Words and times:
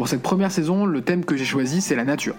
Pour 0.00 0.08
cette 0.08 0.22
première 0.22 0.50
saison, 0.50 0.86
le 0.86 1.02
thème 1.02 1.26
que 1.26 1.36
j'ai 1.36 1.44
choisi, 1.44 1.82
c'est 1.82 1.94
la 1.94 2.04
nature. 2.04 2.34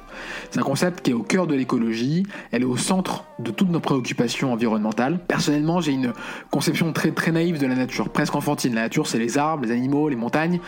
C'est 0.50 0.60
un 0.60 0.63
concept 0.63 1.02
qui 1.02 1.11
est 1.11 1.13
au 1.13 1.21
cœur 1.21 1.45
de 1.45 1.53
l'écologie, 1.53 2.26
elle 2.52 2.64
est 2.64 2.65
au 2.65 2.76
centre 2.76 3.26
de 3.37 3.52
toutes 3.52 3.69
nos 3.69 3.80
préoccupations 3.80 4.52
environnementales. 4.52 5.20
Personnellement, 5.28 5.79
j'ai 5.79 5.91
une 5.91 6.11
conception 6.49 6.91
très 6.91 7.11
très 7.11 7.31
naïve 7.31 7.59
de 7.59 7.67
la 7.67 7.75
nature, 7.75 8.09
presque 8.09 8.33
enfantine. 8.35 8.73
La 8.73 8.81
nature, 8.81 9.05
c'est 9.05 9.19
les 9.19 9.37
arbres, 9.37 9.65
les 9.65 9.71
animaux, 9.71 10.09
les 10.09 10.15
montagnes, 10.15 10.59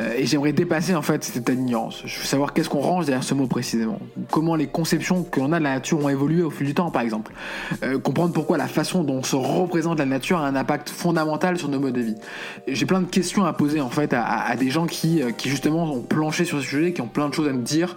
euh, 0.00 0.14
et 0.16 0.26
j'aimerais 0.26 0.52
dépasser 0.52 0.96
en 0.96 1.02
fait 1.02 1.22
cet 1.22 1.36
état. 1.36 1.52
Je 1.52 2.18
veux 2.18 2.24
savoir 2.24 2.52
qu'est-ce 2.52 2.68
qu'on 2.68 2.80
range 2.80 3.06
derrière 3.06 3.22
ce 3.22 3.34
mot 3.34 3.46
précisément, 3.46 4.00
comment 4.32 4.56
les 4.56 4.66
conceptions 4.66 5.22
que 5.22 5.38
l'on 5.38 5.52
a 5.52 5.60
de 5.60 5.64
la 5.64 5.74
nature 5.74 6.04
ont 6.04 6.08
évolué 6.08 6.42
au 6.42 6.50
fil 6.50 6.66
du 6.66 6.74
temps, 6.74 6.90
par 6.90 7.02
exemple. 7.02 7.32
Euh, 7.84 8.00
comprendre 8.00 8.32
pourquoi 8.32 8.56
la 8.58 8.66
façon 8.66 9.04
dont 9.04 9.18
on 9.18 9.22
se 9.22 9.36
représente 9.36 10.00
la 10.00 10.06
nature 10.06 10.38
a 10.38 10.48
un 10.48 10.56
impact 10.56 10.90
fondamental 10.90 11.56
sur 11.56 11.68
nos 11.68 11.78
modes 11.78 11.94
de 11.94 12.00
vie. 12.00 12.16
J'ai 12.66 12.84
plein 12.84 13.00
de 13.00 13.06
questions 13.06 13.44
à 13.44 13.52
poser 13.52 13.80
en 13.80 13.90
fait 13.90 14.12
à, 14.12 14.56
des 14.56 14.70
gens 14.70 14.86
qui, 14.86 15.22
euh, 15.22 15.30
qui 15.30 15.48
justement 15.48 15.84
ont 15.84 16.00
planché 16.00 16.31
sur 16.32 16.60
ce 16.60 16.66
sujet, 16.66 16.92
qui 16.92 17.00
ont 17.00 17.08
plein 17.08 17.28
de 17.28 17.34
choses 17.34 17.48
à 17.48 17.52
nous 17.52 17.62
dire, 17.62 17.96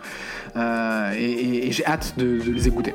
et, 0.55 1.71
j'ai 1.71 1.85
hâte 1.85 2.13
de 2.17 2.41
les 2.41 2.67
écouter. 2.67 2.93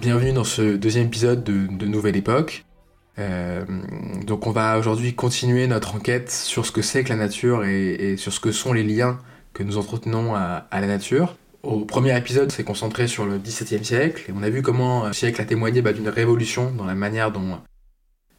Bienvenue 0.00 0.32
dans 0.32 0.44
ce 0.44 0.76
deuxième 0.76 1.08
épisode 1.08 1.44
de, 1.44 1.84
Nouvelle 1.84 2.16
Époque. 2.16 2.64
Euh, 3.18 3.62
donc 4.24 4.46
on 4.46 4.52
va 4.52 4.78
aujourd'hui 4.78 5.12
continuer 5.12 5.66
notre 5.66 5.96
enquête 5.96 6.30
sur 6.30 6.64
ce 6.64 6.72
que 6.72 6.80
c'est 6.80 7.04
que 7.04 7.10
la 7.10 7.16
nature 7.16 7.64
et, 7.64 8.16
sur 8.16 8.32
ce 8.32 8.40
que 8.40 8.50
sont 8.50 8.72
les 8.72 8.84
liens 8.84 9.18
que 9.52 9.62
nous 9.62 9.76
entretenons 9.76 10.34
à, 10.34 10.66
la 10.72 10.86
nature. 10.86 11.36
Au 11.62 11.80
premier 11.80 12.16
épisode, 12.16 12.50
c'est 12.52 12.64
concentré 12.64 13.06
sur 13.06 13.26
le 13.26 13.38
XVIIe 13.38 13.84
siècle 13.84 14.24
et 14.30 14.32
on 14.34 14.42
a 14.42 14.48
vu 14.48 14.62
comment 14.62 15.08
ce 15.08 15.12
siècle 15.12 15.42
a 15.42 15.44
témoigné 15.44 15.82
bah, 15.82 15.92
d'une 15.92 16.08
révolution 16.08 16.70
dans 16.70 16.86
la 16.86 16.94
manière 16.94 17.30
dont 17.30 17.58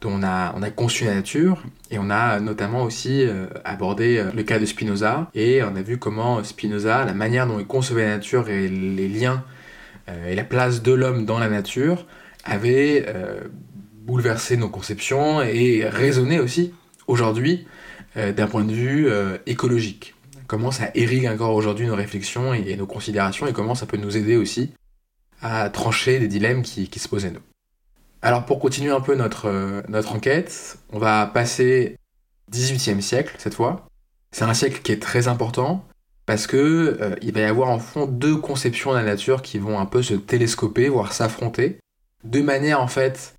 on 0.04 0.22
a, 0.22 0.54
on 0.56 0.62
a 0.62 0.70
conçu 0.70 1.04
la 1.04 1.14
nature, 1.14 1.62
et 1.90 1.98
on 1.98 2.10
a 2.10 2.40
notamment 2.40 2.82
aussi 2.82 3.22
euh, 3.22 3.46
abordé 3.64 4.18
euh, 4.18 4.30
le 4.34 4.42
cas 4.42 4.58
de 4.58 4.66
Spinoza, 4.66 5.30
et 5.34 5.62
on 5.62 5.76
a 5.76 5.82
vu 5.82 5.98
comment 5.98 6.42
Spinoza, 6.42 7.04
la 7.04 7.14
manière 7.14 7.46
dont 7.46 7.58
il 7.58 7.66
concevait 7.66 8.04
la 8.04 8.16
nature 8.16 8.48
et 8.48 8.68
les 8.68 9.08
liens 9.08 9.44
euh, 10.08 10.30
et 10.30 10.34
la 10.34 10.44
place 10.44 10.82
de 10.82 10.92
l'homme 10.92 11.26
dans 11.26 11.38
la 11.38 11.48
nature, 11.48 12.06
avait 12.44 13.06
bouleversé 14.06 14.56
nos 14.56 14.70
conceptions 14.70 15.42
et 15.42 15.84
résonné 15.86 16.40
aussi 16.40 16.72
aujourd'hui 17.06 17.66
d'un 18.16 18.46
point 18.46 18.64
de 18.64 18.72
vue 18.72 19.10
écologique. 19.44 20.14
Comment 20.46 20.70
ça 20.70 20.90
irrigue 20.94 21.26
encore 21.26 21.54
aujourd'hui 21.54 21.86
nos 21.86 21.94
réflexions 21.94 22.54
et, 22.54 22.74
nos 22.76 22.86
considérations, 22.86 23.46
et 23.46 23.52
comment 23.52 23.74
ça 23.74 23.84
peut 23.84 23.98
nous 23.98 24.16
aider 24.16 24.38
aussi 24.38 24.72
à 25.42 25.68
trancher 25.68 26.18
des 26.18 26.28
dilemmes 26.28 26.62
qui, 26.62 26.88
qui 26.88 26.98
se 26.98 27.08
posaient 27.08 27.30
nous. 27.30 27.49
Alors 28.22 28.44
pour 28.44 28.58
continuer 28.58 28.90
un 28.90 29.00
peu 29.00 29.14
notre, 29.14 29.48
euh, 29.48 30.02
enquête, 30.08 30.78
on 30.92 30.98
va 30.98 31.26
passer 31.26 31.96
18e 32.52 33.00
siècle 33.00 33.34
cette 33.38 33.54
fois. 33.54 33.86
C'est 34.32 34.44
un 34.44 34.54
siècle 34.54 34.80
qui 34.82 34.92
est 34.92 35.00
très 35.00 35.26
important 35.26 35.84
parce 36.26 36.46
que 36.46 36.98
euh, 37.00 37.16
il 37.22 37.32
va 37.32 37.40
y 37.40 37.44
avoir 37.44 37.70
en 37.70 37.78
fond 37.78 38.06
deux 38.06 38.36
conceptions 38.36 38.92
de 38.92 38.96
la 38.96 39.02
nature 39.02 39.40
qui 39.42 39.58
vont 39.58 39.78
un 39.78 39.86
peu 39.86 40.02
se 40.02 40.14
télescoper, 40.14 40.88
voire 40.88 41.12
s'affronter, 41.12 41.78
de 42.24 42.42
manière 42.42 42.80
en 42.82 42.88
fait 42.88 43.34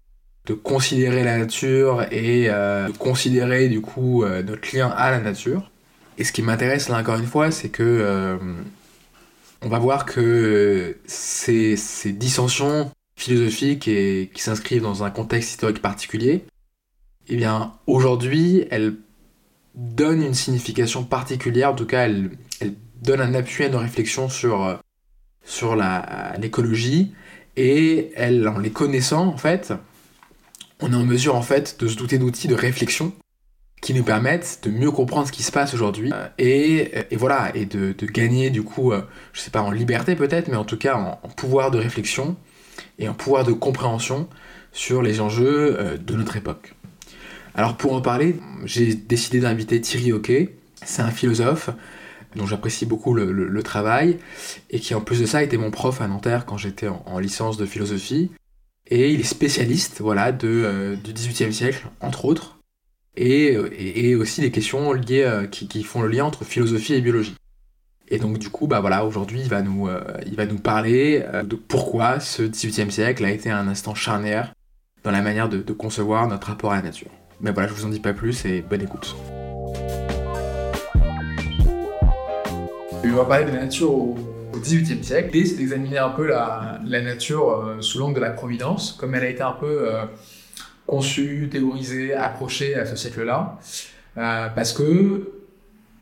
de 0.48 0.56
considérer 0.56 1.24
la 1.24 1.38
nature 1.38 2.04
et 2.12 2.50
euh, 2.50 2.88
de 2.88 2.98
considérer 2.98 3.70
du 3.70 3.82
coup 3.82 4.26
notre 4.26 4.76
lien 4.76 4.90
à 4.90 5.12
la 5.12 5.20
nature. 5.20 5.70
Et 6.18 6.24
ce 6.24 6.32
qui 6.32 6.42
m'intéresse 6.42 6.90
là 6.90 6.98
encore 6.98 7.20
une 7.20 7.28
fois, 7.28 7.52
c'est 7.52 7.70
que 7.70 8.40
on 9.62 9.70
va 9.70 9.78
voir 9.78 10.06
que 10.06 10.98
ces 11.06 11.78
dissensions 12.06 12.92
philosophiques 13.22 13.88
et 13.88 14.32
qui 14.34 14.42
s'inscrivent 14.42 14.82
dans 14.82 15.04
un 15.04 15.12
contexte 15.12 15.52
historique 15.52 15.82
particulier, 15.82 16.44
eh 17.28 17.36
bien, 17.36 17.74
aujourd'hui, 17.88 18.66
elle 18.72 18.96
donne 19.76 20.22
une 20.22 20.34
signification 20.34 21.04
particulière, 21.04 21.72
en 21.72 21.76
tout 21.76 21.86
cas, 21.86 22.06
elle, 22.06 22.32
elle 22.60 22.74
donne 23.02 23.22
un 23.22 23.34
appui 23.34 23.64
à 23.64 23.70
nos 23.70 23.78
réflexions 23.78 24.28
sur, 24.28 24.66
euh, 24.66 24.76
sur 25.46 25.78
l'écologie, 26.40 27.14
et 27.56 28.12
elle, 28.16 28.48
en 28.48 28.58
les 28.58 28.72
connaissant, 28.72 29.28
en 29.28 29.38
fait, 29.38 29.74
on 30.80 30.92
est 30.92 30.96
en 30.96 31.06
mesure, 31.06 31.36
en 31.36 31.44
fait, 31.44 31.80
de 31.80 31.88
se 31.88 31.96
douter 31.96 32.18
d'outils 32.18 32.48
de 32.48 32.56
réflexion 32.56 33.14
qui 33.81 33.94
nous 33.94 34.04
permettent 34.04 34.60
de 34.64 34.72
mieux 34.72 34.92
comprendre 34.92 35.28
ce 35.28 35.31
qui 35.31 35.42
se 35.44 35.52
passe 35.52 35.74
aujourd'hui 35.74 36.12
euh, 36.14 36.28
et, 36.38 36.92
et, 37.10 37.16
voilà 37.16 37.52
et 37.56 37.66
de, 37.66 37.96
de, 37.98 38.06
gagner 38.06 38.52
du 38.52 38.62
coup 38.62 38.92
euh, 38.92 39.02
je 39.34 39.42
sais 39.42 39.50
pas 39.50 39.64
en 39.64 39.72
liberté 39.72 40.16
peut-être 40.16 40.50
mais 40.50 40.56
en 40.56 40.66
tout 40.66 40.78
cas 40.78 40.96
en 40.96 41.28
pouvoir 41.30 41.72
de 41.72 41.80
réflexion 41.80 42.38
et 43.00 43.08
un 43.08 43.14
pouvoir 43.14 43.44
de 43.44 43.52
compréhension 43.52 44.28
sur 44.72 45.02
les 45.02 45.22
enjeux 45.22 45.78
euh, 45.80 45.97
de 45.97 46.16
notre 46.16 46.38
époque. 46.38 46.75
Alors 47.56 47.75
pour 47.75 47.94
en 47.94 48.02
parler, 48.02 48.36
j'ai 48.66 48.94
décidé 48.94 49.40
d'inviter 49.40 49.81
Thierry 49.81 50.12
Hockey. 50.14 50.56
C'est 50.84 51.02
un 51.02 51.12
philosophe 51.12 51.69
dont 52.36 52.46
j'apprécie 52.46 52.86
beaucoup 52.86 53.14
le, 53.14 53.64
travail 53.64 54.18
et 54.69 54.80
qui 54.80 54.96
en 54.96 55.02
plus 55.02 55.19
de 55.19 55.25
ça 55.25 55.44
était 55.44 55.58
mon 55.58 55.72
prof 55.72 56.02
à 56.02 56.08
Nanterre 56.08 56.46
quand 56.46 56.58
j'étais 56.58 56.88
en, 56.88 57.19
licence 57.19 57.58
de 57.58 57.66
philosophie. 57.66 58.31
Et 58.88 59.12
il 59.12 59.19
est 59.19 59.24
spécialiste 59.24 60.02
voilà, 60.02 60.31
de, 60.31 60.48
euh, 60.48 60.96
du 60.96 61.13
XVIIIe 61.13 61.53
siècle, 61.53 61.88
entre 62.02 62.25
autres, 62.25 62.58
et, 63.16 63.56
aussi 64.16 64.42
des 64.42 64.52
questions 64.52 64.94
liées, 64.94 65.24
euh, 65.24 65.48
qui, 65.48 65.84
font 65.84 66.02
le 66.02 66.09
lien 66.09 66.25
entre 66.25 66.44
philosophie 66.44 66.94
et 66.94 67.02
biologie. 67.02 67.36
Et 68.14 68.20
donc 68.20 68.40
du 68.40 68.50
coup, 68.50 68.68
bah 68.68 68.82
voilà, 68.82 69.06
aujourd'hui, 69.06 69.40
il 69.40 69.48
va 69.48 69.62
nous, 69.62 69.88
euh, 69.88 70.02
il 70.26 70.36
va 70.36 70.46
nous 70.46 70.58
parler 70.58 71.24
euh, 71.34 71.44
de 71.44 71.56
pourquoi 71.56 72.20
ce 72.20 72.44
XVIIIe 72.44 72.92
siècle 72.92 73.24
a 73.24 73.32
été 73.32 73.50
un 73.50 73.70
instant 73.70 73.96
charnière 73.96 74.54
dans 75.06 75.12
la 75.12 75.22
manière 75.22 75.48
de, 75.48 75.62
concevoir 75.72 76.28
notre 76.28 76.48
rapport 76.48 76.74
à 76.74 76.76
la 76.76 76.82
nature. 76.82 77.08
Mais 77.40 77.52
voilà, 77.54 77.70
je 77.70 77.74
vous 77.74 77.86
en 77.86 77.90
dis 77.90 78.02
pas 78.02 78.12
plus 78.12 78.44
et 78.44 78.62
bonne 78.70 78.82
écoute. 78.82 79.16
On 83.04 83.16
va 83.16 83.24
parler 83.24 83.46
de 83.46 83.52
la 83.52 83.64
nature 83.64 83.94
au, 83.94 84.18
XVIIIe 84.58 85.02
siècle. 85.02 85.30
L'idée, 85.34 85.48
c'est 85.48 85.56
d'examiner 85.56 85.98
un 85.98 86.10
peu 86.10 86.28
la, 86.28 86.82
nature 86.84 87.50
euh, 87.50 87.78
sous 87.80 87.98
l'angle 87.98 88.16
de 88.16 88.20
la 88.20 88.32
providence, 88.32 88.92
comme 88.92 89.16
elle 89.16 89.24
a 89.24 89.30
été 89.30 89.42
un 89.42 89.54
peu 89.54 89.88
conçue, 90.86 91.48
théorisée, 91.50 92.14
approchée 92.14 92.76
à 92.76 92.86
ce 92.86 92.98
siècle-là. 92.98 93.58
parce 94.16 94.74
que 94.74 95.41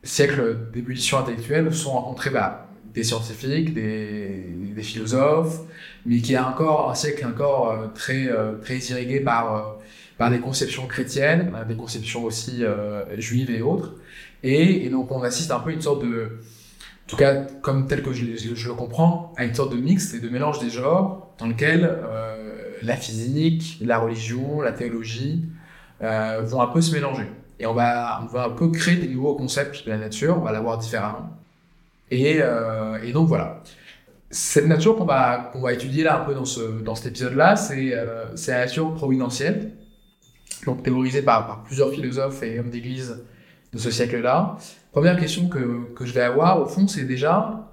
siècles 0.03 0.57
d'ébullition 0.73 1.19
intellectuelle 1.19 1.73
sont 1.73 1.91
rencontrés 1.91 2.29
bah, 2.29 2.69
des 2.93 3.03
scientifiques, 3.03 3.73
des, 3.73 4.45
des, 4.75 4.81
philosophes, 4.81 5.61
mais 6.05 6.19
qui 6.19 6.35
a 6.35 6.47
encore 6.47 6.89
un 6.89 6.95
siècle 6.95 7.25
encore 7.25 7.69
euh, 7.69 7.87
très, 7.93 8.27
euh, 8.27 8.53
très 8.61 8.77
irrigué 8.77 9.19
par, 9.19 9.55
euh, 9.55 9.61
par 10.17 10.31
des 10.31 10.39
conceptions 10.39 10.87
chrétiennes, 10.87 11.51
des 11.67 11.75
conceptions 11.75 12.23
aussi 12.23 12.63
juives 13.17 13.51
et 13.51 13.61
autres. 13.61 13.95
Et, 14.43 14.85
et, 14.85 14.89
donc 14.89 15.11
on 15.11 15.21
assiste 15.21 15.51
un 15.51 15.59
peu 15.59 15.69
à 15.69 15.73
une 15.73 15.81
sorte 15.81 16.03
de, 16.03 16.39
en 17.05 17.07
tout 17.07 17.17
cas 17.17 17.35
comme 17.61 17.87
tel 17.87 18.01
que 18.01 18.13
je, 18.13 18.25
je, 18.35 18.67
le 18.67 18.73
comprends, 18.73 19.33
à 19.37 19.45
une 19.45 19.53
sorte 19.53 19.73
de 19.73 19.79
mix 19.79 20.13
et 20.13 20.19
de 20.19 20.29
mélange 20.29 20.59
des 20.59 20.69
genres 20.69 21.33
dans 21.37 21.47
lequel 21.47 21.97
la 22.81 22.95
physique, 22.95 23.79
la 23.81 23.99
religion, 23.99 24.61
la 24.61 24.71
théologie 24.71 25.45
vont 26.01 26.61
un 26.61 26.67
peu 26.67 26.81
se 26.81 26.93
mélanger. 26.93 27.27
Et 27.59 27.66
on 27.66 27.74
va, 27.74 28.22
on 28.24 28.28
va 28.28 28.46
un 28.46 28.50
peu 28.52 28.70
créer 28.70 28.96
des 28.96 29.08
nouveaux 29.08 29.36
concepts 29.36 29.86
de 29.86 29.90
la 29.90 29.97
nature, 29.97 30.38
on 30.38 30.44
va 30.44 30.52
la 30.52 30.62
voir 30.62 30.78
différemment. 30.78 31.30
Et, 32.09 32.38
euh, 32.42 32.97
et 33.03 33.12
donc 33.12 33.28
voilà. 33.28 33.62
Cette 34.31 34.68
nature 34.68 34.96
qu'on 34.96 35.06
va, 35.06 35.50
qu'on 35.52 35.62
va 35.62 35.74
étudier 35.74 36.03
là 36.03 36.22
un 36.22 36.25
peu 36.25 36.34
dans, 36.34 36.46
ce, 36.46 36.81
dans 36.81 36.96
cet 36.96 37.08
épisode-là, 37.08 37.56
c'est 37.56 37.94
euh, 37.94 38.25
la 38.47 38.59
nature 38.59 38.94
providentielle, 38.94 39.72
donc 40.66 40.84
théorisée 40.84 41.22
par, 41.22 41.64
plusieurs 41.64 41.92
philosophes 41.92 42.42
et 42.44 42.59
hommes 42.59 42.70
d'église 42.70 43.24
de 43.74 43.78
ce 43.78 43.91
siècle-là. 43.91 44.58
Première 44.91 45.20
question 45.20 45.47
que, 45.50 45.91
que 45.96 46.06
je 46.06 46.14
vais 46.14 46.22
avoir, 46.22 46.62
au 46.62 46.66
fond, 46.66 46.88
c'est 46.88 47.06
déjà, 47.06 47.68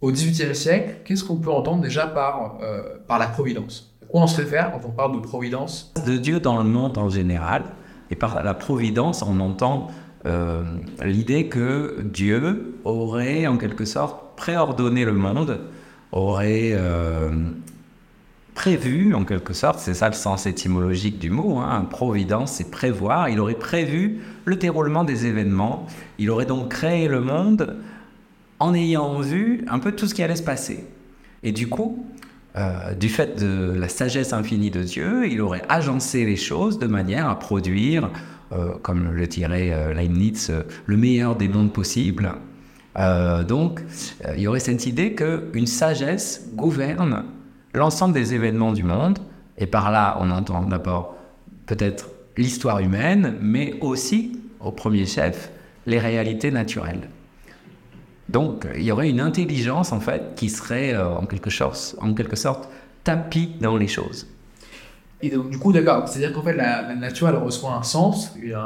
au 0.00 0.10
XVIIIe 0.10 0.54
siècle, 0.54 0.96
qu'est-ce 1.04 1.24
qu'on 1.24 1.36
peut 1.36 1.50
entendre 1.50 1.82
déjà 1.82 2.06
par, 2.06 2.58
euh, 2.62 2.98
par 3.06 3.18
la 3.18 3.26
providence? 3.26 3.96
À 4.02 4.06
quoi 4.06 4.22
on 4.22 4.26
se 4.26 4.42
quand 4.42 4.80
on 4.84 4.90
parle 4.90 5.14
de 5.14 5.20
providence? 5.20 5.92
De 6.06 6.16
Dieu 6.16 6.40
dans 6.40 6.58
le 6.58 6.68
monde 6.68 6.98
en 6.98 7.08
général, 7.08 7.64
et 8.14 8.16
par 8.16 8.44
la 8.44 8.54
providence, 8.54 9.22
on 9.22 9.40
entend 9.40 9.88
euh, 10.24 10.62
l'idée 11.02 11.48
que 11.48 12.00
Dieu 12.04 12.76
aurait 12.84 13.48
en 13.48 13.56
quelque 13.56 13.84
sorte 13.84 14.36
préordonné 14.36 15.04
le 15.04 15.14
monde, 15.14 15.58
aurait 16.12 16.70
euh, 16.74 17.32
prévu 18.54 19.16
en 19.16 19.24
quelque 19.24 19.52
sorte, 19.52 19.80
c'est 19.80 19.94
ça 19.94 20.06
le 20.06 20.14
sens 20.14 20.46
étymologique 20.46 21.18
du 21.18 21.28
mot, 21.28 21.58
hein, 21.58 21.88
providence 21.90 22.52
c'est 22.52 22.70
prévoir, 22.70 23.28
il 23.30 23.40
aurait 23.40 23.54
prévu 23.54 24.20
le 24.44 24.54
déroulement 24.54 25.02
des 25.02 25.26
événements, 25.26 25.88
il 26.20 26.30
aurait 26.30 26.46
donc 26.46 26.68
créé 26.68 27.08
le 27.08 27.20
monde 27.20 27.78
en 28.60 28.74
ayant 28.74 29.18
vu 29.18 29.64
un 29.66 29.80
peu 29.80 29.90
tout 29.90 30.06
ce 30.06 30.14
qui 30.14 30.22
allait 30.22 30.36
se 30.36 30.44
passer. 30.44 30.86
Et 31.42 31.50
du 31.50 31.68
coup, 31.68 32.06
euh, 32.56 32.94
du 32.94 33.08
fait 33.08 33.40
de 33.40 33.72
la 33.76 33.88
sagesse 33.88 34.32
infinie 34.32 34.70
de 34.70 34.82
Dieu, 34.82 35.26
il 35.26 35.40
aurait 35.40 35.62
agencé 35.68 36.24
les 36.24 36.36
choses 36.36 36.78
de 36.78 36.86
manière 36.86 37.28
à 37.28 37.36
produire, 37.36 38.10
euh, 38.52 38.74
comme 38.80 39.10
le 39.10 39.26
dirait 39.26 39.72
euh, 39.72 39.92
Leibniz, 39.92 40.52
le 40.86 40.96
meilleur 40.96 41.34
des 41.34 41.48
mondes 41.48 41.72
possibles. 41.72 42.32
donc, 43.48 43.80
il 44.36 44.42
y 44.42 44.46
aurait 44.46 44.60
cette 44.60 44.86
idée 44.86 45.14
qu'une 45.14 45.66
sagesse 45.66 46.48
gouverne 46.54 47.24
l'ensemble 47.74 48.14
des 48.14 48.34
événements 48.34 48.72
du 48.72 48.84
monde, 48.84 49.18
et 49.58 49.66
par 49.66 49.90
là, 49.90 50.16
on 50.20 50.30
entend 50.30 50.62
d'abord 50.62 51.16
peut-être 51.66 52.06
l'histoire 52.36 52.78
humaine, 52.78 53.34
mais 53.40 53.74
aussi, 53.80 54.38
au 54.60 54.70
premier 54.70 55.06
chef, 55.06 55.50
les 55.86 55.98
réalités 55.98 56.52
naturelles. 56.52 57.08
Donc, 58.28 58.66
il 58.74 58.82
y 58.82 58.92
aurait 58.92 59.10
une 59.10 59.20
intelligence, 59.20 59.92
en 59.92 60.00
fait, 60.00 60.34
qui 60.36 60.48
serait, 60.48 60.94
euh, 60.94 61.08
en, 61.08 61.26
quelque 61.26 61.50
sorte, 61.50 61.96
en 62.00 62.14
quelque 62.14 62.36
sorte, 62.36 62.68
dans 63.60 63.76
les 63.76 63.88
choses. 63.88 64.26
Et 65.20 65.30
donc, 65.30 65.50
du 65.50 65.58
coup, 65.58 65.72
d'accord, 65.72 66.08
c'est-à-dire 66.08 66.32
qu'en 66.32 66.42
fait, 66.42 66.54
la, 66.54 66.94
nature, 66.94 67.28
elle 67.28 67.36
reçoit 67.36 67.74
un 67.74 67.82
sens, 67.82 68.32
une, 68.36 68.56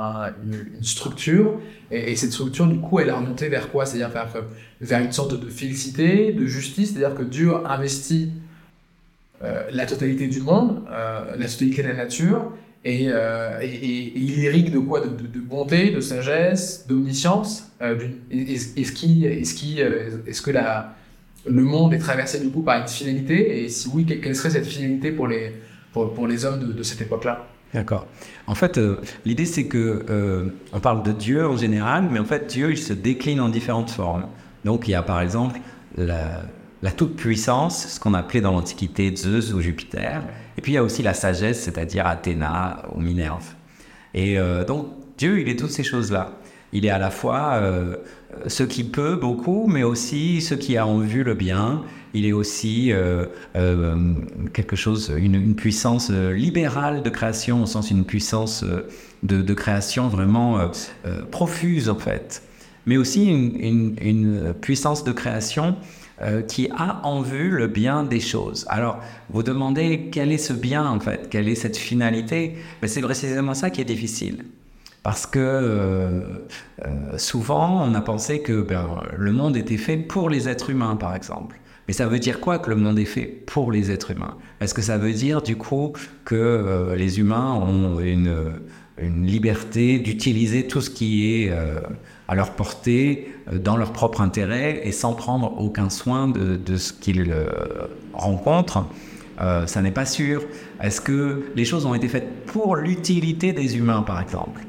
une 0.77 0.83
structure, 0.83 1.61
et, 1.91 2.17
cette 2.17 2.33
structure, 2.33 2.67
du 2.67 2.79
coup, 2.79 3.01
elle 3.01 3.09
est 3.09 3.13
remontée 3.13 3.49
vers 3.49 3.71
quoi? 3.71 3.87
C'est-à-dire 3.87 4.11
vers, 4.11 4.29
vers, 4.81 5.01
une 5.01 5.13
sorte 5.13 5.41
de 5.41 5.49
félicité, 5.49 6.33
de 6.33 6.47
justice, 6.47 6.93
c'est-à-dire 6.93 7.17
que 7.17 7.23
Dieu 7.23 7.55
investit 7.67 8.33
euh, 9.45 9.69
la 9.71 9.87
totalité 9.87 10.27
du 10.27 10.41
monde, 10.41 10.83
euh, 10.91 11.37
la 11.37 11.47
totalité 11.47 11.83
de 11.83 11.89
la 11.89 11.95
nature, 11.95 12.53
euh, 13.09 13.61
et, 13.61 13.67
et, 13.67 14.13
il 14.17 14.39
irrigue 14.39 14.73
de 14.73 14.79
quoi? 14.79 15.01
De, 15.01 15.41
bonté, 15.41 15.91
de 15.91 16.01
sagesse, 16.01 16.87
d'omniscience. 16.87 17.71
est-ce, 17.81 18.93
qui, 18.93 19.27
est-ce, 19.27 19.55
qui, 19.55 19.81
est-ce 19.81 20.43
que 20.43 20.51
la, 20.51 20.95
le 21.47 21.63
monde 21.63 21.95
est 21.95 21.99
traversé 21.99 22.41
du 22.41 22.51
coup 22.51 22.63
par 22.63 22.81
une 22.81 22.89
finalité? 22.89 23.65
Et 23.65 23.69
si 23.69 23.89
oui, 23.93 24.07
quelle 24.07 24.37
serait 24.37 24.51
cette 24.51 24.67
finalité 24.67 25.11
pour 25.13 25.27
les, 25.27 25.53
pour, 25.93 26.27
les 26.27 26.45
hommes 26.45 26.73
de, 26.73 26.83
cette 26.83 27.01
époque-là? 27.01 27.47
D'accord. 27.75 28.07
En 28.47 28.55
fait, 28.55 28.81
l'idée 29.27 29.45
c'est 29.45 29.67
que 29.67 30.51
on 30.73 30.81
parle 30.81 31.03
de 31.03 31.13
Dieu 31.13 31.47
en 31.47 31.57
général, 31.57 32.09
mais 32.11 32.19
en 32.19 32.25
fait 32.25 32.47
Dieu 32.47 32.71
il 32.71 32.79
se 32.79 32.93
décline 32.93 33.41
en 33.41 33.49
différentes 33.49 33.91
formes. 33.91 34.27
Donc 34.65 34.89
il 34.89 34.93
y 34.93 34.95
a 34.95 35.03
par 35.03 35.21
exemple 35.21 35.61
la, 35.97 36.43
la 36.83 36.93
toute-puissance, 36.93 37.89
ce 37.89 38.01
qu'on 38.01 38.15
appelait 38.15 38.41
dans 38.41 38.53
l'Antiquité 38.53 39.15
Zeus 39.15 39.53
ou 39.53 39.61
Jupiter. 39.61 40.23
Et 40.57 40.61
puis 40.61 40.73
il 40.73 40.75
y 40.77 40.79
a 40.79 40.83
aussi 40.83 41.03
la 41.03 41.15
sagesse, 41.15 41.61
c'est-à-dire 41.61 42.07
Athéna 42.07 42.83
ou 42.95 43.01
Minerve. 43.01 43.55
Et 44.15 44.39
euh, 44.39 44.65
donc 44.65 44.89
Dieu, 45.17 45.41
il 45.41 45.49
est 45.49 45.59
toutes 45.59 45.71
ces 45.71 45.83
choses-là. 45.83 46.39
Il 46.73 46.85
est 46.85 46.91
à 46.91 46.99
la 46.99 47.11
fois 47.11 47.55
euh, 47.55 47.97
ce 48.47 48.63
qui 48.63 48.85
peut 48.85 49.17
beaucoup, 49.17 49.67
mais 49.67 49.83
aussi 49.83 50.41
ce 50.41 50.55
qui 50.55 50.77
a 50.77 50.87
en 50.87 50.99
vue 50.99 51.25
le 51.25 51.35
bien. 51.35 51.83
Il 52.15 52.27
est 52.27 52.33
aussi 52.33 52.93
euh, 52.93 53.27
quelque 54.53 54.77
chose, 54.77 55.13
une, 55.17 55.55
puissance 55.55 56.11
libérale 56.11 57.03
de 57.03 57.11
création, 57.11 57.63
au 57.63 57.67
sens 57.67 57.91
une 57.91 58.05
puissance 58.05 58.65
de, 59.23 59.55
création 59.55 60.09
vraiment 60.09 60.71
profuse 61.31 61.91
en 61.91 61.99
fait. 61.99 62.43
Mais 62.87 62.97
aussi 62.97 63.27
une 63.27 64.55
puissance 64.61 65.05
de 65.05 65.13
création 65.13 65.77
euh, 66.21 66.43
qui 66.43 66.69
a 66.77 67.01
en 67.07 67.23
vue 67.23 67.49
le 67.49 67.69
bien 67.69 68.03
des 68.03 68.19
choses. 68.19 68.67
Alors, 68.69 68.99
vous 69.31 69.45
demandez 69.45 70.09
quel 70.11 70.33
est 70.33 70.39
ce 70.39 70.53
bien 70.53 70.85
en 70.85 70.99
fait, 70.99 71.29
quelle 71.31 71.49
est 71.49 71.55
cette 71.55 71.77
finalité 71.77 72.57
Mais 72.83 72.89
c'est 72.89 73.03
précisément 73.03 73.55
ça 73.55 73.71
qui 73.71 73.83
est 73.83 73.85
difficile. 73.85 74.45
Parce 75.05 75.27
que 75.27 75.39
euh, 75.39 76.21
euh, 76.85 77.19
souvent, 77.19 77.85
on 77.85 77.95
a 77.95 78.01
pensé 78.01 78.43
que 78.43 78.63
ben, 78.63 79.01
le 79.17 79.31
monde 79.31 79.57
était 79.57 79.77
fait 79.77 79.97
pour 79.97 80.29
les 80.29 80.49
êtres 80.49 80.71
humains, 80.71 80.97
par 80.97 81.15
exemple. 81.15 81.61
Mais 81.87 81.95
ça 81.95 82.09
veut 82.09 82.19
dire 82.19 82.41
quoi 82.41 82.59
que 82.59 82.69
le 82.69 82.75
monde 82.75 82.99
est 82.99 83.05
fait 83.05 83.27
pour 83.27 83.71
les 83.71 83.93
êtres 83.93 84.11
humains? 84.11 84.37
Est-ce 84.61 84.75
que 84.75 84.83
ça 84.83 84.99
veut 84.99 85.13
dire 85.13 85.41
du 85.41 85.55
coup 85.55 85.93
que 86.25 86.95
les 86.97 87.21
humains 87.21 87.55
ont 87.55 88.01
une, 88.01 88.55
une 89.01 89.25
liberté 89.25 90.01
d'utiliser 90.01 90.67
tout 90.67 90.81
ce 90.81 90.91
qui 90.91 91.45
est 91.45 91.53
à 92.29 92.35
leur 92.35 92.51
portée, 92.51 93.33
euh, 93.51 93.59
dans 93.59 93.77
leur 93.77 93.93
propre 93.93 94.21
intérêt 94.21 94.83
et 94.85 94.93
sans 94.93 95.15
prendre 95.15 95.59
aucun 95.59 95.91
soin 95.91 96.29
de, 96.29 96.77
ce 96.77 96.93
qu'ils 96.93 97.33
euh, 97.33 97.49
rencontrent. 98.13 98.87
Euh, 99.41 99.67
ça 99.67 99.83
n'est 99.83 99.93
pas 99.93 100.05
sûr. 100.05 100.43
Est-ce 100.83 101.01
que 101.01 101.51
les 101.57 101.65
choses 101.65 101.87
ont 101.87 101.95
été 101.95 102.09
faites 102.09 102.45
pour 102.47 102.77
l'utilité 102.77 103.53
des 103.53 103.77
humains, 103.77 104.03
par 104.03 104.21
exemple? 104.21 104.61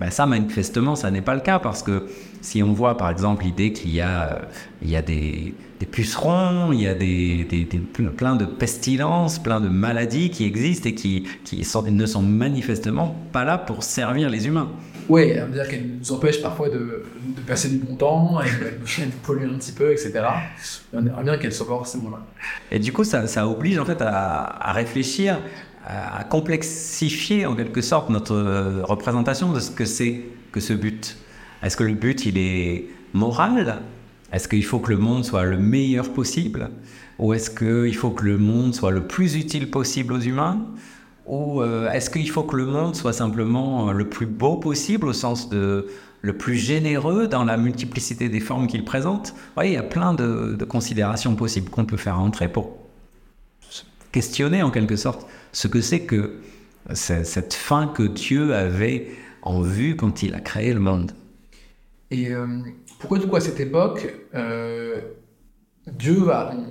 Ben 0.00 0.10
Ça, 0.10 0.26
manifestement, 0.26 0.96
ça 0.96 1.10
n'est 1.10 1.20
pas 1.20 1.34
le 1.34 1.40
cas 1.40 1.58
parce 1.58 1.82
que 1.82 2.06
si 2.40 2.62
on 2.62 2.72
voit, 2.72 2.96
par 2.96 3.10
exemple, 3.10 3.44
l'idée 3.44 3.72
qu'il 3.72 3.94
y 3.94 4.00
a, 4.00 4.42
il 4.80 4.90
y 4.90 4.96
a 4.96 5.02
des, 5.02 5.54
pucerons, 5.90 6.72
il 6.72 6.80
y 6.80 6.86
a 6.86 6.94
des, 6.94 7.46
plein 8.16 8.36
de 8.36 8.46
pestilences, 8.46 9.38
plein 9.38 9.60
de 9.60 9.68
maladies 9.68 10.30
qui 10.30 10.44
existent 10.44 10.88
et 10.88 10.94
qui, 10.94 11.24
qui 11.44 11.64
ne 11.90 12.06
sont 12.06 12.22
manifestement 12.22 13.14
pas 13.32 13.44
là 13.44 13.58
pour 13.58 13.82
servir 13.82 14.30
les 14.30 14.46
humains. 14.46 14.70
Oui, 15.08 15.32
à 15.32 15.46
dire 15.46 15.68
qu'elle 15.68 15.86
nous 15.98 16.12
empêche 16.12 16.40
parfois 16.40 16.68
de, 16.68 17.04
de 17.36 17.40
passer 17.46 17.68
du 17.68 17.78
bon 17.78 17.96
temps, 17.96 18.40
et 18.40 18.46
qu'elle 18.46 19.06
nous 19.06 19.12
pollue 19.22 19.44
un 19.44 19.58
petit 19.58 19.72
peu, 19.72 19.92
etc. 19.92 20.22
on 20.92 21.06
aimerait 21.06 21.24
bien 21.24 21.38
qu'elle 21.38 21.52
soit 21.52 21.66
pas 21.66 21.74
forcément 21.74 22.10
là. 22.10 22.20
Et 22.70 22.78
du 22.78 22.92
coup, 22.92 23.04
ça, 23.04 23.48
oblige 23.48 23.78
en 23.78 23.84
fait 23.84 24.00
à, 24.00 24.72
réfléchir, 24.72 25.40
à 25.86 26.24
complexifier 26.24 27.46
en 27.46 27.56
quelque 27.56 27.80
sorte 27.80 28.10
notre 28.10 28.34
euh, 28.34 28.84
représentation 28.84 29.52
de 29.52 29.60
ce 29.60 29.70
que 29.70 29.84
c'est 29.84 30.22
que 30.52 30.60
ce 30.60 30.72
but. 30.72 31.16
Est-ce 31.62 31.76
que 31.76 31.84
le 31.84 31.94
but, 31.94 32.26
il 32.26 32.38
est 32.38 32.86
moral? 33.12 33.80
Est-ce 34.32 34.48
qu'il 34.48 34.64
faut 34.64 34.78
que 34.78 34.90
le 34.90 34.98
monde 34.98 35.24
soit 35.24 35.44
le 35.44 35.58
meilleur 35.58 36.12
possible? 36.12 36.70
Ou 37.18 37.34
est-ce 37.34 37.50
qu'il 37.50 37.94
faut 37.94 38.10
que 38.10 38.24
le 38.24 38.38
monde 38.38 38.74
soit 38.74 38.90
le 38.90 39.06
plus 39.06 39.36
utile 39.36 39.70
possible 39.70 40.14
aux 40.14 40.20
humains? 40.20 40.64
Ou 41.26 41.62
euh, 41.62 41.90
est-ce 41.90 42.10
qu'il 42.10 42.28
faut 42.28 42.42
que 42.42 42.56
le 42.56 42.66
monde 42.66 42.96
soit 42.96 43.12
simplement 43.12 43.88
euh, 43.88 43.92
le 43.92 44.08
plus 44.08 44.26
beau 44.26 44.56
possible 44.56 45.06
au 45.06 45.12
sens 45.12 45.48
de 45.48 45.86
le 46.20 46.36
plus 46.36 46.56
généreux 46.56 47.26
dans 47.26 47.44
la 47.44 47.56
multiplicité 47.56 48.28
des 48.28 48.40
formes 48.40 48.66
qu'il 48.66 48.84
présente? 48.84 49.34
Oui, 49.56 49.68
il 49.68 49.72
y 49.72 49.76
a 49.76 49.82
plein 49.82 50.14
de, 50.14 50.56
considérations 50.64 51.34
possibles 51.34 51.70
qu'on 51.70 51.84
peut 51.84 51.96
faire 51.96 52.18
entrer 52.18 52.48
pour 52.48 52.76
questionner 54.10 54.62
en 54.62 54.70
quelque 54.70 54.96
sorte 54.96 55.26
ce 55.52 55.68
que 55.68 55.80
c'est 55.80 56.00
que 56.00 56.40
cette 56.94 57.54
fin 57.54 57.86
que 57.86 58.02
Dieu 58.02 58.54
avait 58.54 59.08
en 59.42 59.62
vue 59.62 59.96
quand 59.96 60.22
il 60.22 60.34
a 60.34 60.40
créé 60.40 60.72
le 60.74 60.80
monde. 60.80 61.12
Et 62.10 62.30
euh, 62.30 62.46
pourquoi 62.98 63.18
du 63.18 63.26
coup 63.26 63.36
à 63.36 63.40
cette 63.40 63.60
époque, 63.60 64.12
Dieu 65.86 66.18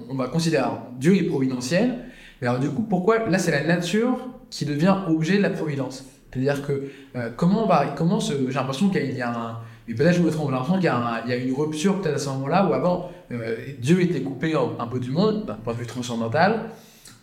on 0.10 0.16
va 0.16 0.28
considérer, 0.28 0.68
Dieu 0.98 1.16
est 1.16 1.24
providentiel, 1.24 2.06
alors 2.42 2.60
du 2.60 2.70
coup 2.70 2.84
pourquoi, 2.84 3.28
là 3.28 3.38
c'est 3.38 3.52
la 3.52 3.64
nature 3.64 4.20
qui 4.52 4.66
devient 4.66 4.96
objet 5.08 5.38
de 5.38 5.42
la 5.42 5.50
providence. 5.50 6.06
C'est-à-dire 6.32 6.66
que 6.66 6.84
euh, 7.16 7.30
comment 7.36 7.66
va, 7.66 7.88
comment 7.98 8.20
j'ai 8.20 8.38
l'impression 8.54 8.90
qu'il 8.90 9.18
y 9.18 9.22
a 9.22 9.30
un, 9.30 9.58
et 9.88 9.96
peut-être 9.96 10.18
je 10.18 10.22
me 10.22 10.30
trompe, 10.30 10.52
l'impression 10.52 10.76
qu'il 10.76 10.86
y, 10.86 10.88
a 11.34 11.36
une 11.36 11.54
rupture 11.54 12.00
peut-être 12.00 12.16
à 12.16 12.20
ce 12.20 12.30
moment-là 12.30 12.68
où 12.70 12.74
avant 12.74 13.12
euh, 13.32 13.56
Dieu 13.80 14.02
était 14.02 14.22
coupé 14.22 14.54
un, 14.54 14.88
peu 14.88 15.00
du 15.00 15.12
monde 15.12 15.46
d'un 15.46 15.56
point 15.56 15.74
de 15.74 15.80
vue 15.80 15.88
transcendantal 15.88 16.70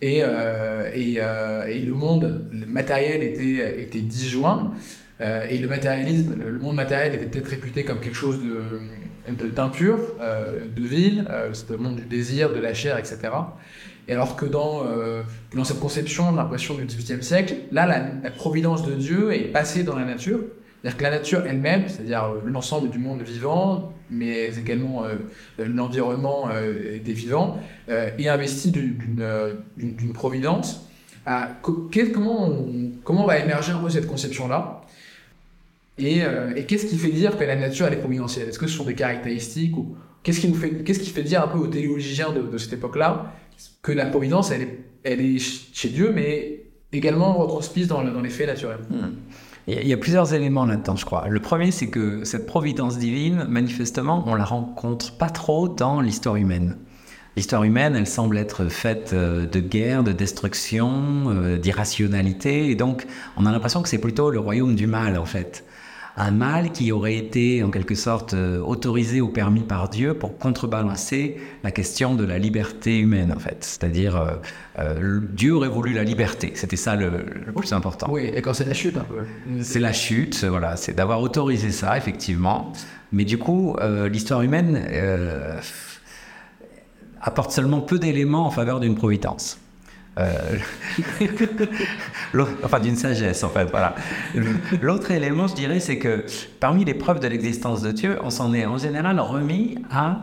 et, 0.02 0.20
euh, 0.22 0.90
et, 0.94 1.14
et, 1.14 1.80
le 1.80 1.94
monde 1.94 2.50
matériel 2.66 3.22
était, 3.22 3.82
était 3.82 4.00
disjoint 4.00 4.72
et 5.20 5.58
le 5.58 5.66
matérialisme, 5.66 6.36
le 6.36 6.58
monde 6.58 6.76
matériel 6.76 7.14
était 7.14 7.26
peut-être 7.26 7.48
réputé 7.48 7.84
comme 7.84 7.98
quelque 7.98 8.16
chose 8.16 8.38
d'impur, 9.54 9.98
de, 9.98 10.80
de 10.80 10.86
vil, 10.86 11.28
c'était 11.52 11.72
le 11.72 11.80
monde 11.80 11.96
du 11.96 12.04
désir, 12.04 12.52
de 12.52 12.60
la 12.60 12.72
chair, 12.72 12.96
etc. 12.98 13.30
Et 14.08 14.14
alors 14.14 14.36
que 14.36 14.46
dans, 14.46 14.84
euh, 14.86 15.22
dans 15.54 15.64
cette 15.64 15.80
conception, 15.80 16.32
l'impression 16.32 16.74
du 16.74 16.84
XVIIIe 16.84 17.22
siècle, 17.22 17.54
là, 17.70 17.86
la, 18.22 18.30
providence 18.30 18.84
de 18.86 18.94
Dieu 18.94 19.32
est 19.32 19.52
passée 19.52 19.82
dans 19.82 19.96
la 19.96 20.06
nature. 20.06 20.40
C'est-à-dire 20.80 20.96
que 20.96 21.02
la 21.02 21.10
nature 21.10 21.42
elle-même, 21.46 21.88
c'est-à-dire 21.88 22.24
euh, 22.24 22.40
l'ensemble 22.46 22.88
du 22.88 22.98
monde 22.98 23.20
vivant, 23.20 23.92
mais 24.10 24.46
également 24.56 25.04
euh, 25.04 25.16
l'environnement 25.58 26.48
des 27.04 27.12
vivants, 27.12 27.60
est 27.88 28.28
investi 28.28 28.70
d'une 28.70 30.12
providence. 30.14 30.86
À, 31.26 31.50
comment, 31.60 32.50
comment 33.04 33.26
va 33.26 33.38
émerger 33.38 33.72
un 33.72 33.80
peu 33.80 33.90
cette 33.90 34.06
conception-là? 34.06 34.80
Et, 35.98 36.22
qu'est-ce 36.66 36.86
qui 36.86 36.96
fait 36.96 37.10
dire 37.10 37.36
que 37.36 37.44
la 37.44 37.56
nature 37.56 37.86
elle 37.86 37.94
est 37.94 37.98
providentielle? 37.98 38.48
Est-ce 38.48 38.58
que 38.58 38.68
ce 38.68 38.74
sont 38.78 38.84
des 38.84 38.94
caractéristiques 38.94 39.74
qu'est-ce 40.22 40.40
qui 40.40 40.48
nous 40.48 40.54
fait 40.54 40.82
qui 40.82 41.10
fait 41.10 41.22
dire 41.22 41.42
un 41.42 41.48
peu 41.48 41.58
aux 41.58 41.66
théologiens 41.66 42.32
de, 42.32 42.40
de 42.40 42.56
cette 42.56 42.72
époque-là? 42.72 43.34
Que 43.82 43.92
la 43.92 44.06
providence, 44.06 44.50
elle 44.50 44.62
est, 44.62 44.78
elle 45.04 45.20
est 45.20 45.38
chez 45.38 45.88
Dieu, 45.88 46.12
mais 46.14 46.64
également 46.92 47.34
retransmise 47.34 47.88
dans, 47.88 48.02
dans 48.02 48.20
les 48.20 48.30
faits 48.30 48.48
naturels. 48.48 48.80
Hmm. 48.90 49.14
Il 49.66 49.86
y 49.86 49.92
a 49.92 49.98
plusieurs 49.98 50.32
éléments 50.32 50.64
là-dedans, 50.64 50.96
je 50.96 51.04
crois. 51.04 51.28
Le 51.28 51.40
premier, 51.40 51.70
c'est 51.70 51.88
que 51.88 52.24
cette 52.24 52.46
providence 52.46 52.96
divine, 52.96 53.44
manifestement, 53.48 54.24
on 54.26 54.34
la 54.34 54.44
rencontre 54.44 55.18
pas 55.18 55.28
trop 55.28 55.68
dans 55.68 56.00
l'histoire 56.00 56.36
humaine. 56.36 56.78
L'histoire 57.36 57.62
humaine, 57.64 57.94
elle 57.94 58.06
semble 58.06 58.38
être 58.38 58.64
faite 58.68 59.10
euh, 59.12 59.46
de 59.46 59.60
guerre, 59.60 60.02
de 60.02 60.12
destruction, 60.12 61.24
euh, 61.28 61.58
d'irrationalité, 61.58 62.70
et 62.70 62.74
donc 62.76 63.06
on 63.36 63.44
a 63.44 63.52
l'impression 63.52 63.82
que 63.82 63.88
c'est 63.88 64.00
plutôt 64.00 64.30
le 64.30 64.40
royaume 64.40 64.74
du 64.74 64.86
mal, 64.86 65.18
en 65.18 65.26
fait 65.26 65.64
un 66.18 66.32
mal 66.32 66.72
qui 66.72 66.90
aurait 66.90 67.14
été 67.14 67.62
en 67.62 67.70
quelque 67.70 67.94
sorte 67.94 68.34
euh, 68.34 68.60
autorisé 68.60 69.20
ou 69.20 69.28
permis 69.28 69.60
par 69.60 69.88
Dieu 69.88 70.14
pour 70.14 70.36
contrebalancer 70.36 71.36
la 71.62 71.70
question 71.70 72.16
de 72.16 72.24
la 72.24 72.38
liberté 72.38 72.98
humaine 72.98 73.32
en 73.34 73.38
fait. 73.38 73.58
C'est-à-dire 73.60 74.16
euh, 74.16 74.30
euh, 74.80 75.20
Dieu 75.32 75.54
aurait 75.54 75.68
voulu 75.68 75.92
la 75.92 76.02
liberté, 76.02 76.52
c'était 76.56 76.76
ça 76.76 76.96
le, 76.96 77.24
plus 77.56 77.72
important. 77.72 78.08
Oui, 78.10 78.30
et 78.34 78.42
quand 78.42 78.52
c'est 78.52 78.64
la 78.64 78.74
chute 78.74 78.96
un 78.96 79.04
peu. 79.04 79.62
C'est 79.62 79.78
la 79.78 79.92
chute, 79.92 80.44
voilà, 80.44 80.76
c'est 80.76 80.92
d'avoir 80.92 81.20
autorisé 81.20 81.70
ça 81.70 81.96
effectivement. 81.96 82.72
Mais 83.12 83.24
du 83.24 83.38
coup, 83.38 83.74
l'histoire 84.10 84.42
humaine 84.42 84.86
apporte 87.22 87.52
seulement 87.52 87.80
peu 87.80 87.98
d'éléments 87.98 88.46
en 88.46 88.50
faveur 88.50 88.80
d'une 88.80 88.96
providence. 88.96 89.58
enfin, 92.64 92.80
d'une 92.80 92.96
sagesse, 92.96 93.44
en 93.44 93.48
fait, 93.48 93.70
voilà. 93.70 93.94
L'autre 94.82 95.10
élément, 95.10 95.46
je 95.46 95.54
dirais, 95.54 95.80
c'est 95.80 95.98
que 95.98 96.24
parmi 96.60 96.84
les 96.84 96.94
preuves 96.94 97.20
de 97.20 97.28
l'existence 97.28 97.82
de 97.82 97.92
Dieu, 97.92 98.18
on 98.22 98.30
s'en 98.30 98.52
est 98.54 98.66
en 98.66 98.78
général 98.78 99.20
remis 99.20 99.78
à 99.90 100.20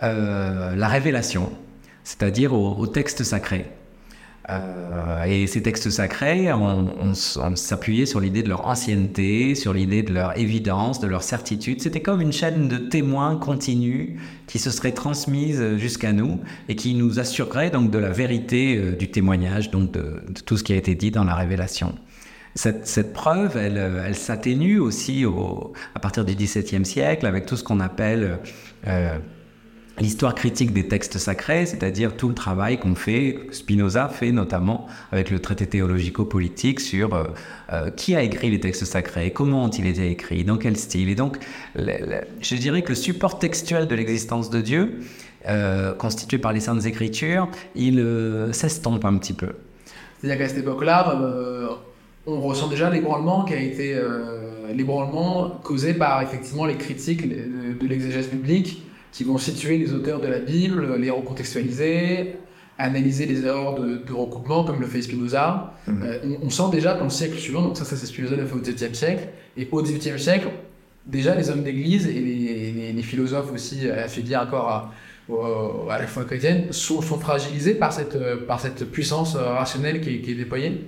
la 0.00 0.88
révélation, 0.88 1.50
c'est-à-dire 2.04 2.52
au 2.52 2.86
texte 2.86 3.24
sacré. 3.24 3.66
Euh, 4.50 5.24
et 5.24 5.46
ces 5.46 5.62
textes 5.62 5.88
sacrés, 5.90 6.52
on, 6.52 7.14
s'appuyait 7.14 8.06
sur 8.06 8.20
l'idée 8.20 8.42
de 8.42 8.48
leur 8.48 8.66
ancienneté, 8.66 9.54
sur 9.54 9.72
l'idée 9.72 10.02
de 10.02 10.12
leur 10.12 10.36
évidence, 10.36 11.00
de 11.00 11.06
leur 11.06 11.22
certitude. 11.22 11.80
C'était 11.80 12.02
comme 12.02 12.20
une 12.20 12.32
chaîne 12.32 12.68
de 12.68 12.78
témoins 12.78 13.36
continue 13.36 14.18
qui 14.46 14.58
se 14.58 14.70
serait 14.70 14.92
transmise 14.92 15.76
jusqu'à 15.76 16.12
nous 16.12 16.40
et 16.68 16.76
qui 16.76 16.94
nous 16.94 17.20
assurerait 17.20 17.70
donc 17.70 17.90
de 17.90 17.98
la 17.98 18.10
vérité 18.10 18.76
euh, 18.76 18.92
du 18.92 19.10
témoignage, 19.10 19.70
donc 19.70 19.92
de, 19.92 20.22
tout 20.44 20.56
ce 20.56 20.64
qui 20.64 20.72
a 20.72 20.76
été 20.76 20.94
dit 20.94 21.10
dans 21.10 21.24
la 21.24 21.34
révélation. 21.34 21.94
Cette, 22.54 23.14
preuve, 23.14 23.56
elle, 23.56 23.78
elle 24.06 24.14
s'atténue 24.14 24.78
aussi 24.78 25.24
au, 25.24 25.72
à 25.94 26.00
partir 26.00 26.22
du 26.22 26.34
XVIIe 26.34 26.84
siècle 26.84 27.24
avec 27.24 27.46
tout 27.46 27.56
ce 27.56 27.64
qu'on 27.64 27.80
appelle 27.80 28.40
euh, 28.86 29.16
l'histoire 30.00 30.34
critique 30.34 30.72
des 30.72 30.88
textes 30.88 31.18
sacrés, 31.18 31.66
c'est-à-dire 31.66 32.16
tout 32.16 32.28
le 32.28 32.34
travail 32.34 32.78
qu'on 32.78 32.94
fait, 32.94 33.38
Spinoza 33.50 34.08
fait 34.08 34.32
notamment 34.32 34.86
avec 35.10 35.30
le 35.30 35.38
traité 35.38 35.66
théologico-politique 35.66 36.80
sur 36.80 37.14
euh, 37.14 37.24
euh, 37.72 37.90
qui 37.90 38.16
a 38.16 38.22
écrit 38.22 38.50
les 38.50 38.60
textes 38.60 38.84
sacrés, 38.84 39.30
comment 39.32 39.64
ont-ils 39.64 39.86
été 39.86 40.10
écrits, 40.10 40.44
dans 40.44 40.56
quel 40.56 40.76
style. 40.76 41.08
Et 41.08 41.14
donc, 41.14 41.38
je 41.76 42.56
dirais 42.56 42.82
que 42.82 42.90
le 42.90 42.94
support 42.94 43.38
textuel 43.38 43.86
de 43.86 43.94
l'existence 43.94 44.50
de 44.50 44.60
Dieu, 44.60 45.00
euh, 45.48 45.92
constitué 45.94 46.38
par 46.38 46.52
les 46.52 46.60
Saintes 46.60 46.86
Écritures, 46.86 47.48
il 47.74 48.04
s'estompe 48.52 49.04
un 49.04 49.16
petit 49.18 49.32
peu. 49.32 49.50
C'est-à-dire 50.20 50.38
qu'à 50.38 50.48
cette 50.48 50.58
époque-là, 50.58 51.18
on 52.26 52.40
ressent 52.40 52.68
déjà 52.68 52.88
l'ébranlement 52.88 53.44
qui 53.44 53.54
a 53.54 53.60
été 53.60 54.00
l'ébranlement 54.72 55.60
causé 55.64 55.94
par 55.94 56.22
effectivement 56.22 56.64
les 56.64 56.76
critiques 56.76 57.28
de 57.28 57.86
l'exégèse 57.86 58.28
biblique 58.28 58.82
qui 59.12 59.24
vont 59.24 59.38
situer 59.38 59.78
les 59.78 59.92
auteurs 59.92 60.20
de 60.20 60.26
la 60.26 60.38
Bible, 60.38 60.96
les 60.96 61.10
recontextualiser, 61.10 62.34
analyser 62.78 63.26
les 63.26 63.44
erreurs 63.44 63.78
de, 63.78 64.12
recoupement, 64.12 64.64
comme 64.64 64.80
le 64.80 64.86
fait 64.86 65.02
Spinoza. 65.02 65.74
Mhm. 65.86 66.02
Euh, 66.02 66.36
on, 66.42 66.50
sent 66.50 66.70
déjà 66.72 66.94
dans 66.94 67.04
le 67.04 67.10
siècle 67.10 67.38
suivant, 67.38 67.62
donc 67.62 67.76
ça, 67.76 67.84
ça 67.84 67.94
c'est 67.96 68.06
Spinoza 68.06 68.36
le 68.36 68.46
fait 68.46 68.54
au 68.54 68.60
XVIIIe 68.60 68.94
siècle, 68.94 69.28
et 69.56 69.68
au 69.70 69.82
XVIIIe 69.82 70.18
siècle, 70.18 70.48
déjà 71.06 71.34
les 71.34 71.50
hommes 71.50 71.62
d'église 71.62 72.06
et 72.06 72.92
les, 72.94 73.02
philosophes 73.02 73.52
aussi 73.52 73.90
affaiblis 73.90 74.36
encore 74.36 74.68
à, 74.68 74.92
à 75.90 75.98
la 75.98 76.06
foi 76.06 76.24
chrétienne 76.24 76.66
sont, 76.70 77.02
sont, 77.02 77.18
fragilisés 77.18 77.74
par 77.74 77.92
cette, 77.92 78.16
par 78.46 78.60
cette 78.60 78.90
puissance 78.90 79.34
rationnelle 79.34 80.00
qui, 80.00 80.22
qui 80.22 80.30
est 80.30 80.36
déployée. 80.36 80.84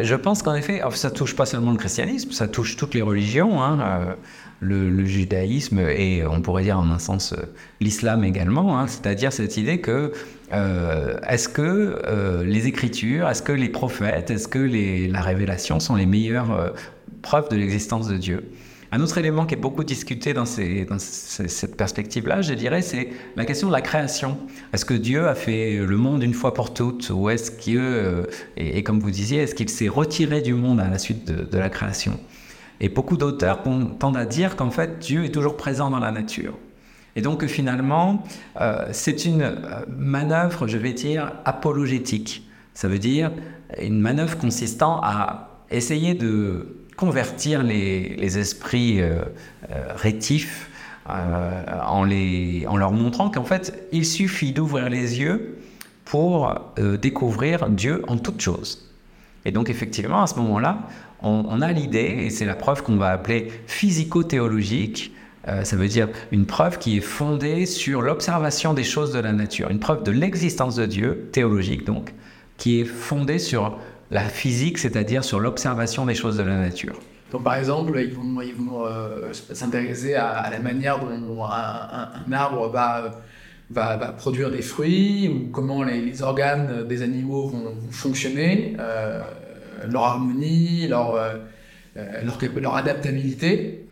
je 0.00 0.14
pense 0.14 0.42
qu'en 0.42 0.54
effet, 0.54 0.80
ça 0.94 1.10
touche 1.10 1.36
pas 1.36 1.44
seulement 1.44 1.70
le 1.70 1.76
christianisme, 1.76 2.32
ça 2.32 2.48
touche 2.48 2.76
toutes 2.76 2.94
les 2.94 3.02
religions. 3.02 3.62
Hein, 3.62 4.16
le, 4.64 5.04
judaïsme 5.04 5.78
et 5.78 6.24
on 6.26 6.40
pourrait 6.40 6.64
dire 6.64 6.78
en 6.78 6.90
un 6.90 6.98
sens 6.98 7.32
euh, 7.32 7.42
l'islam 7.80 8.24
également, 8.24 8.78
hein, 8.78 8.86
c'est-à-dire 8.86 9.32
cette 9.32 9.56
idée 9.56 9.80
que 9.80 10.12
euh, 10.52 11.18
est-ce 11.28 11.48
que 11.48 12.00
euh, 12.06 12.44
les 12.44 12.66
écritures, 12.66 13.28
est-ce 13.28 13.42
que 13.42 13.52
les 13.52 13.68
prophètes, 13.68 14.30
est-ce 14.30 14.48
que 14.48 14.58
la 14.58 15.20
révélation 15.20 15.80
sont 15.80 15.94
les 15.94 16.06
meilleures 16.06 16.74
preuves 17.22 17.48
de 17.50 17.56
l'existence 17.56 18.08
de 18.08 18.16
Dieu? 18.16 18.50
Un 18.92 19.00
autre 19.00 19.18
élément 19.18 19.44
qui 19.44 19.54
est 19.54 19.60
beaucoup 19.60 19.82
discuté 19.82 20.34
dans, 20.34 20.44
cette 20.46 21.76
perspective-là, 21.76 22.42
je 22.42 22.54
dirais, 22.54 22.80
c'est 22.80 23.08
la 23.34 23.44
question 23.44 23.66
de 23.66 23.72
la 23.72 23.80
création. 23.80 24.38
Est-ce 24.72 24.84
que 24.84 24.94
Dieu 24.94 25.26
a 25.26 25.34
fait 25.34 25.78
le 25.78 25.96
monde 25.96 26.22
une 26.22 26.34
fois 26.34 26.54
pour 26.54 26.72
toutes 26.72 27.10
Ou 27.10 27.28
est-ce 27.28 27.50
que, 27.50 28.28
et, 28.56 28.84
comme 28.84 29.00
vous 29.00 29.10
disiez, 29.10 29.38
est-ce 29.38 29.56
qu'il 29.56 29.68
s'est 29.68 29.88
retiré 29.88 30.42
du 30.42 30.54
monde 30.54 30.78
à 30.78 30.88
la 30.88 30.98
suite 30.98 31.24
de 31.24 31.58
la 31.58 31.70
création? 31.70 32.20
Et 32.84 32.90
beaucoup 32.90 33.16
d'auteurs 33.16 33.62
tendent 33.62 34.16
à 34.18 34.26
dire 34.26 34.56
qu'en 34.56 34.70
fait, 34.70 34.98
Dieu 34.98 35.24
est 35.24 35.30
toujours 35.30 35.56
présent 35.56 35.88
dans 35.88 36.00
la 36.00 36.12
nature. 36.12 36.52
Et 37.16 37.22
donc 37.22 37.46
finalement, 37.46 38.22
euh, 38.60 38.84
c'est 38.92 39.24
une 39.24 39.40
euh, 39.40 39.54
manœuvre, 39.88 40.66
je 40.66 40.76
vais 40.76 40.92
dire, 40.92 41.32
apologétique. 41.46 42.46
Ça 42.74 42.86
veut 42.86 42.98
dire 42.98 43.30
une 43.80 43.98
manœuvre 43.98 44.36
consistant 44.36 45.00
à 45.02 45.62
essayer 45.70 46.12
de 46.12 46.76
convertir 46.94 47.62
les, 47.62 48.38
esprits 48.38 49.00
euh, 49.00 49.22
rétifs 49.96 50.68
en, 51.06 52.04
les, 52.04 52.66
en 52.68 52.76
leur 52.76 52.92
montrant 52.92 53.30
qu'en 53.30 53.44
fait, 53.44 53.88
il 53.92 54.04
suffit 54.04 54.52
d'ouvrir 54.52 54.90
les 54.90 55.20
yeux 55.20 55.56
pour 56.04 56.54
découvrir 57.00 57.70
Dieu 57.70 58.02
en 58.08 58.18
toutes 58.18 58.40
choses. 58.40 58.90
Et 59.44 59.52
donc 59.52 59.68
effectivement, 59.70 60.22
à 60.22 60.26
ce 60.26 60.36
moment-là, 60.36 60.78
on, 61.24 61.62
a 61.62 61.72
l'idée, 61.72 62.24
et 62.26 62.30
c'est 62.30 62.44
la 62.44 62.54
preuve 62.54 62.82
qu'on 62.82 62.96
va 62.96 63.10
appeler 63.10 63.50
physico-théologique, 63.66 65.12
euh, 65.48 65.64
ça 65.64 65.76
veut 65.76 65.88
dire 65.88 66.08
une 66.32 66.46
preuve 66.46 66.78
qui 66.78 66.98
est 66.98 67.02
fondée 67.02 67.66
sur 67.66 68.02
l'observation 68.02 68.74
des 68.74 68.84
choses 68.84 69.12
de 69.12 69.20
la 69.20 69.32
nature, 69.32 69.70
une 69.70 69.80
preuve 69.80 70.02
de 70.02 70.10
l'existence 70.10 70.76
de 70.76 70.86
Dieu, 70.86 71.28
théologique 71.32 71.84
donc, 71.84 72.14
qui 72.56 72.80
est 72.80 72.84
fondée 72.84 73.38
sur 73.38 73.78
la 74.10 74.22
physique, 74.22 74.78
c'est-à-dire 74.78 75.24
sur 75.24 75.40
l'observation 75.40 76.06
des 76.06 76.14
choses 76.14 76.36
de 76.36 76.42
la 76.42 76.56
nature. 76.56 76.98
Donc 77.30 77.42
par 77.42 77.56
exemple, 77.56 77.98
ils 77.98 78.14
vont, 78.54 78.86
euh, 78.86 79.32
s'intéresser 79.32 80.14
à, 80.14 80.48
la 80.50 80.60
manière 80.60 81.00
dont 81.00 81.44
un, 81.44 82.32
arbre 82.32 82.68
va, 82.70 84.12
produire 84.16 84.50
des 84.50 84.62
fruits, 84.62 85.28
ou 85.28 85.50
comment 85.50 85.82
les, 85.82 86.22
organes 86.22 86.86
des 86.86 87.02
animaux 87.02 87.48
vont, 87.48 87.74
fonctionner. 87.90 88.76
Euh, 88.78 89.20
leur 89.88 90.04
harmonie, 90.04 90.86
leur, 90.88 91.14
euh, 91.14 91.34
euh, 91.96 92.22
leur, 92.56 92.76
adaptabilité, 92.76 93.86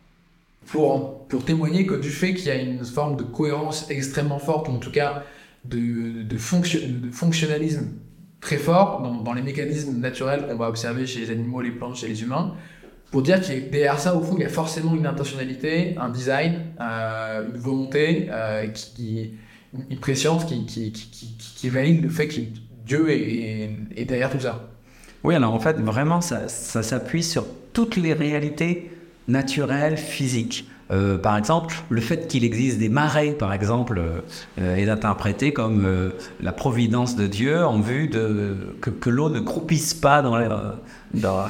pour, 0.66 1.26
pour 1.26 1.44
témoigner 1.44 1.86
que 1.86 1.94
du 1.94 2.10
fait 2.10 2.34
qu'il 2.34 2.46
y 2.46 2.50
a 2.50 2.56
une 2.56 2.84
forme 2.84 3.16
de 3.16 3.22
cohérence 3.22 3.90
extrêmement 3.90 4.38
forte, 4.38 4.68
ou 4.68 4.72
en 4.72 4.78
tout 4.78 4.92
cas 4.92 5.24
de, 5.64 6.22
de, 6.22 6.38
fonction, 6.38 6.80
de 6.80 7.10
fonctionnalisme 7.10 7.88
très 8.40 8.58
fort 8.58 9.02
dans, 9.02 9.14
dans 9.14 9.32
les 9.32 9.42
mécanismes 9.42 9.98
naturels 9.98 10.46
qu'on 10.48 10.56
va 10.56 10.68
observer 10.68 11.06
chez 11.06 11.20
les 11.20 11.30
animaux, 11.30 11.60
les 11.60 11.70
plantes, 11.70 11.96
chez 11.96 12.08
les 12.08 12.22
humains, 12.22 12.54
pour 13.10 13.22
dire 13.22 13.40
que 13.40 13.70
derrière 13.70 13.98
ça, 13.98 14.16
au 14.16 14.22
fond, 14.22 14.36
il 14.38 14.42
y 14.42 14.46
a 14.46 14.48
forcément 14.48 14.94
une 14.94 15.06
intentionnalité, 15.06 15.96
un 15.98 16.08
design, 16.08 16.60
euh, 16.80 17.48
une 17.52 17.60
volonté, 17.60 18.30
une 18.64 18.72
qui, 18.72 19.34
qui, 20.66 20.92
qui, 20.92 21.68
valide 21.68 22.02
le 22.02 22.08
fait 22.08 22.28
que 22.28 22.40
Dieu 22.86 23.10
est, 23.10 23.70
est 23.96 24.04
derrière 24.06 24.30
tout 24.30 24.40
ça. 24.40 24.71
Oui, 25.24 25.34
alors 25.36 25.54
en 25.54 25.60
fait, 25.60 25.78
vraiment, 25.78 26.20
ça, 26.20 26.48
s'appuie 26.48 27.22
sur 27.22 27.46
toutes 27.72 27.96
les 27.96 28.12
réalités 28.12 28.90
naturelles, 29.28 29.96
physiques. 29.96 30.68
Euh, 30.90 31.16
par 31.16 31.38
exemple, 31.38 31.76
le 31.88 32.00
fait 32.02 32.26
qu'il 32.26 32.44
existe 32.44 32.78
des 32.78 32.90
marais, 32.90 33.30
par 33.30 33.54
exemple, 33.54 34.02
euh, 34.60 34.76
est 34.76 34.88
interprété 34.90 35.52
comme 35.52 35.86
euh, 35.86 36.10
la 36.42 36.52
providence 36.52 37.16
de 37.16 37.26
Dieu 37.26 37.64
en 37.64 37.80
vue 37.80 38.08
de 38.08 38.76
que, 38.82 39.08
l'eau 39.08 39.30
ne 39.30 39.40
croupisse 39.40 39.94
pas 39.94 40.20
dans, 40.20 40.36
dans 41.14 41.46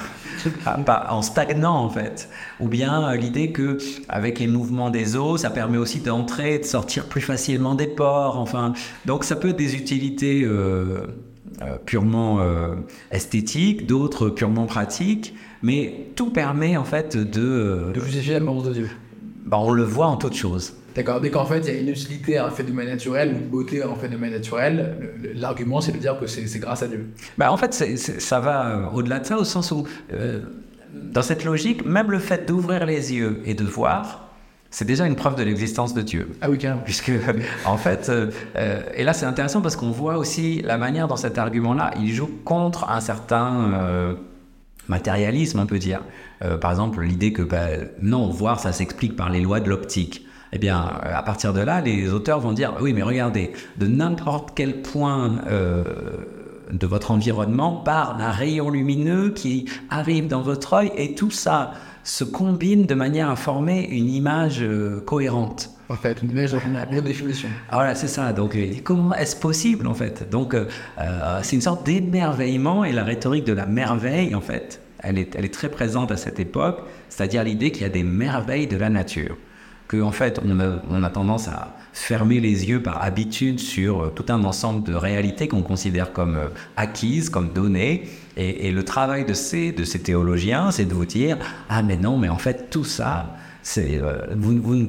en 0.87 1.23
stagnant 1.23 1.75
en 1.75 1.89
fait. 1.89 2.29
Ou 2.61 2.69
bien 2.69 3.17
l'idée 3.17 3.51
que 3.51 3.79
avec 4.09 4.39
les 4.39 4.47
mouvements 4.47 4.91
des 4.91 5.17
eaux, 5.17 5.39
ça 5.39 5.51
permet 5.51 5.79
aussi 5.79 6.01
d'entrer 6.01 6.57
et 6.57 6.59
de 6.61 6.65
sortir 6.65 7.07
plus 7.07 7.23
facilement 7.23 7.75
des 7.75 7.89
ports. 7.89 8.39
Enfin, 8.39 8.75
donc 9.07 9.25
ça 9.25 9.35
peut 9.35 9.49
être 9.49 9.57
des 9.57 9.75
utilités 9.75 10.47
purement 11.87 12.41
euh, 12.41 12.75
esthétique, 13.11 13.87
d'autres 13.87 14.29
purement 14.29 14.67
pratiques, 14.67 15.35
mais 15.63 16.09
tout 16.17 16.31
permet 16.31 16.77
en 16.77 16.85
fait 16.85 17.17
de... 17.17 17.43
Euh, 17.43 17.93
de 17.93 18.01
justifier 18.01 18.35
la 18.35 18.41
mort 18.41 18.63
de 18.63 18.73
Dieu. 18.73 18.91
Bah, 19.45 19.59
on 19.61 19.73
le 19.73 19.83
voit 19.83 20.07
en 20.07 20.17
toute 20.17 20.35
chose. 20.35 20.75
D'accord, 20.95 21.21
dès 21.21 21.31
qu'en 21.31 21.47
fait 21.47 21.61
il 21.61 21.75
y 21.75 21.77
a 21.77 21.81
une 21.81 21.89
utilité 21.89 22.37
à 22.37 22.47
un 22.47 22.51
phénomène 22.51 22.89
naturel, 22.89 23.33
une 23.33 23.49
beauté 23.49 23.83
à 23.83 23.89
un 23.89 23.95
phénomène 23.95 24.33
naturel, 24.33 24.95
l'argument 25.35 25.81
c'est 25.81 25.93
de 25.93 25.99
dire 25.99 26.19
que 26.21 26.27
c'est 26.27 26.59
grâce 26.59 26.83
à 26.83 26.89
Dieu. 26.89 27.07
Bah, 27.39 27.51
en 27.51 27.57
fait, 27.57 27.73
ça 27.97 28.41
va 28.41 28.91
au-delà 28.93 29.21
de 29.21 29.27
ça, 29.27 29.39
au 29.39 29.45
sens 29.45 29.71
où, 29.71 29.87
dans 30.93 31.23
cette 31.23 31.45
logique, 31.45 31.87
même 31.87 32.11
le 32.11 32.19
fait 32.19 32.47
d'ouvrir 32.47 32.85
les 32.85 33.15
yeux 33.15 33.41
et 33.47 33.55
de 33.55 33.65
voir, 33.65 34.22
c'est 34.73 34.87
déjà 34.87 35.07
une 35.07 35.17
preuve 35.17 35.37
de 35.37 35.43
l'existence 35.43 35.93
de 35.93 36.01
Dieu. 36.01 36.35
Ah 36.41 36.49
oui, 36.51 36.57
carrément. 36.57 36.81
Puisque, 36.83 37.13
en 37.67 37.77
fait, 37.77 38.09
euh, 38.09 38.31
euh, 38.57 38.81
et 38.95 39.05
là 39.05 39.13
c'est 39.13 39.27
intéressant 39.27 39.61
parce 39.61 39.77
qu'on 39.77 39.91
voit 39.91 40.17
aussi 40.17 40.63
la 40.63 40.79
manière 40.79 41.07
dont 41.07 41.17
cet 41.17 41.39
argument-là, 41.39 41.93
il 42.01 42.11
joue 42.11 42.31
contre 42.45 42.91
un 42.91 43.01
certain 43.01 43.71
euh, 43.75 44.15
matérialisme, 44.89 45.61
on 45.61 45.67
peut 45.67 45.79
dire. 45.79 46.01
par 46.61 46.71
exemple, 46.71 47.03
l'idée 47.03 47.33
que 47.33 47.43
bah, 47.43 47.69
non, 48.01 48.31
voir, 48.31 48.59
ça 48.59 48.73
s'explique 48.73 49.15
par 49.15 49.31
les 49.31 49.41
lois 49.41 49.61
de 49.61 49.69
l'optique. 49.69 50.27
Eh 50.55 50.59
bien, 50.59 50.91
à 51.03 51.23
partir 51.23 51.53
de 51.53 51.61
là, 51.61 51.81
les 51.81 52.13
auteurs 52.13 52.41
vont 52.41 52.53
dire, 52.53 52.75
oui, 52.81 52.93
mais 52.93 53.03
regardez, 53.03 53.53
de 53.79 53.87
n'importe 53.87 54.51
quel 54.55 54.83
point 54.83 55.41
de 56.71 56.87
votre 56.87 57.11
environnement 57.11 57.77
part 57.77 58.17
un 58.21 58.31
rayon 58.31 58.69
lumineux 58.71 59.31
qui 59.31 59.67
arrive 59.89 60.27
dans 60.27 60.43
votre 60.43 60.75
œil 60.75 60.93
et 60.97 61.15
tout 61.15 61.31
ça 61.31 61.73
se 62.05 62.25
combine 62.25 62.87
de 62.87 62.95
manière 62.95 63.31
à 63.31 63.37
former 63.37 63.89
une 63.91 64.09
image 64.09 64.63
euh, 64.63 65.01
cohérente. 65.01 65.71
en 65.89 65.95
fait, 65.95 66.23
une 66.23 66.31
image 66.31 66.53
la 66.53 66.87
meilleure 66.87 67.03
définition. 67.03 67.49
Voilà, 67.71 67.95
c'est 67.95 68.09
ça. 68.09 68.33
Donc, 68.33 68.57
comment 68.83 69.15
est-ce 69.15 69.37
possible, 69.37 69.87
en 69.87 69.95
fait? 69.95 70.29
Donc, 70.31 70.57
c'est 71.43 71.57
une 71.57 71.63
sorte 71.63 71.85
d'émerveillement 71.85 72.85
et 72.85 72.93
la 72.93 73.05
rhétorique 73.05 73.45
de 73.45 73.53
la 73.53 73.67
merveille, 73.67 74.35
en 74.35 74.41
fait, 74.41 74.81
elle 75.03 75.19
est, 75.19 75.35
elle 75.37 75.45
est 75.45 75.55
très 75.55 75.69
présente 75.69 76.11
à 76.11 76.17
cette 76.17 76.41
époque, 76.41 76.81
c'est-à-dire 77.09 77.45
l'idée 77.45 77.71
qu'il 77.73 77.83
y 77.83 77.87
a 77.87 77.91
des 77.91 78.05
merveilles 78.05 78.67
de 78.67 78.77
la 78.77 78.89
nature. 78.89 79.37
Que, 79.93 80.01
en 80.01 80.11
fait, 80.11 80.41
on 80.43 81.03
a, 81.03 81.11
tendance 81.11 81.49
à 81.49 81.77
fermer 81.93 82.41
les 82.41 82.67
yeux 82.71 82.83
par 82.83 83.03
habitude 83.03 83.61
sur 83.61 84.11
tout 84.15 84.25
un 84.31 84.43
ensemble 84.45 84.85
de 84.85 84.95
réalités 84.95 85.49
qu'on 85.49 85.61
considère 85.61 86.15
comme 86.15 86.39
acquises, 86.79 87.29
comme 87.29 87.53
données, 87.53 88.09
et, 88.37 88.73
le 88.73 88.85
travail 88.85 89.25
de 89.25 89.35
ces, 89.35 89.75
théologiens, 90.03 90.71
c'est 90.71 90.87
de 90.87 90.95
vous 90.95 91.05
dire 91.05 91.37
Ah, 91.69 91.83
mais 91.83 91.97
non, 91.97 92.17
mais 92.17 92.29
en 92.29 92.39
fait, 92.39 92.71
tout 92.71 92.85
ça, 92.85 93.37
euh, 93.79 94.27
vous, 94.35 94.89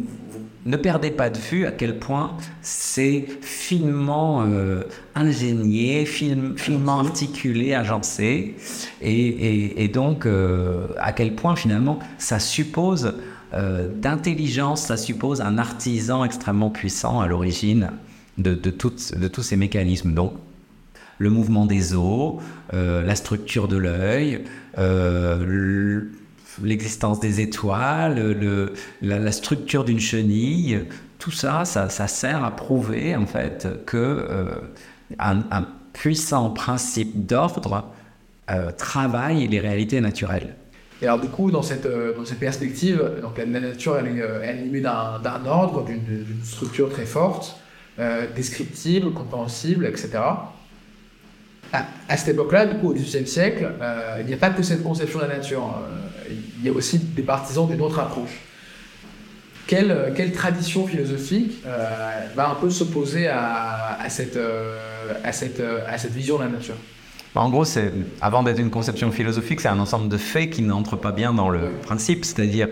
ne 0.65 0.77
perdez 0.77 1.11
pas 1.11 1.29
de 1.29 1.37
vue 1.37 1.65
à 1.65 1.71
quel 1.71 1.99
point 1.99 2.37
c'est 2.61 3.25
finement 3.41 4.45
euh, 4.47 4.83
ingénié, 5.13 6.05
finement 6.05 6.99
articulé, 6.99 7.73
agencé, 7.73 8.55
et, 9.01 9.89
donc 9.89 10.25
euh, 10.25 10.87
à 10.97 11.11
quel 11.11 11.35
point 11.35 11.57
finalement 11.57 11.99
ça 12.17 12.39
suppose 12.39 13.13
d'intelligence, 13.53 14.81
ça 14.81 14.97
suppose 14.97 15.41
un 15.41 15.57
artisan 15.57 16.25
extrêmement 16.25 16.71
puissant 16.71 17.21
à 17.21 17.27
l'origine 17.27 17.91
de, 18.37 18.55
tous 18.71 19.43
ces 19.43 19.55
mécanismes. 19.55 20.13
Donc 20.13 20.33
le 21.17 21.29
mouvement 21.29 21.65
des 21.65 21.93
os, 21.93 22.35
euh, 22.73 23.03
la 23.03 23.15
structure 23.15 23.67
de 23.67 23.77
l'œil, 23.77 24.43
euh, 24.77 26.01
l'existence 26.61 27.19
des 27.19 27.41
étoiles, 27.41 28.35
la, 29.01 29.31
structure 29.31 29.83
d'une 29.83 29.99
chenille, 29.99 30.85
tout 31.19 31.31
ça, 31.31 31.65
ça, 31.65 31.89
sert 31.89 32.43
à 32.43 32.55
prouver 32.55 33.15
en 33.15 33.25
fait 33.25 33.67
que 33.85 33.97
euh, 33.97 34.55
un, 35.19 35.67
puissant 35.93 36.49
principe 36.49 37.27
d'ordre 37.27 37.91
travaille 38.77 39.47
les 39.47 39.59
réalités 39.59 40.01
naturelles. 40.01 40.55
Et 41.03 41.05
alors 41.05 41.19
du 41.19 41.27
coup, 41.27 41.51
dans 41.51 41.61
cette, 41.61 41.87
cette 42.25 42.39
perspective, 42.39 43.03
donc 43.21 43.37
la, 43.37 43.45
nature 43.45 43.97
elle 43.99 44.17
est, 44.17 44.47
animée 44.47 44.81
d'un 44.81 45.45
ordre, 45.45 45.85
d'une 45.85 46.25
structure 46.43 46.89
très 46.89 47.05
forte, 47.05 47.57
descriptible, 48.35 49.11
compréhensible, 49.11 49.85
etc 49.85 50.21
à, 52.07 52.17
cette 52.17 52.29
époque-là, 52.29 52.67
du 52.67 52.75
coup, 52.77 52.91
au 52.91 52.93
XVIIIe 52.93 53.27
siècle, 53.27 53.71
euh, 53.81 54.17
il 54.19 54.27
n'y 54.27 54.33
a 54.33 54.37
pas 54.37 54.51
que 54.51 54.61
cette 54.61 54.83
conception 54.83 55.19
de 55.19 55.25
la 55.25 55.37
nature. 55.37 55.63
Euh, 55.63 56.33
il 56.59 56.65
y 56.65 56.69
a 56.69 56.71
aussi 56.71 56.99
des 56.99 57.23
partisans 57.23 57.67
d'une 57.67 57.81
autre 57.81 57.99
approche. 57.99 58.39
Quelle, 59.65 60.13
tradition 60.33 60.85
philosophique 60.85 61.63
euh, 61.65 62.27
va 62.35 62.49
un 62.49 62.55
peu 62.55 62.69
s'opposer 62.69 63.27
à, 63.27 63.97
cette, 64.09 64.37
vision 66.11 66.37
de 66.37 66.43
la 66.43 66.49
nature? 66.49 66.75
En 67.35 67.49
gros, 67.49 67.65
c'est, 67.65 67.91
avant 68.21 68.43
d'être 68.43 68.59
une 68.59 68.69
conception 68.69 69.11
philosophique, 69.11 69.61
c'est 69.61 69.67
un 69.67 69.79
ensemble 69.79 70.09
de 70.09 70.17
faits 70.17 70.51
qui 70.51 70.61
n'entrent 70.61 70.97
pas 70.97 71.11
bien 71.11 71.33
dans 71.33 71.49
le 71.49 71.71
principe. 71.83 72.25
C'est-à-dire, 72.25 72.67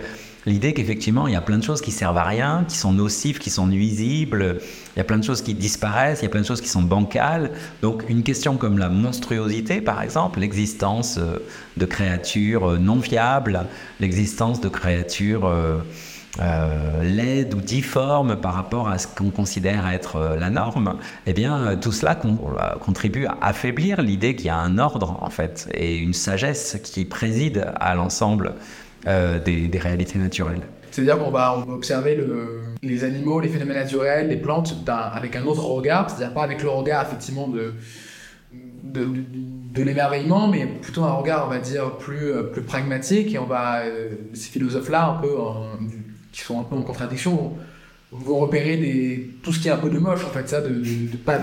L'idée 0.47 0.73
qu'effectivement, 0.73 1.27
il 1.27 1.33
y 1.33 1.35
a 1.35 1.41
plein 1.41 1.59
de 1.59 1.63
choses 1.63 1.81
qui 1.81 1.91
servent 1.91 2.17
à 2.17 2.23
rien, 2.23 2.65
qui 2.67 2.75
sont 2.75 2.93
nocives, 2.93 3.37
qui 3.37 3.51
sont 3.51 3.67
nuisibles, 3.67 4.57
il 4.95 4.97
y 4.97 4.99
a 4.99 5.03
plein 5.03 5.19
de 5.19 5.23
choses 5.23 5.43
qui 5.43 5.53
disparaissent, 5.53 6.21
il 6.21 6.23
y 6.23 6.25
a 6.25 6.29
plein 6.29 6.41
de 6.41 6.45
choses 6.47 6.61
qui 6.61 6.67
sont 6.67 6.81
bancales. 6.81 7.51
Donc 7.83 8.03
une 8.09 8.23
question 8.23 8.57
comme 8.57 8.79
la 8.79 8.89
monstruosité, 8.89 9.81
par 9.81 10.01
exemple, 10.01 10.39
l'existence 10.39 11.19
euh, 11.19 11.37
de 11.77 11.85
créatures 11.85 12.71
euh, 12.71 12.77
non 12.79 12.95
viables, 12.95 13.67
l'existence 13.99 14.61
de 14.61 14.69
créatures 14.69 15.45
euh, 15.45 15.77
laides 16.39 17.53
ou 17.53 17.61
difformes 17.61 18.35
par 18.37 18.53
rapport 18.53 18.87
à 18.87 18.97
ce 18.97 19.07
qu'on 19.07 19.31
considère 19.31 19.87
être 19.89 20.37
la 20.39 20.49
norme, 20.49 20.97
eh 21.25 21.33
bien 21.33 21.75
tout 21.75 21.91
cela 21.91 22.19
contribue 22.79 23.25
à 23.25 23.37
affaiblir 23.41 24.01
l'idée 24.01 24.35
qu'il 24.35 24.47
y 24.47 24.49
a 24.49 24.57
un 24.57 24.77
ordre 24.77 25.17
en 25.21 25.29
fait 25.29 25.67
et 25.73 25.97
une 25.97 26.13
sagesse 26.13 26.79
qui 26.83 27.05
préside 27.05 27.71
à 27.79 27.95
l'ensemble 27.95 28.53
euh, 29.07 29.39
des, 29.39 29.79
réalités 29.79 30.19
naturelles. 30.19 30.61
C'est-à-dire 30.91 31.17
qu'on 31.17 31.31
va, 31.31 31.57
observer 31.57 32.23
les 32.83 33.03
animaux, 33.03 33.39
les 33.39 33.49
phénomènes 33.49 33.77
naturels, 33.77 34.27
les 34.27 34.37
plantes 34.37 34.75
avec 34.87 35.35
un 35.35 35.43
autre 35.45 35.63
regard, 35.63 36.07
c'est-à-dire 36.07 36.35
pas 36.35 36.43
avec 36.43 36.61
le 36.61 36.69
regard 36.69 37.07
effectivement 37.07 37.47
de, 37.47 37.73
de, 38.83 39.81
l'émerveillement, 39.81 40.47
mais 40.47 40.67
plutôt 40.67 41.03
un 41.03 41.13
regard, 41.13 41.47
on 41.47 41.49
va 41.49 41.57
dire, 41.57 41.97
plus, 41.97 42.31
euh, 42.31 42.43
plus 42.43 42.61
pragmatique. 42.61 43.33
Et 43.33 43.39
on 43.39 43.45
va, 43.45 43.85
euh, 43.85 44.09
ces 44.33 44.51
philosophes-là, 44.51 45.07
un 45.07 45.15
peu, 45.15 45.35
qui 46.31 46.41
sont 46.41 46.59
un 46.59 46.63
peu 46.63 46.75
en 46.75 46.81
contradiction, 46.81 47.53
vont 48.11 48.39
repérer 48.39 48.77
des, 48.77 49.29
tout 49.41 49.53
ce 49.53 49.59
qui 49.59 49.67
est 49.67 49.71
un 49.71 49.77
peu 49.77 49.89
de 49.89 49.99
moche, 49.99 50.23
en 50.25 50.29
fait, 50.29 50.47
ça, 50.49 50.61
de, 50.61 50.81
pas, 51.17 51.39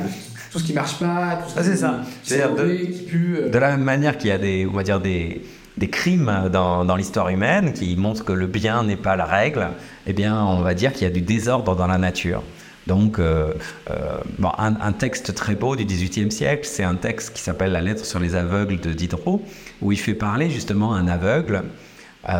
tout 0.50 0.58
ce 0.58 0.64
qui 0.64 0.72
marche 0.72 0.98
pas, 0.98 1.40
tout 1.42 1.50
ce 1.50 1.54
ah, 1.58 1.62
c'est 1.62 1.76
ça. 1.76 2.02
C'est-à-dire 2.22 2.54
de, 2.54 3.48
de 3.48 3.58
la 3.58 3.70
même 3.70 3.84
manière 3.84 4.18
qu'il 4.18 4.28
y 4.28 4.32
a 4.32 4.38
des, 4.38 4.66
on 4.66 4.72
va 4.72 4.82
dire, 4.82 5.00
des 5.00 5.42
des 5.78 5.88
crimes 5.88 6.48
dans, 6.52 6.84
dans 6.84 6.96
l'histoire 6.96 7.28
humaine 7.28 7.72
qui 7.72 7.96
montrent 7.96 8.24
que 8.24 8.32
le 8.32 8.46
bien 8.46 8.82
n'est 8.84 8.96
pas 8.96 9.16
la 9.16 9.24
règle, 9.24 9.68
eh 10.06 10.12
bien, 10.12 10.44
on 10.44 10.60
va 10.60 10.74
dire 10.74 10.92
qu'il 10.92 11.02
y 11.02 11.06
a 11.06 11.10
du 11.10 11.20
désordre 11.20 11.76
dans 11.76 11.86
la 11.86 11.98
nature. 11.98 12.42
Donc, 12.86 13.18
euh, 13.18 13.52
euh, 13.90 14.18
bon, 14.38 14.50
un, 14.56 14.92
texte 14.92 15.34
très 15.34 15.54
beau 15.54 15.76
du 15.76 15.84
XVIIIe 15.84 16.32
siècle, 16.32 16.66
c'est 16.66 16.84
un 16.84 16.94
texte 16.94 17.34
qui 17.34 17.42
s'appelle 17.42 17.72
La 17.72 17.82
lettre 17.82 18.06
sur 18.06 18.18
les 18.18 18.34
aveugles 18.34 18.80
de 18.80 18.92
Diderot, 18.94 19.42
où 19.82 19.92
il 19.92 19.98
fait 19.98 20.14
parler 20.14 20.48
justement 20.48 20.94
un 20.94 21.06
aveugle, 21.06 21.56
euh, 21.56 21.60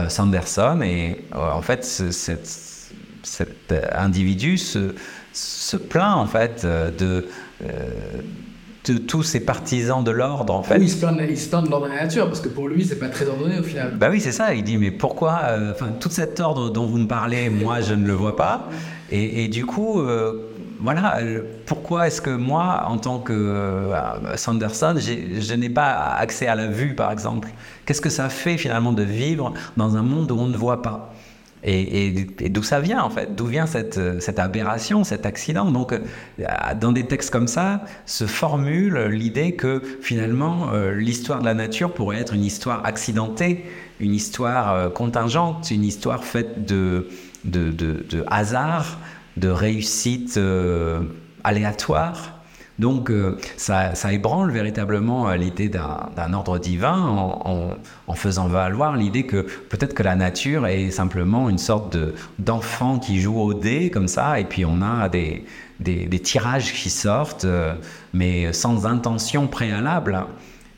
Sanderson, 0.09 0.81
et 0.83 1.25
en 1.35 1.63
fait, 1.63 1.85
cet 1.85 3.75
individu 3.93 4.59
se, 4.59 4.95
se, 5.33 5.77
plaint 5.77 6.17
en 6.17 6.27
fait 6.27 6.67
de 6.67 7.27
de 8.93 8.99
tous 8.99 9.23
ces 9.23 9.41
partisans 9.41 10.03
de 10.03 10.11
l'ordre, 10.11 10.55
en 10.55 10.63
fait. 10.63 10.79
Oui, 10.79 10.85
il 10.85 10.91
se 10.91 10.99
plaint 10.99 11.17
de, 11.17 11.71
l'ordre 11.71 11.87
de 11.87 11.93
la 11.93 12.05
nature, 12.05 12.27
parce 12.27 12.41
que 12.41 12.49
pour 12.49 12.69
lui, 12.69 12.85
c'est 12.85 12.99
pas 12.99 13.09
très 13.09 13.29
ordonné 13.29 13.59
au 13.59 13.63
final. 13.63 13.95
Bah 13.97 14.09
oui, 14.11 14.21
c'est 14.21 14.33
ça. 14.33 14.55
Il 14.55 14.65
dit, 14.65 14.79
mais 14.79 14.91
pourquoi, 14.91 15.41
euh, 15.49 15.73
tout 16.01 16.11
cet 16.11 16.41
ordre 16.41 16.71
dont 16.71 16.87
vous 16.87 16.99
me 16.99 17.07
parlez, 17.07 17.51
moi, 17.51 17.81
je 17.81 17.95
ne 17.95 18.07
le 18.07 18.13
vois 18.13 18.37
pas. 18.37 18.69
Et, 19.11 19.49
du 19.49 19.65
coup, 19.65 20.01
euh, 20.01 20.51
voilà, 20.81 21.19
pourquoi 21.67 22.07
est-ce 22.07 22.21
que 22.21 22.31
moi, 22.31 22.85
en 22.87 22.99
tant 22.99 23.19
que 23.19 23.33
euh, 23.33 24.37
Sanderson, 24.37 24.95
je 24.99 25.55
n'ai 25.55 25.71
pas 25.71 26.15
accès 26.15 26.47
à 26.47 26.55
la 26.55 26.67
vue, 26.67 26.95
par 26.95 27.11
exemple? 27.11 27.49
Qu'est-ce 27.85 28.01
que 28.01 28.11
ça 28.11 28.29
fait 28.29 28.57
finalement 28.57 28.93
de 28.93 29.03
vivre 29.03 29.53
dans 29.77 29.97
un 29.97 30.03
monde 30.03 30.31
où 30.31 30.39
on 30.39 30.47
ne 30.47 30.57
voit 30.57 30.83
pas? 30.83 31.13
Et, 31.65 32.49
d'où 32.51 32.63
ça 32.63 32.81
vient 32.81 33.03
en 33.03 33.11
fait? 33.11 33.35
D'où 33.35 33.47
vient 33.47 33.67
cette, 33.67 33.99
cette, 34.21 34.39
aberration, 34.39 35.03
cet 35.03 35.27
accident? 35.27 35.71
Donc, 35.71 35.93
euh, 35.93 35.99
dans 36.81 36.93
des 36.93 37.07
textes 37.07 37.31
comme 37.31 37.49
ça, 37.49 37.85
se 38.07 38.27
formule 38.27 39.07
l'idée 39.11 39.53
que 39.53 39.83
finalement, 40.01 40.69
euh, 40.73 40.95
l'histoire 40.95 41.41
de 41.41 41.45
la 41.45 41.55
nature 41.55 41.93
pourrait 41.93 42.19
être 42.19 42.35
une 42.35 42.45
histoire 42.45 42.85
accidentée, 42.87 43.65
une 43.99 44.15
histoire 44.15 44.73
euh, 44.73 44.89
contingente, 44.89 45.71
une 45.71 45.85
histoire 45.85 46.23
faite 46.23 46.65
de, 46.65 47.09
de, 47.45 47.71
de 47.71 48.25
hasard, 48.29 48.99
de 49.39 49.49
réussite 49.49 50.39
aléatoire. 51.45 52.39
Donc 52.79 53.11
euh, 53.11 53.37
ça, 53.57 53.93
ébranle 54.13 54.53
véritablement 54.53 55.29
euh, 55.29 55.37
l'idée 55.37 55.69
d'un 55.69 56.33
ordre 56.33 56.59
divin 56.59 56.97
en, 56.97 58.15
faisant 58.15 58.49
valoir 58.49 58.97
l'idée 58.97 59.25
que 59.25 59.43
peut-être 59.69 59.95
que 59.95 60.03
la 60.03 60.17
nature 60.17 60.67
est 60.67 60.91
simplement 60.91 61.49
une 61.49 61.59
sorte 61.59 61.97
d'enfant 62.39 62.99
qui 62.99 63.21
joue 63.21 63.39
au 63.39 63.55
dé 63.55 63.91
comme 63.91 64.09
ça, 64.09 64.41
et 64.41 64.45
puis 64.45 64.65
on 64.65 64.81
a 64.83 65.09
des, 65.09 65.45
tirages 66.23 66.73
qui 66.73 66.91
sortent, 66.91 67.45
euh, 67.45 67.75
mais 68.13 68.53
sans 68.53 68.87
intention 68.87 69.47
préalable 69.47 70.25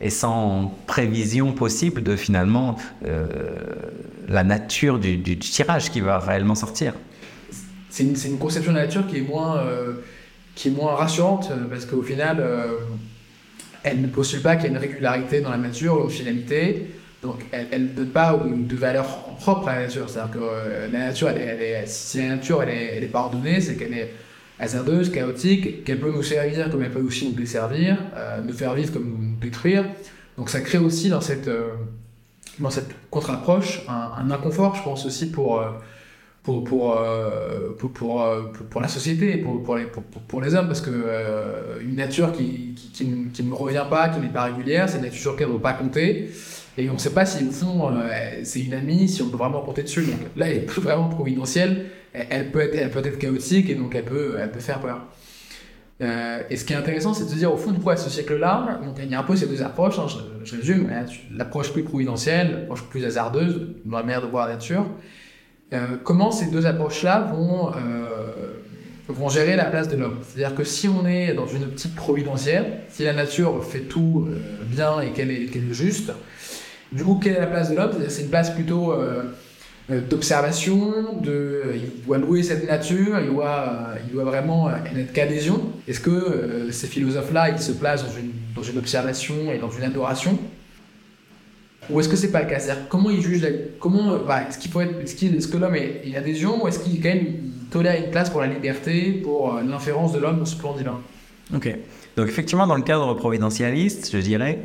et 0.01 0.11
sans 0.11 0.75
prévision 0.87 1.53
possible 1.53 2.03
de 2.03 2.17
finalement 2.17 2.77
la 4.29 4.45
nature 4.45 4.99
du, 4.99 5.39
tirage 5.39 5.91
qui 5.91 6.01
va 6.01 6.19
réellement 6.19 6.55
sortir. 6.55 6.95
C'est 7.91 8.05
une, 8.05 8.39
conception 8.39 8.73
de 8.73 8.79
la 8.79 8.87
nature 8.87 9.07
qui 9.07 9.19
est 9.19 9.23
moins 9.23 9.61
qui 10.55 10.69
est 10.69 10.73
moins 10.73 10.95
rassurante 10.95 11.51
euh, 11.51 11.65
parce 11.69 11.87
qu'au 11.87 12.03
final, 12.03 12.39
euh, 12.41 12.79
elle 13.83 14.01
ne 14.03 14.09
postule 14.09 14.43
pas 14.43 14.57
qu'il 14.57 14.65
y 14.65 14.69
a 14.69 14.71
une 14.73 14.79
régularité 14.79 15.41
dans 15.41 15.51
la 15.51 15.57
nature 15.57 16.05
une 16.05 16.11
finalité. 16.11 16.91
Donc, 17.23 17.45
elle 17.53 17.83
ne 17.83 17.89
donne 17.89 18.09
pas 18.09 18.39
de 18.43 18.77
valeur 18.77 19.07
propre 19.37 19.69
à 19.69 19.77
la 19.77 19.83
nature. 19.83 20.09
C'est-à-dire 20.09 20.33
que 20.33 20.39
euh, 20.41 20.89
la 20.91 20.99
nature, 21.07 21.29
elle 21.29 21.63
est, 21.63 21.87
si 21.87 22.19
la 22.19 22.37
nature, 22.37 22.63
elle 22.63 22.71
elle 22.71 23.09
pas 23.11 23.21
ordonnée, 23.21 23.61
c'est 23.61 23.77
qu'elle 23.77 23.93
est 23.93 24.13
hasardeuse, 24.59 25.11
chaotique, 25.11 25.85
qu'elle 25.85 26.01
peut 26.01 26.13
nous 26.13 26.23
servir 26.23 26.71
comme 26.71 26.83
elle 26.83 26.91
peut 26.91 27.01
aussi 27.01 27.27
nous 27.27 27.35
desservir, 27.35 27.99
nous 28.45 28.53
faire 28.53 28.75
vivre 28.75 28.93
comme 28.93 29.05
nous 29.05 29.37
détruire. 29.41 29.85
Donc, 30.37 30.51
ça 30.51 30.61
crée 30.61 30.79
aussi 30.79 31.09
dans 31.09 31.23
cette, 31.23 31.51
dans 32.59 32.71
cette 32.71 32.91
contre-approche 33.11 33.83
un, 33.89 34.31
inconfort, 34.31 34.75
je 34.77 34.83
pense 34.83 35.07
aussi, 35.07 35.31
pour 35.31 35.63
pour, 36.43 36.65
pour, 36.65 36.97
euh, 36.97 37.77
pour, 37.79 37.93
pour, 37.93 38.23
euh, 38.23 38.45
pour, 38.71 38.81
la 38.81 38.89
société, 38.89 39.37
pour, 39.37 39.63
pour, 39.63 39.77
les, 39.77 39.87
pour, 40.29 40.41
les 40.41 40.55
hommes, 40.55 40.67
parce 40.67 40.81
que 40.81 40.91
euh, 40.91 41.81
une 41.83 41.97
nature 41.97 42.33
qui, 42.33 42.75
qui, 42.75 43.05
qui, 43.33 43.43
ne, 43.43 43.55
revient 43.55 43.85
pas, 43.89 44.09
qui 44.09 44.21
n'est 44.21 44.29
pas 44.29 44.45
régulière, 44.45 44.89
c'est 44.89 44.99
une 44.99 45.05
nature 45.05 45.21
sur 45.21 45.33
laquelle 45.33 45.49
ne 45.49 45.53
doit 45.53 45.63
pas 45.63 45.75
compter. 45.75 46.31
Et 46.79 46.89
on 46.89 46.95
ne 46.95 46.99
sait 46.99 47.13
pas 47.13 47.27
si 47.27 47.45
au 47.45 47.51
fond 47.51 47.93
c'est 48.43 48.61
une 48.61 48.75
amie, 48.75 49.09
si 49.09 49.21
on 49.23 49.29
peut 49.29 49.37
vraiment 49.37 49.61
compter 49.61 49.83
dessus. 49.83 50.03
Donc 50.03 50.19
là, 50.37 50.49
elle 50.49 50.59
est 50.59 50.71
vraiment 50.71 51.09
providentielle. 51.09 51.87
Elle, 52.13 52.51
peut 52.51 52.61
être, 52.61 52.75
elle 52.75 52.91
peut 52.91 53.05
être 53.05 53.19
chaotique 53.19 53.69
et 53.69 53.75
donc 53.75 53.95
elle 53.95 54.05
peut, 54.05 54.37
elle 54.41 54.51
peut 54.51 54.61
faire 54.61 54.81
peur. 54.81 55.07
Euh, 56.01 56.43
et 56.49 56.57
ce 56.57 56.65
qui 56.65 56.73
est 56.73 56.77
intéressant, 56.77 57.13
c'est 57.13 57.25
de 57.25 57.29
se 57.29 57.35
dire, 57.35 57.53
au 57.53 57.57
fond, 57.57 57.73
du 57.73 57.81
coup, 57.81 57.91
à 57.91 57.97
ce 57.97 58.09
siècle-là, 58.09 58.81
il 58.99 59.11
y 59.11 59.15
a 59.15 59.21
un 59.21 59.23
peu 59.23 59.37
ces 59.37 59.47
deux 59.47 59.63
approches, 59.63 59.99
hein, 59.99 60.07
je, 60.45 60.57
résume, 60.57 60.89
hein, 60.91 61.05
l'approche 61.31 61.73
plus 61.73 61.83
providentielle, 61.83 62.53
l'approche 62.53 62.85
plus 62.85 63.05
hasardeuse, 63.05 63.75
dans 63.85 63.99
la 63.99 64.03
manière 64.03 64.23
de 64.23 64.27
voir 64.27 64.49
la 64.49 64.55
nature. 64.55 64.87
Euh, 65.73 65.97
comment 66.03 66.33
ces 66.33 66.47
deux 66.47 66.67
approches-là 66.67 67.33
vont, 67.33 67.69
euh, 67.69 67.73
vont 69.09 69.29
gérer 69.29 69.57
la 69.57 69.65
place 69.65 69.89
de 69.89 69.97
l'homme? 69.97 70.19
C'est-à-dire 70.23 70.57
que 70.57 70.65
si 70.65 70.89
on 70.89 71.07
est 71.07 71.33
dans 71.35 71.47
une 71.47 71.65
optique 71.65 71.95
providentielle, 71.95 72.81
si 72.89 73.05
la 73.05 73.13
nature 73.13 73.65
fait 73.65 73.81
tout 73.81 74.29
bien 74.67 75.01
et 75.01 75.11
qu'elle 75.11 75.31
est, 75.31 75.73
juste, 75.73 76.13
du 76.93 77.05
coup, 77.05 77.21
quelle 77.23 77.37
est 77.37 77.41
la 77.41 77.47
place 77.47 77.71
de 77.71 77.77
l'homme? 77.77 77.93
C'est 78.09 78.23
une 78.23 78.31
place 78.31 78.51
plutôt 78.51 78.93
euh, 79.91 80.01
d'observation, 80.09 81.19
de, 81.21 81.63
il 81.75 82.05
doit 82.05 82.19
louer 82.19 82.43
cette 82.43 82.69
nature, 82.69 83.19
il 83.21 83.31
doit, 83.31 83.89
il 84.07 84.13
doit 84.13 84.25
vraiment 84.25 84.71
être 84.71 85.13
qu'adhésion. 85.13 85.61
Est-ce 85.89 86.01
que 86.01 86.11
euh, 86.11 86.71
ces 86.71 86.87
philosophes-là, 86.87 87.51
ils 87.51 87.59
se 87.59 87.73
placent 87.73 88.05
dans 88.05 88.17
une, 88.17 88.31
dans 88.55 88.63
une 88.63 88.79
observation 88.79 89.51
et 89.53 89.59
dans 89.59 89.71
une 89.71 89.83
adoration? 89.83 90.39
Ou 91.93 92.01
est-ce 92.01 92.09
que 92.09 92.17
c'est 92.17 92.31
pas 92.31 92.43
le 92.43 92.49
cas 92.49 92.59
C'est-à-dire 92.59 92.89
comment 92.89 93.11
ils 93.11 93.21
jugent, 93.21 93.47
comment, 93.79 94.19
bah, 94.27 94.43
est-ce 94.49 94.59
qu'il 94.59 94.71
faut 94.71 94.81
être, 94.81 95.01
est 95.01 95.51
que 95.51 95.57
l'homme 95.57 95.75
est 95.75 96.03
une 96.05 96.17
adhésion 96.17 96.63
ou 96.63 96.69
est-ce 96.69 96.79
qu'il 96.79 97.01
quand 97.01 97.09
même 97.09 97.27
tolère 97.71 98.03
une 98.03 98.11
place 98.11 98.31
pour 98.31 98.41
la 98.41 98.47
liberté, 98.47 99.13
pour 99.23 99.57
euh, 99.57 99.63
l'inférence 99.63 100.13
de 100.13 100.19
l'homme 100.19 100.39
dans 100.39 100.45
ce 100.45 100.57
plan 100.57 100.75
divin 100.75 100.99
Ok. 101.55 101.75
Donc 102.17 102.29
effectivement, 102.29 102.67
dans 102.67 102.77
le 102.77 102.83
cadre 102.83 103.15
providentialiste, 103.15 104.11
je 104.13 104.19
dirais, 104.19 104.59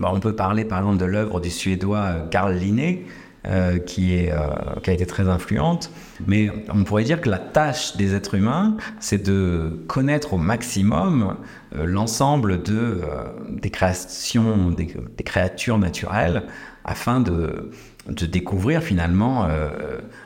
bah, 0.00 0.10
on 0.12 0.20
peut 0.20 0.34
parler 0.34 0.64
par 0.64 0.78
exemple 0.78 0.98
de 0.98 1.04
l'œuvre 1.04 1.40
du 1.40 1.50
Suédois 1.50 2.26
Carl 2.30 2.54
Linné, 2.54 3.04
euh, 3.46 3.78
qui, 3.78 4.14
est, 4.14 4.32
euh, 4.32 4.38
qui 4.82 4.88
a 4.88 4.94
été 4.94 5.04
très 5.04 5.28
influente. 5.28 5.90
Mais 6.26 6.50
on 6.72 6.82
pourrait 6.82 7.04
dire 7.04 7.20
que 7.20 7.28
la 7.28 7.38
tâche 7.38 7.94
des 7.94 8.14
êtres 8.14 8.36
humains, 8.36 8.78
c'est 9.00 9.22
de 9.22 9.84
connaître 9.86 10.32
au 10.32 10.38
maximum 10.38 11.36
euh, 11.76 11.84
l'ensemble 11.84 12.62
de, 12.62 13.02
des 13.50 13.68
créations, 13.68 14.70
des, 14.70 14.86
créatures 15.24 15.76
naturelles, 15.76 16.44
afin 16.86 17.20
de, 17.20 17.70
de 18.08 18.24
découvrir 18.24 18.82
finalement 18.82 19.46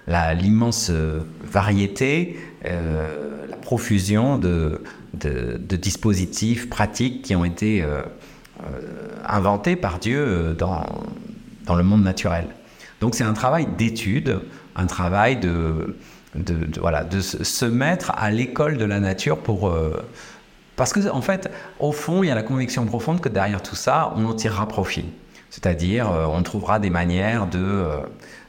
l'immense 0.06 0.92
variété, 1.42 2.36
la 2.64 3.56
profusion 3.60 4.38
de, 4.38 4.80
de, 5.14 5.58
de, 5.58 5.76
dispositifs 5.76 6.68
pratiques 6.70 7.22
qui 7.22 7.34
ont 7.34 7.44
été 7.44 7.84
inventés 9.24 9.74
par 9.76 9.98
Dieu 9.98 10.54
dans, 10.56 10.84
dans 11.66 11.74
le 11.74 11.82
monde 11.84 12.02
naturel. 12.02 12.46
Donc 13.00 13.14
c'est 13.14 13.24
un 13.24 13.32
travail 13.32 13.66
d'étude, 13.76 14.40
un 14.76 14.86
travail 14.86 15.38
de, 15.38 15.96
voilà, 16.80 17.04
de 17.04 17.20
se 17.20 17.64
mettre 17.64 18.12
à 18.16 18.30
l'école 18.30 18.76
de 18.76 18.84
la 18.84 19.00
nature 19.00 19.38
pour... 19.38 19.68
Euh, 19.68 20.04
parce 20.76 20.92
que 20.92 21.08
en 21.10 21.22
fait, 21.22 21.50
au 21.80 21.92
fond, 21.92 22.22
il 22.22 22.28
y 22.28 22.30
a 22.30 22.34
la 22.34 22.42
conviction 22.42 22.84
profonde 22.86 23.20
que 23.20 23.28
derrière 23.28 23.62
tout 23.62 23.74
ça, 23.74 24.12
on 24.16 24.24
en 24.24 24.34
tirera 24.34 24.68
profit. 24.68 25.06
C'est-à-dire, 25.50 26.10
euh, 26.10 26.26
on 26.26 26.42
trouvera 26.42 26.78
des 26.78 26.90
manières 26.90 27.46
de... 27.46 27.58
Euh, 27.58 28.00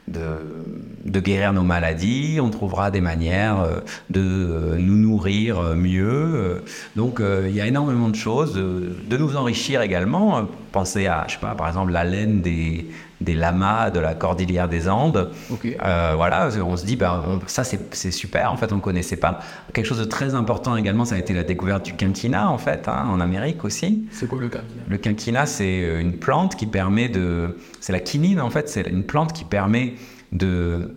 de, 0.07 1.19
guérir 1.19 1.53
nos 1.53 1.61
maladies, 1.61 2.39
on 2.41 2.49
trouvera 2.49 2.89
des 2.89 2.99
manières 2.99 3.83
de 4.09 4.75
nous 4.79 4.95
nourrir 4.95 5.61
mieux. 5.75 6.63
Donc 6.95 7.21
il 7.21 7.53
y 7.53 7.61
a 7.61 7.67
énormément 7.67 8.09
de 8.09 8.15
choses, 8.15 8.55
de, 8.55 9.17
nous 9.17 9.35
enrichir 9.35 9.83
également. 9.83 10.47
Pensez 10.71 11.05
à, 11.05 11.25
je 11.27 11.33
sais 11.33 11.39
pas, 11.39 11.53
par 11.53 11.67
exemple, 11.67 11.91
la 11.91 12.05
laine 12.05 12.41
des, 12.41 12.89
des 13.21 13.33
lamas 13.33 13.89
de 13.89 13.99
la 13.99 14.15
cordillère 14.15 14.69
des 14.69 14.87
Andes. 14.87 15.31
Euh, 15.65 16.13
voilà, 16.15 16.49
on 16.65 16.77
se 16.77 16.85
dit, 16.85 16.95
ben, 16.95 17.39
ça 17.47 17.63
c'est 17.63 18.11
super, 18.11 18.51
en 18.51 18.57
fait 18.57 18.71
on 18.71 18.77
ne 18.77 18.81
connaissait 18.81 19.17
pas. 19.17 19.39
Quelque 19.73 19.85
chose 19.85 19.99
de 19.99 20.05
très 20.05 20.35
important 20.35 20.77
également, 20.77 21.05
ça 21.05 21.15
a 21.15 21.17
été 21.17 21.33
la 21.33 21.43
découverte 21.43 21.83
du 21.83 21.93
quinquina, 21.95 22.49
en 22.49 22.57
fait, 22.57 22.87
hein, 22.87 23.07
en 23.09 23.19
Amérique 23.19 23.65
aussi. 23.65 24.07
C'est 24.11 24.27
quoi 24.27 24.39
le 24.39 24.47
quinquina? 24.47 24.83
Le 24.87 24.97
quinquina, 24.97 25.45
c'est 25.45 25.83
euh, 25.83 25.99
une 25.99 26.17
plante 26.17 26.55
qui 26.55 26.65
permet 26.65 27.09
de... 27.09 27.57
C'est 27.81 27.91
la 27.91 27.99
quinine, 27.99 28.39
en 28.39 28.49
fait, 28.49 28.69
c'est 28.69 28.87
une 28.87 29.03
plante 29.03 29.33
qui 29.33 29.43
permet 29.43 29.95
de, 30.31 30.95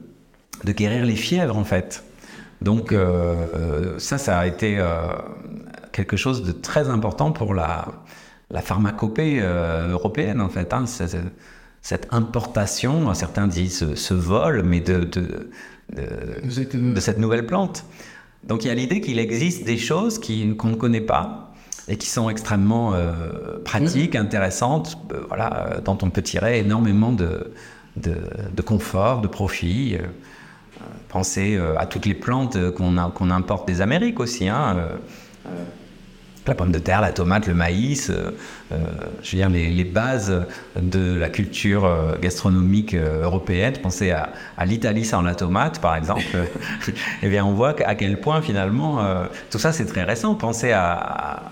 de 0.65 0.73
guérir 0.73 1.05
les 1.05 1.17
fièvres, 1.17 1.57
en 1.57 1.65
fait. 1.65 2.05
Donc 2.61 2.93
euh, 2.93 3.99
ça, 3.99 4.19
ça 4.19 4.39
a 4.39 4.47
été 4.47 4.79
quelque 5.91 6.17
chose 6.17 6.45
de 6.45 6.53
très 6.53 6.89
important 6.89 7.33
pour 7.33 7.55
la, 7.55 7.89
la 8.51 8.63
pharmacopée 8.63 9.41
européenne, 9.41 10.41
en 10.41 10.49
fait. 10.49 10.73
Hein 10.73 10.85
cette 11.83 12.09
importation, 12.13 13.13
certains 13.13 13.49
disent 13.49 13.95
ce 13.95 14.15
vol, 14.15 14.63
mais 14.63 14.81
de, 14.81 15.01
de, 15.01 15.51
de, 15.93 17.01
cette 17.01 17.19
nouvelle 17.19 17.45
plante. 17.45 17.85
Donc 18.45 18.65
il 18.65 18.69
y 18.69 18.71
a 18.71 18.75
l'idée 18.75 19.01
qu'il 19.01 19.19
existe 19.19 19.65
des 19.65 19.79
choses 19.79 20.19
qu'on 20.21 20.69
ne 20.69 20.75
connaît 20.75 21.01
pas 21.01 21.53
et 21.89 21.97
qui 21.97 22.09
sont 22.09 22.31
extrêmement 22.31 22.95
euh, 22.95 23.59
pratiques, 23.65 24.15
intéressantes, 24.15 24.97
euh, 25.13 25.25
voilà, 25.27 25.81
dont 25.85 25.99
on 26.03 26.11
peut 26.11 26.23
tirer 26.23 26.61
énormément 26.61 27.13
de, 27.13 27.53
de, 27.97 28.63
confort, 28.63 29.21
de 29.21 29.29
profit. 29.29 29.97
Euh, 29.97 30.07
pensez 31.09 31.59
à 31.77 31.87
toutes 31.87 32.07
les 32.07 32.15
plantes 32.15 32.57
qu'on 32.73 33.31
importe 33.31 33.69
des 33.69 33.81
Amériques 33.81 34.19
aussi. 34.19 34.49
Hein, 34.49 34.77
la 36.47 36.55
pomme 36.55 36.73
de 36.73 36.79
terre, 36.79 37.01
la 37.01 37.13
tomate, 37.13 37.47
le 37.47 37.55
maïs, 37.55 38.11
euh, 38.11 38.33
euh, 38.73 38.79
je 39.23 39.33
veux 39.33 39.39
dire 39.39 39.49
les, 39.51 39.85
bases 39.85 40.47
de 40.81 41.15
la 41.15 41.29
culture 41.29 41.85
euh, 41.85 42.17
gastronomique 42.21 42.95
européenne. 42.95 43.75
Pensez 43.83 44.11
à, 44.11 44.33
l'Italie 44.65 45.05
sans 45.05 45.23
la 45.23 45.35
tomate, 45.35 45.81
par 45.81 45.97
exemple. 45.97 46.23
eh 47.23 47.29
bien, 47.29 47.45
on 47.45 47.53
voit 47.53 47.77
à 47.85 47.95
quel 47.95 48.21
point 48.21 48.41
finalement 48.43 49.05
tout 49.51 49.59
ça 49.59 49.73
c'est 49.73 49.87
très 49.87 50.05
récent. 50.05 50.35
Pensez 50.35 50.73
à, 50.73 51.43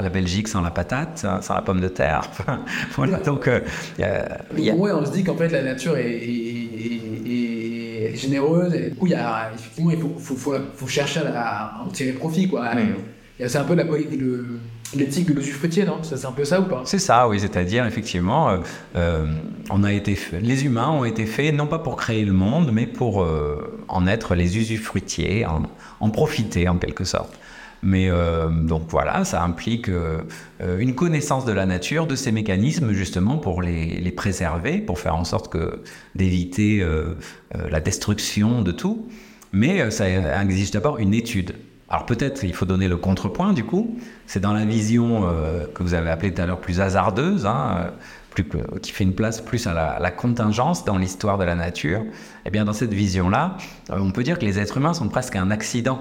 la 0.00 0.08
Belgique 0.08 0.48
sans 0.48 0.62
la 0.62 0.70
patate, 0.70 1.26
sans 1.40 1.54
la 1.54 1.62
pomme 1.62 1.80
de 1.80 1.88
terre. 1.88 2.22
voilà, 2.96 3.18
donc, 3.18 3.50
on 3.98 5.04
se 5.04 5.12
dit 5.12 5.24
qu'en 5.24 5.36
fait 5.36 5.48
la 5.48 5.62
nature 5.62 5.96
est, 5.96 6.52
généreuse. 8.14 8.74
Et 8.74 8.90
du 8.90 8.94
coup, 8.94 9.06
il 9.06 9.12
y 9.12 9.14
a, 9.14 9.50
effectivement, 9.54 9.90
il 9.90 9.98
faut, 9.98 10.58
faut, 10.74 10.86
chercher 10.86 11.20
à, 11.34 11.82
en 11.84 11.88
tirer 11.88 12.12
profit, 12.12 12.48
quoi. 12.48 12.70
C'est 13.48 13.58
un 13.58 13.64
peu 13.64 13.74
l'éthique 14.94 15.28
de 15.28 15.34
l'usufruitier, 15.34 15.84
non 15.84 15.98
C'est 16.02 16.24
un 16.24 16.32
peu 16.32 16.44
ça 16.44 16.60
ou 16.60 16.64
pas? 16.64 16.82
C'est 16.84 16.98
ça, 16.98 17.28
oui. 17.28 17.40
C'est-à-dire, 17.40 17.86
effectivement, 17.86 18.50
euh, 18.50 18.58
euh, 18.96 19.26
on 19.70 19.84
a 19.84 19.92
été 19.92 20.18
les 20.40 20.64
humains 20.64 20.90
ont 20.90 21.04
été 21.04 21.26
faits 21.26 21.54
non 21.54 21.66
pas 21.66 21.78
pour 21.78 21.96
créer 21.96 22.24
le 22.24 22.32
monde, 22.32 22.70
mais 22.72 22.86
pour 22.86 23.22
euh, 23.22 23.82
en 23.88 24.06
être 24.06 24.34
les 24.34 24.58
usufruitiers, 24.58 25.46
en, 25.46 26.10
profiter 26.10 26.68
en 26.68 26.76
quelque 26.76 27.04
sorte. 27.04 27.38
Mais 27.84 28.08
donc 28.68 28.82
voilà, 28.90 29.24
ça 29.24 29.42
implique 29.42 29.90
une 30.60 30.94
connaissance 30.94 31.44
de 31.44 31.50
la 31.50 31.66
nature, 31.66 32.06
de 32.06 32.14
ces 32.14 32.30
mécanismes 32.30 32.92
justement 32.92 33.38
pour 33.38 33.60
les, 33.60 33.98
les 33.98 34.12
préserver, 34.12 34.78
pour 34.78 35.00
faire 35.00 35.16
en 35.16 35.24
sorte 35.24 35.50
que 35.50 35.82
d'éviter 36.14 36.86
la 37.52 37.80
destruction 37.80 38.62
de 38.62 38.70
tout. 38.70 39.08
Mais 39.52 39.90
ça 39.90 40.08
exige 40.42 40.70
d'abord 40.70 40.98
une 40.98 41.12
étude. 41.12 41.54
Alors 41.92 42.06
peut-être 42.06 42.42
il 42.42 42.54
faut 42.54 42.64
donner 42.64 42.88
le 42.88 42.96
contrepoint 42.96 43.52
du 43.52 43.64
coup. 43.64 43.98
C'est 44.26 44.40
dans 44.40 44.54
la 44.54 44.64
vision 44.64 45.28
euh, 45.28 45.66
que 45.74 45.82
vous 45.82 45.92
avez 45.92 46.08
appelée 46.08 46.32
tout 46.32 46.40
à 46.40 46.46
l'heure 46.46 46.60
plus 46.60 46.80
hasardeuse, 46.80 47.44
hein, 47.44 47.92
euh, 48.38 48.78
qui 48.80 48.92
fait 48.92 49.04
une 49.04 49.14
place 49.14 49.42
plus 49.42 49.66
à 49.66 49.98
la, 50.00 50.10
contingence 50.10 50.86
dans 50.86 50.96
l'histoire 50.96 51.36
de 51.36 51.44
la 51.44 51.54
nature. 51.54 52.00
Et 52.00 52.06
eh 52.46 52.50
bien 52.50 52.64
dans 52.64 52.72
cette 52.72 52.94
vision-là, 52.94 53.58
euh, 53.90 53.98
on 53.98 54.10
peut 54.10 54.22
dire 54.22 54.38
que 54.38 54.46
les 54.46 54.58
êtres 54.58 54.78
humains 54.78 54.94
sont 54.94 55.10
presque 55.10 55.36
un 55.36 55.50
accident. 55.50 56.00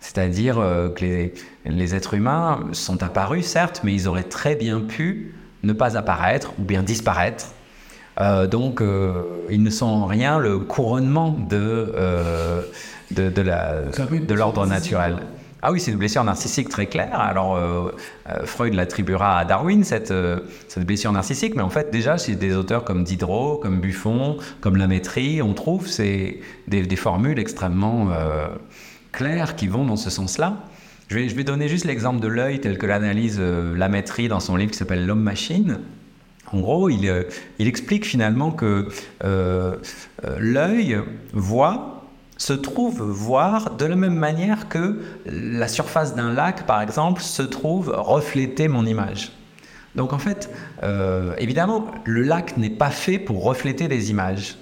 C'est-à-dire 0.00 0.56
que 0.96 1.30
les, 1.66 1.94
êtres 1.94 2.14
humains 2.14 2.60
sont 2.72 3.02
apparus, 3.02 3.44
certes, 3.44 3.82
mais 3.84 3.92
ils 3.92 4.08
auraient 4.08 4.22
très 4.22 4.56
bien 4.56 4.80
pu 4.80 5.34
ne 5.62 5.74
pas 5.74 5.98
apparaître 5.98 6.54
ou 6.58 6.62
bien 6.62 6.82
disparaître. 6.82 7.48
donc, 8.50 8.82
ils 9.50 9.62
ne 9.62 9.68
sont 9.68 9.84
en 9.84 10.06
rien 10.06 10.38
le 10.38 10.58
couronnement 10.58 11.36
de, 11.50 11.92
de, 13.10 13.28
de 13.28 14.34
l'ordre 14.34 14.66
naturel. 14.66 15.16
Ah 15.62 15.72
oui, 15.72 15.80
c'est 15.80 15.90
une 15.90 15.98
blessure 15.98 16.24
narcissique 16.24 16.70
très 16.70 16.86
claire. 16.86 17.20
Alors, 17.20 17.56
euh, 17.56 17.94
euh, 18.30 18.46
Freud 18.46 18.72
l'attribuera 18.72 19.38
à 19.38 19.44
Darwin, 19.44 19.84
cette, 19.84 20.10
euh, 20.10 20.40
cette, 20.68 20.86
blessure 20.86 21.12
narcissique, 21.12 21.54
mais 21.54 21.62
en 21.62 21.68
fait, 21.68 21.90
déjà, 21.90 22.16
chez 22.16 22.34
des 22.34 22.56
auteurs 22.56 22.82
comme 22.82 23.04
Diderot, 23.04 23.58
comme 23.58 23.78
Buffon, 23.78 24.38
comme 24.62 24.76
Lamétrie, 24.76 25.42
on 25.42 25.52
trouve 25.52 25.86
des, 25.98 26.40
des, 26.66 26.96
formules 26.96 27.38
extrêmement 27.38 28.08
claires 29.12 29.54
qui 29.54 29.66
vont 29.66 29.84
dans 29.84 29.96
ce 29.96 30.08
sens-là. 30.08 30.56
Je 31.08 31.16
vais, 31.16 31.28
je 31.28 31.34
vais, 31.34 31.44
donner 31.44 31.68
juste 31.68 31.84
l'exemple 31.84 32.20
de 32.20 32.28
l'œil 32.28 32.60
tel 32.60 32.78
que 32.78 32.86
l'analyse 32.86 33.40
Lamétrie 33.40 34.28
dans 34.28 34.40
son 34.40 34.56
livre 34.56 34.70
qui 34.70 34.78
s'appelle 34.78 35.06
L'homme-machine. 35.06 35.80
En 36.52 36.60
gros, 36.60 36.88
il, 36.88 37.26
il, 37.58 37.68
explique 37.68 38.06
finalement 38.06 38.50
que 38.50 38.88
l'œil 40.38 40.98
voit 41.32 41.99
se 42.40 42.54
trouve 42.54 43.02
voir 43.02 43.76
de 43.76 43.84
la 43.84 43.96
même 43.96 44.14
manière 44.14 44.70
que 44.70 45.02
la 45.26 45.68
surface 45.68 46.14
d'un 46.14 46.32
lac, 46.32 46.64
par 46.66 46.80
exemple, 46.80 47.20
se 47.20 47.42
trouve 47.42 47.92
refléter 47.94 48.66
mon 48.66 48.86
image. 48.86 49.32
Donc 49.94 50.14
en 50.14 50.18
fait, 50.18 50.48
euh, 50.82 51.34
évidemment, 51.36 51.84
le 52.04 52.22
lac 52.22 52.56
n'est 52.56 52.70
pas 52.70 52.90
fait 52.90 53.18
pour 53.18 53.44
refléter 53.44 53.88
des 53.88 54.10
images. 54.10 54.56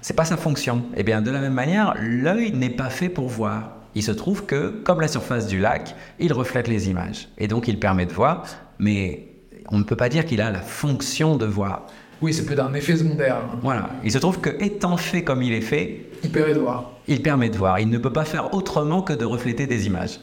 C'est 0.00 0.16
pas 0.16 0.24
sa 0.24 0.36
fonction. 0.36 0.78
Et 0.94 1.00
eh 1.00 1.02
bien 1.04 1.22
de 1.22 1.30
la 1.30 1.38
même 1.38 1.54
manière, 1.54 1.94
l'œil 2.00 2.52
n'est 2.52 2.70
pas 2.70 2.90
fait 2.90 3.08
pour 3.08 3.28
voir. 3.28 3.76
Il 3.94 4.02
se 4.02 4.12
trouve 4.12 4.44
que, 4.44 4.70
comme 4.82 5.00
la 5.00 5.08
surface 5.08 5.46
du 5.46 5.60
lac, 5.60 5.94
il 6.18 6.32
reflète 6.32 6.66
les 6.66 6.90
images. 6.90 7.28
Et 7.38 7.46
donc 7.46 7.68
il 7.68 7.78
permet 7.78 8.06
de 8.06 8.12
voir, 8.12 8.44
mais 8.80 9.28
on 9.68 9.78
ne 9.78 9.84
peut 9.84 9.96
pas 9.96 10.08
dire 10.08 10.26
qu'il 10.26 10.40
a 10.40 10.50
la 10.50 10.62
fonction 10.62 11.36
de 11.36 11.46
voir. 11.46 11.86
Oui, 12.22 12.32
c'est 12.32 12.46
peut-être 12.46 12.64
un 12.64 12.72
effet 12.74 12.96
secondaire. 12.96 13.36
Voilà. 13.62 13.90
Il 14.04 14.12
se 14.12 14.18
trouve 14.18 14.40
que, 14.40 14.50
étant 14.62 14.96
fait 14.96 15.22
comme 15.22 15.42
il 15.42 15.52
est 15.52 15.60
fait, 15.60 16.06
il 16.22 16.30
permet 16.30 16.54
de 16.54 16.60
voir. 16.60 16.92
Il 17.08 17.20
permet 17.20 17.50
de 17.50 17.56
voir. 17.58 17.80
Il 17.80 17.88
ne 17.88 17.98
peut 17.98 18.12
pas 18.12 18.24
faire 18.24 18.54
autrement 18.54 19.02
que 19.02 19.12
de 19.12 19.24
refléter 19.24 19.66
des 19.66 19.86
images. 19.86 20.20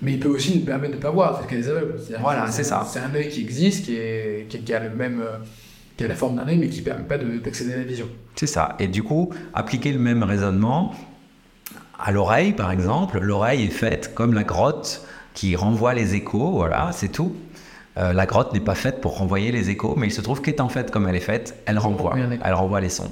Mais 0.00 0.14
il 0.14 0.20
peut 0.20 0.28
aussi 0.28 0.58
nous 0.58 0.64
permettre 0.64 0.92
de 0.92 0.96
ne 0.96 1.02
pas 1.02 1.10
voir, 1.10 1.42
c'est 1.48 1.54
des 1.54 1.68
aveugles. 1.68 1.94
Voilà, 2.20 2.50
c'est 2.50 2.64
ça. 2.64 2.86
C'est 2.90 3.00
un 3.00 3.14
œil 3.14 3.28
qui 3.28 3.40
existe, 3.42 3.84
qui, 3.84 3.96
est, 3.96 4.46
qui, 4.48 4.74
a 4.74 4.80
le 4.80 4.90
même, 4.90 5.20
euh, 5.20 5.38
qui 5.96 6.04
a 6.04 6.08
la 6.08 6.14
forme 6.14 6.36
d'un 6.36 6.46
œil, 6.48 6.58
mais 6.58 6.68
qui 6.68 6.80
ne 6.80 6.84
permet 6.84 7.04
pas 7.04 7.18
d'accéder 7.18 7.74
à 7.74 7.78
la 7.78 7.84
vision. 7.84 8.08
C'est 8.34 8.46
ça. 8.46 8.76
Et 8.78 8.88
du 8.88 9.02
coup, 9.02 9.30
appliquer 9.54 9.92
le 9.92 9.98
même 9.98 10.22
raisonnement 10.22 10.94
à 11.98 12.12
l'oreille, 12.12 12.52
par 12.52 12.70
exemple. 12.70 13.18
L'oreille 13.20 13.64
est 13.64 13.70
faite 13.70 14.12
comme 14.14 14.34
la 14.34 14.44
grotte 14.44 15.06
qui 15.34 15.54
renvoie 15.54 15.92
les 15.92 16.14
échos, 16.14 16.52
voilà, 16.52 16.90
c'est 16.92 17.12
tout. 17.12 17.36
Euh, 17.98 18.12
la 18.12 18.26
grotte 18.26 18.52
n'est 18.52 18.60
pas 18.60 18.74
faite 18.74 19.00
pour 19.00 19.16
renvoyer 19.18 19.52
les 19.52 19.70
échos, 19.70 19.94
mais 19.96 20.08
il 20.08 20.12
se 20.12 20.20
trouve 20.20 20.42
qu'étant 20.42 20.68
faite 20.68 20.90
comme 20.90 21.08
elle 21.08 21.16
est 21.16 21.20
faite, 21.20 21.56
elle 21.64 21.78
renvoie, 21.78 22.14
elle 22.44 22.54
renvoie 22.54 22.80
les 22.80 22.90
sons. 22.90 23.10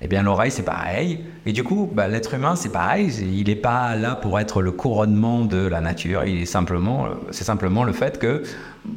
Eh 0.00 0.06
bien, 0.08 0.22
l'oreille, 0.22 0.50
c'est 0.50 0.64
pareil. 0.64 1.24
Et 1.46 1.52
du 1.52 1.64
coup, 1.64 1.90
bah, 1.92 2.08
l'être 2.08 2.34
humain, 2.34 2.56
c'est 2.56 2.70
pareil. 2.70 3.10
Il 3.22 3.46
n'est 3.46 3.56
pas 3.56 3.96
là 3.96 4.14
pour 4.16 4.38
être 4.38 4.60
le 4.60 4.70
couronnement 4.70 5.44
de 5.44 5.66
la 5.66 5.80
nature. 5.80 6.24
Il 6.24 6.42
est 6.42 6.46
simplement, 6.46 7.06
euh, 7.06 7.08
c'est 7.30 7.44
simplement 7.44 7.84
le 7.84 7.92
fait 7.92 8.18
que 8.18 8.42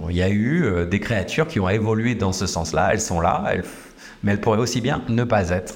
il 0.09 0.15
y 0.15 0.21
a 0.21 0.29
eu 0.29 0.65
euh, 0.65 0.85
des 0.85 0.99
créatures 0.99 1.47
qui 1.47 1.59
ont 1.59 1.69
évolué 1.69 2.15
dans 2.15 2.33
ce 2.33 2.45
sens-là. 2.45 2.89
Elles 2.91 3.01
sont 3.01 3.21
là, 3.21 3.45
mais 4.21 4.33
elles 4.33 4.41
pourraient 4.41 4.59
aussi 4.59 4.81
bien 4.81 5.01
ne 5.07 5.23
pas 5.23 5.49
être. 5.49 5.75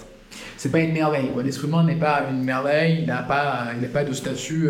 C'est 0.58 0.71
pas 0.71 0.80
une 0.80 0.93
merveille. 0.93 1.32
L'être 1.43 1.63
humain 1.63 1.84
n'est 1.84 1.95
pas 1.95 2.25
une 2.30 2.43
merveille. 2.43 2.99
Il 3.01 3.08
n'a 3.08 3.23
pas, 3.23 3.67
il 3.73 3.82
n'a 3.82 3.88
pas 3.88 4.04
de 4.04 4.13
statut. 4.13 4.69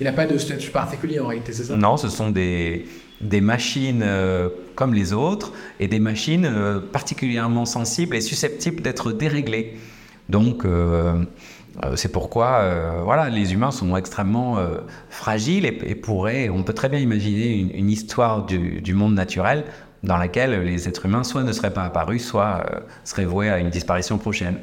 il 0.00 0.04
n'a 0.04 0.12
pas 0.12 0.26
de 0.26 0.36
statut 0.36 0.70
particulier 0.70 1.20
en 1.20 1.28
réalité, 1.28 1.52
c'est 1.52 1.64
ça? 1.64 1.76
Non, 1.76 1.96
ce 1.96 2.08
sont 2.08 2.30
des 2.30 2.86
des 3.20 3.40
machines 3.40 4.02
euh, 4.02 4.48
comme 4.74 4.94
les 4.94 5.12
autres 5.12 5.52
et 5.78 5.88
des 5.88 6.00
machines 6.00 6.46
euh, 6.46 6.80
particulièrement 6.80 7.66
sensibles 7.66 8.16
et 8.16 8.20
susceptibles 8.20 8.82
d'être 8.82 9.12
déréglées. 9.12 9.76
Donc, 10.28 10.64
euh, 10.64 11.24
c'est 11.94 12.12
pourquoi 12.12 13.02
voilà, 13.04 13.30
les 13.30 13.52
humains 13.52 13.70
sont 13.70 13.96
extrêmement 13.96 14.58
fragiles 15.08 15.64
et, 15.64 15.94
pourraient, 15.94 16.48
on 16.48 16.62
peut 16.62 16.72
très 16.72 16.88
bien 16.88 16.98
imaginer 16.98 17.74
une, 17.74 17.88
histoire 17.88 18.44
du, 18.44 18.92
monde 18.92 19.14
naturel 19.14 19.64
dans 20.02 20.16
laquelle 20.16 20.62
les 20.62 20.88
êtres 20.88 21.06
humains 21.06 21.24
soit 21.24 21.42
ne 21.42 21.52
seraient 21.52 21.72
pas 21.72 21.84
apparus, 21.84 22.26
soit 22.26 22.66
seraient 23.04 23.24
voués 23.24 23.48
à 23.48 23.58
une 23.58 23.70
disparition 23.70 24.18
prochaine. 24.18 24.56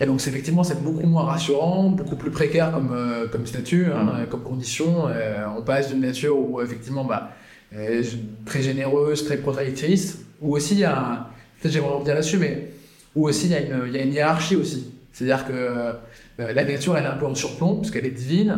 Et 0.00 0.06
donc, 0.06 0.26
effectivement, 0.26 0.64
c'est 0.64 0.82
beaucoup 0.82 1.06
moins 1.06 1.24
rassurant, 1.24 1.90
beaucoup 1.90 2.16
plus 2.16 2.30
précaire 2.30 2.72
comme, 2.72 2.90
euh, 2.92 3.28
comme 3.28 3.46
statut, 3.46 3.86
hein, 3.94 4.22
mm. 4.22 4.26
comme 4.30 4.42
condition. 4.42 5.08
Euh, 5.08 5.44
on 5.56 5.62
passe 5.62 5.90
d'une 5.90 6.00
nature 6.00 6.38
où, 6.38 6.60
effectivement, 6.62 7.04
bah, 7.04 7.32
euh, 7.76 8.02
très 8.46 8.62
généreuse, 8.62 9.26
très 9.26 9.36
protectrice, 9.36 10.24
où 10.40 10.56
aussi 10.56 10.74
il 10.74 10.80
y 10.80 10.84
a, 10.84 11.28
peut-être 11.60 11.74
j'aimerais 11.74 11.92
revenir 11.92 12.14
là-dessus, 12.14 12.38
mais 12.38 12.70
où 13.14 13.28
aussi 13.28 13.46
il 13.46 13.52
y, 13.52 13.54
a 13.54 13.60
une, 13.60 13.82
il 13.88 13.92
y 13.92 13.98
a 13.98 14.02
une 14.02 14.14
hiérarchie 14.14 14.56
aussi. 14.56 14.90
C'est-à-dire 15.12 15.46
que 15.46 15.92
la 16.38 16.64
nature, 16.64 16.96
elle 16.96 17.04
est 17.04 17.08
un 17.08 17.16
peu 17.16 17.26
en 17.26 17.34
surplomb, 17.34 17.76
parce 17.76 17.90
qu'elle 17.90 18.06
est 18.06 18.10
divine, 18.10 18.56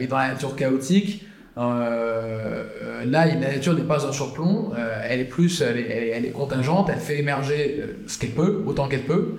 et 0.00 0.06
dans 0.08 0.16
la 0.16 0.28
nature 0.28 0.56
chaotique, 0.56 1.24
là, 1.56 3.04
la 3.04 3.34
nature 3.36 3.74
n'est 3.74 3.82
pas 3.82 4.04
en 4.04 4.12
surplomb, 4.12 4.72
elle 5.04 5.20
est 5.20 5.24
plus, 5.24 5.60
elle 5.60 5.76
est, 5.76 6.08
elle 6.08 6.24
est, 6.24 6.30
contingente, 6.30 6.88
elle 6.92 6.98
fait 6.98 7.18
émerger 7.18 7.84
ce 8.06 8.18
qu'elle 8.18 8.30
peut, 8.30 8.64
autant 8.66 8.88
qu'elle 8.88 9.04
peut. 9.04 9.36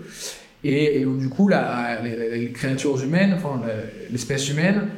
Et, 0.63 1.05
du 1.05 1.29
coup, 1.29 1.47
la, 1.47 2.01
les, 2.01 2.51
créatures 2.51 3.01
humaines, 3.01 3.33
enfin, 3.35 3.61
l'espèce 4.11 4.49
humaine, 4.49 4.89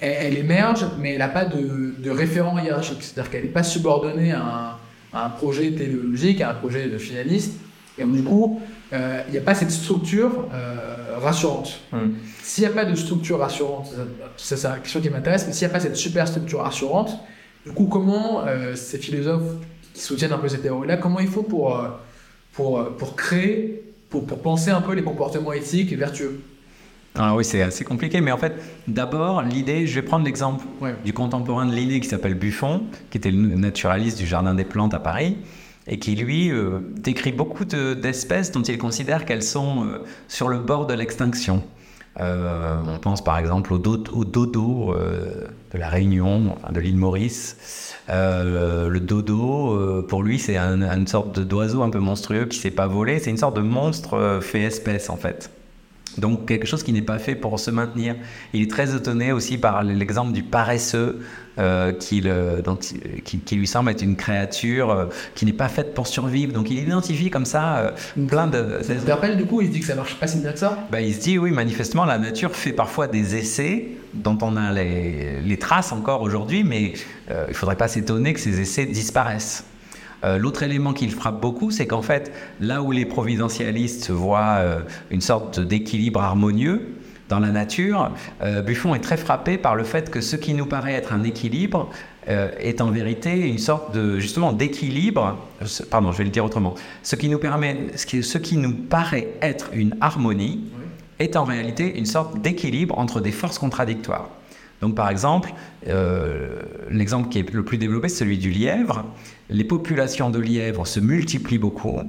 elle, 0.00 0.36
émerge, 0.36 0.86
mais 0.98 1.12
elle 1.12 1.18
n'a 1.18 1.28
pas 1.28 1.44
de, 1.44 1.94
de, 1.98 2.10
référent 2.10 2.58
hiérarchique. 2.58 2.98
C'est-à-dire 3.00 3.30
qu'elle 3.30 3.42
n'est 3.44 3.50
pas 3.50 3.62
subordonnée 3.62 4.32
à 4.32 4.78
un, 5.12 5.30
projet 5.30 5.70
téléologique, 5.72 6.40
à 6.40 6.50
un 6.50 6.54
projet 6.54 6.88
de 6.88 6.98
finaliste. 6.98 7.52
Et 7.98 8.04
du 8.04 8.22
coup, 8.22 8.60
euh, 8.92 9.22
il 9.28 9.32
n'y 9.32 9.38
a 9.38 9.42
pas 9.42 9.54
cette 9.54 9.70
structure 9.70 10.48
euh, 10.52 11.18
rassurante. 11.18 11.80
Hmm. 11.92 12.10
S'il 12.42 12.64
n'y 12.64 12.70
a 12.70 12.74
pas 12.74 12.84
de 12.84 12.94
structure 12.94 13.38
rassurante, 13.38 13.94
c'est 14.36 14.62
la 14.64 14.78
question 14.78 15.00
qui 15.00 15.08
m'intéresse, 15.08 15.46
mais 15.46 15.52
s'il 15.54 15.66
n'y 15.66 15.72
a 15.72 15.74
pas 15.74 15.80
cette 15.80 15.96
super 15.96 16.28
structure 16.28 16.60
rassurante, 16.60 17.18
du 17.64 17.72
coup, 17.72 17.86
comment 17.86 18.44
euh, 18.46 18.74
ces 18.74 18.98
philosophes 18.98 19.54
qui 19.94 20.02
soutiennent 20.02 20.32
un 20.32 20.38
peu 20.38 20.48
cette 20.48 20.62
théorie-là, 20.62 20.98
comment 20.98 21.20
ils 21.20 21.28
font 21.28 21.42
pour, 21.42 21.82
pour, 22.52 22.84
pour 22.96 23.16
créer 23.16 23.85
pour, 24.08 24.24
penser 24.26 24.70
un 24.70 24.80
peu 24.80 24.94
les 24.94 25.02
comportements 25.02 25.52
éthiques 25.52 25.92
et 25.92 25.96
vertueux. 25.96 26.40
Ah 27.18 27.34
oui, 27.34 27.44
c'est 27.44 27.62
assez 27.62 27.84
compliqué, 27.84 28.20
mais 28.20 28.30
en 28.30 28.36
fait, 28.36 28.52
d'abord, 28.88 29.42
l'idée, 29.42 29.86
je 29.86 29.94
vais 29.94 30.02
prendre 30.02 30.24
l'exemple 30.24 30.64
du 31.04 31.14
contemporain 31.14 31.64
de 31.64 31.74
Linné 31.74 32.00
qui 32.00 32.08
s'appelle 32.08 32.34
Buffon, 32.34 32.82
qui 33.10 33.16
était 33.16 33.30
le 33.30 33.38
naturaliste 33.56 34.18
du 34.18 34.26
Jardin 34.26 34.54
des 34.54 34.66
Plantes 34.66 34.92
à 34.92 34.98
Paris, 34.98 35.38
et 35.86 35.98
qui, 35.98 36.14
lui, 36.14 36.50
euh, 36.50 36.80
décrit 36.96 37.32
beaucoup 37.32 37.64
d'espèces 37.64 38.52
dont 38.52 38.62
il 38.62 38.76
considère 38.76 39.24
qu'elles 39.24 39.42
sont 39.42 39.86
euh, 39.86 40.04
sur 40.28 40.48
le 40.48 40.58
bord 40.58 40.86
de 40.86 40.94
l'extinction. 40.94 41.62
Euh, 42.18 42.80
on 42.88 42.98
pense 42.98 43.22
par 43.22 43.38
exemple 43.38 43.72
au, 43.72 43.78
dodo 43.78 44.94
de 44.94 45.78
la 45.78 45.88
Réunion, 45.88 46.56
de 46.70 46.80
l'île 46.80 46.96
Maurice. 46.96 47.94
Euh, 48.08 48.88
le 48.88 49.00
dodo, 49.00 49.74
euh, 49.74 50.06
pour 50.06 50.22
lui, 50.22 50.38
c'est 50.38 50.56
une 50.56 51.06
sorte 51.06 51.40
d'oiseau 51.40 51.82
un 51.82 51.90
peu 51.90 51.98
monstrueux 51.98 52.46
qui 52.46 52.58
ne 52.58 52.62
sait 52.62 52.70
pas 52.70 52.86
voler. 52.86 53.18
C'est 53.18 53.30
une 53.30 53.36
sorte 53.36 53.56
de 53.56 53.62
monstre 53.62 54.14
euh, 54.14 54.40
fait 54.40 54.62
espèce, 54.62 55.10
en 55.10 55.16
fait. 55.16 55.50
Donc 56.18 56.46
quelque 56.46 56.66
chose 56.66 56.82
qui 56.82 56.92
n'est 56.92 57.02
pas 57.02 57.18
fait 57.18 57.34
pour 57.34 57.58
se 57.58 57.70
maintenir. 57.70 58.16
Il 58.52 58.62
est 58.62 58.70
très 58.70 58.94
étonné 58.94 59.32
aussi 59.32 59.58
par 59.58 59.82
l'exemple 59.82 60.32
du 60.32 60.42
paresseux, 60.42 61.20
qui, 61.98 62.22
qui, 63.24 63.56
lui 63.56 63.66
semble 63.66 63.90
être 63.90 64.02
une 64.02 64.16
créature 64.16 65.08
qui 65.34 65.46
n'est 65.46 65.54
pas 65.54 65.68
faite 65.68 65.94
pour 65.94 66.06
survivre. 66.06 66.52
Donc 66.52 66.70
il 66.70 66.78
identifie 66.78 67.30
comme 67.30 67.46
ça 67.46 67.94
plein 68.28 68.46
de... 68.46 68.80
Ça 68.82 68.94
te 68.94 69.10
rappelle 69.10 69.38
du 69.38 69.46
coup, 69.46 69.62
il 69.62 69.68
se 69.68 69.72
dit 69.72 69.80
que 69.80 69.86
ça 69.86 69.94
marche 69.94 70.16
pas 70.16 70.26
si 70.26 70.38
bien 70.38 70.52
que 70.52 70.58
ça? 70.58 70.86
Ben, 70.92 71.00
Il 71.00 71.14
se 71.14 71.20
dit 71.20 71.38
oui, 71.38 71.52
manifestement, 71.52 72.04
la 72.04 72.18
nature 72.18 72.54
fait 72.54 72.72
parfois 72.72 73.06
des 73.06 73.36
essais 73.36 73.96
dont 74.14 74.38
on 74.42 74.56
a 74.56 74.72
les, 74.72 75.56
traces 75.58 75.92
encore 75.92 76.22
aujourd'hui, 76.22 76.64
mais 76.64 76.92
euh, 77.30 77.44
il 77.48 77.50
ne 77.50 77.56
faudrait 77.56 77.76
pas 77.76 77.88
s'étonner 77.88 78.32
que 78.34 78.40
ces 78.40 78.60
essais 78.60 78.86
disparaissent. 78.86 79.64
Euh, 80.26 80.38
l'autre 80.38 80.62
élément 80.62 80.92
qui 80.92 81.06
le 81.06 81.12
frappe 81.12 81.40
beaucoup, 81.40 81.70
c'est 81.70 81.86
qu'en 81.86 82.02
fait, 82.02 82.32
là 82.60 82.82
où 82.82 82.92
les 82.92 83.06
providentialistes 83.06 84.10
voient 84.10 84.56
euh, 84.58 84.80
une 85.10 85.20
sorte 85.20 85.60
d'équilibre 85.60 86.20
harmonieux 86.20 86.88
dans 87.28 87.40
la 87.40 87.50
nature, 87.50 88.12
Buffon 88.64 88.94
est 88.94 89.00
très 89.00 89.16
frappé 89.16 89.58
par 89.58 89.74
le 89.74 89.82
fait 89.82 90.10
que 90.10 90.20
ce 90.20 90.36
qui 90.36 90.54
nous 90.54 90.66
paraît 90.66 90.92
être 90.92 91.12
un 91.12 91.24
équilibre 91.24 91.90
est 92.28 92.80
en 92.80 92.92
vérité 92.92 93.48
une 93.48 93.58
sorte 93.58 93.92
de 93.92 94.20
justement 94.20 94.52
d'équilibre. 94.52 95.36
Pardon, 95.90 96.12
je 96.12 96.18
vais 96.18 96.24
le 96.24 96.30
dire 96.30 96.44
autrement. 96.44 96.76
Ce 97.02 97.16
qui 97.16 97.28
nous 97.28 97.40
permet, 97.40 97.88
ce 97.96 98.38
qui 98.38 98.56
nous 98.56 98.72
paraît 98.72 99.26
être 99.42 99.70
une 99.72 99.96
harmonie, 100.00 100.70
est 101.18 101.36
en 101.36 101.44
réalité 101.44 101.98
une 101.98 102.06
sorte 102.06 102.40
d'équilibre 102.40 102.98
entre 102.98 103.20
des 103.20 103.32
forces 103.32 103.58
contradictoires. 103.58 104.28
Donc 104.80 104.94
par 104.94 105.08
exemple, 105.08 105.52
euh, 105.88 106.60
l'exemple 106.90 107.28
qui 107.28 107.38
est 107.38 107.50
le 107.52 107.64
plus 107.64 107.78
développé, 107.78 108.08
c'est 108.08 108.18
celui 108.18 108.38
du 108.38 108.50
lièvre. 108.50 109.04
Les 109.48 109.64
populations 109.64 110.30
de 110.30 110.38
lièvres 110.38 110.86
se 110.86 111.00
multiplient 111.00 111.58
beaucoup, 111.58 112.00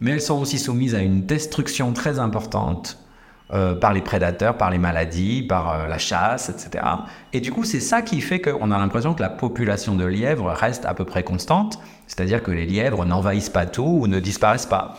mais 0.00 0.12
elles 0.12 0.22
sont 0.22 0.40
aussi 0.40 0.58
soumises 0.58 0.94
à 0.94 1.00
une 1.00 1.24
destruction 1.24 1.92
très 1.92 2.18
importante 2.18 2.98
euh, 3.52 3.76
par 3.76 3.92
les 3.92 4.00
prédateurs, 4.00 4.56
par 4.56 4.70
les 4.70 4.78
maladies, 4.78 5.42
par 5.42 5.72
euh, 5.72 5.86
la 5.86 5.98
chasse, 5.98 6.48
etc. 6.48 6.84
Et 7.32 7.40
du 7.40 7.52
coup, 7.52 7.62
c'est 7.62 7.80
ça 7.80 8.02
qui 8.02 8.20
fait 8.20 8.40
qu'on 8.40 8.72
a 8.72 8.78
l'impression 8.78 9.14
que 9.14 9.22
la 9.22 9.30
population 9.30 9.94
de 9.94 10.04
lièvres 10.04 10.50
reste 10.50 10.84
à 10.84 10.94
peu 10.94 11.04
près 11.04 11.22
constante, 11.22 11.78
c'est-à-dire 12.08 12.42
que 12.42 12.50
les 12.50 12.66
lièvres 12.66 13.04
n'envahissent 13.04 13.48
pas 13.48 13.64
tout 13.64 14.00
ou 14.00 14.06
ne 14.08 14.18
disparaissent 14.18 14.66
pas. 14.66 14.98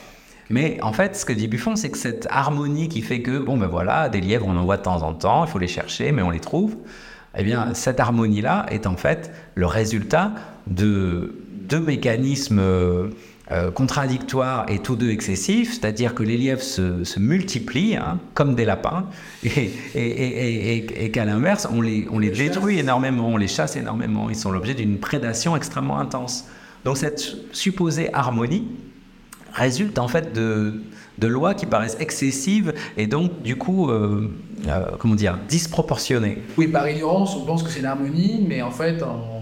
Mais 0.49 0.79
en 0.81 0.93
fait, 0.93 1.17
ce 1.17 1.25
que 1.25 1.33
dit 1.33 1.49
Buffon, 1.49 1.75
c'est 1.75 1.89
que 1.89 1.97
cette 1.97 2.25
harmonie 2.29 2.87
qui 2.87 3.01
fait 3.01 3.21
que, 3.21 3.37
bon 3.37 3.57
ben 3.57 3.67
voilà, 3.67 4.07
des 4.07 4.21
lièvres, 4.21 4.47
on 4.47 4.55
en 4.55 4.63
voit 4.63 4.77
de 4.77 4.83
temps 4.83 5.03
en 5.03 5.13
temps, 5.13 5.43
il 5.43 5.49
faut 5.49 5.59
les 5.59 5.67
chercher, 5.67 6.13
mais 6.13 6.21
on 6.21 6.29
les 6.29 6.39
trouve. 6.39 6.77
Eh 7.37 7.43
bien, 7.43 7.73
cette 7.73 7.99
harmonie-là 7.99 8.65
est 8.69 8.87
en 8.87 8.95
fait 8.95 9.31
le 9.55 9.65
résultat 9.65 10.31
de 10.67 11.35
deux 11.67 11.79
mécanismes 11.79 12.59
euh, 12.59 13.71
contradictoires 13.73 14.65
et 14.69 14.79
tous 14.79 14.95
deux 14.95 15.09
excessifs, 15.09 15.73
c'est-à-dire 15.73 16.13
que 16.13 16.23
les 16.23 16.35
lièvres 16.35 16.61
se, 16.61 17.17
multiplient 17.17 17.95
hein, 17.95 18.19
comme 18.33 18.55
des 18.55 18.65
lapins, 18.65 19.05
et, 19.43 19.71
et, 19.95 21.11
qu'à 21.11 21.23
l'inverse, 21.23 21.67
on 21.71 21.81
les, 21.81 22.07
on 22.11 22.19
les 22.19 22.29
détruit 22.29 22.79
énormément, 22.79 23.29
on 23.29 23.37
les 23.37 23.47
chasse 23.47 23.77
énormément, 23.77 24.29
ils 24.29 24.35
sont 24.35 24.51
l'objet 24.51 24.73
d'une 24.73 24.97
prédation 24.97 25.55
extrêmement 25.55 25.99
intense. 25.99 26.45
Donc 26.83 26.97
cette 26.97 27.37
supposée 27.53 28.13
harmonie, 28.13 28.67
résulte 29.53 29.97
en 29.97 30.07
fait 30.07 30.33
de, 30.33 30.81
de 31.17 31.27
lois 31.27 31.53
qui 31.53 31.65
paraissent 31.65 31.97
excessives 31.99 32.73
et 32.95 33.07
donc 33.07 33.41
du 33.41 33.55
coup, 33.55 33.89
euh, 33.89 34.29
euh, 34.67 34.85
comment 34.99 35.15
dire, 35.15 35.37
disproportionnées. 35.47 36.39
Oui, 36.57 36.67
par 36.67 36.87
ignorance, 36.87 37.35
on 37.35 37.45
pense 37.45 37.63
que 37.63 37.69
c'est 37.69 37.81
l'harmonie, 37.81 38.45
mais 38.47 38.61
en 38.61 38.71
fait, 38.71 39.01
en, 39.03 39.36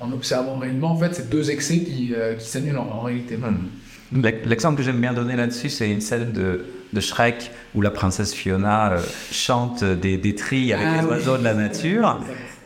en 0.00 0.12
observant 0.12 0.58
réellement, 0.58 0.92
en 0.92 0.96
fait, 0.96 1.14
ces 1.14 1.24
deux 1.24 1.50
excès 1.50 1.78
qui, 1.78 2.14
qui 2.38 2.46
s'annulent 2.46 2.78
en, 2.78 3.00
réalité. 3.00 3.36
Hmm. 3.36 4.22
L'exemple 4.44 4.78
que 4.78 4.82
j'aime 4.82 5.00
bien 5.00 5.12
donner 5.12 5.36
là-dessus, 5.36 5.68
c'est 5.68 5.90
une 5.90 6.00
scène 6.00 6.32
de, 6.32 6.64
de, 6.92 7.00
Shrek 7.00 7.50
où 7.74 7.80
la 7.80 7.90
princesse 7.90 8.34
Fiona 8.34 8.96
chante 9.30 9.84
des, 9.84 10.16
des 10.16 10.34
trilles 10.34 10.72
avec 10.72 10.86
ah 10.88 11.02
les 11.02 11.08
oiseaux 11.08 11.38
de 11.38 11.44
la 11.44 11.54
nature. 11.54 12.20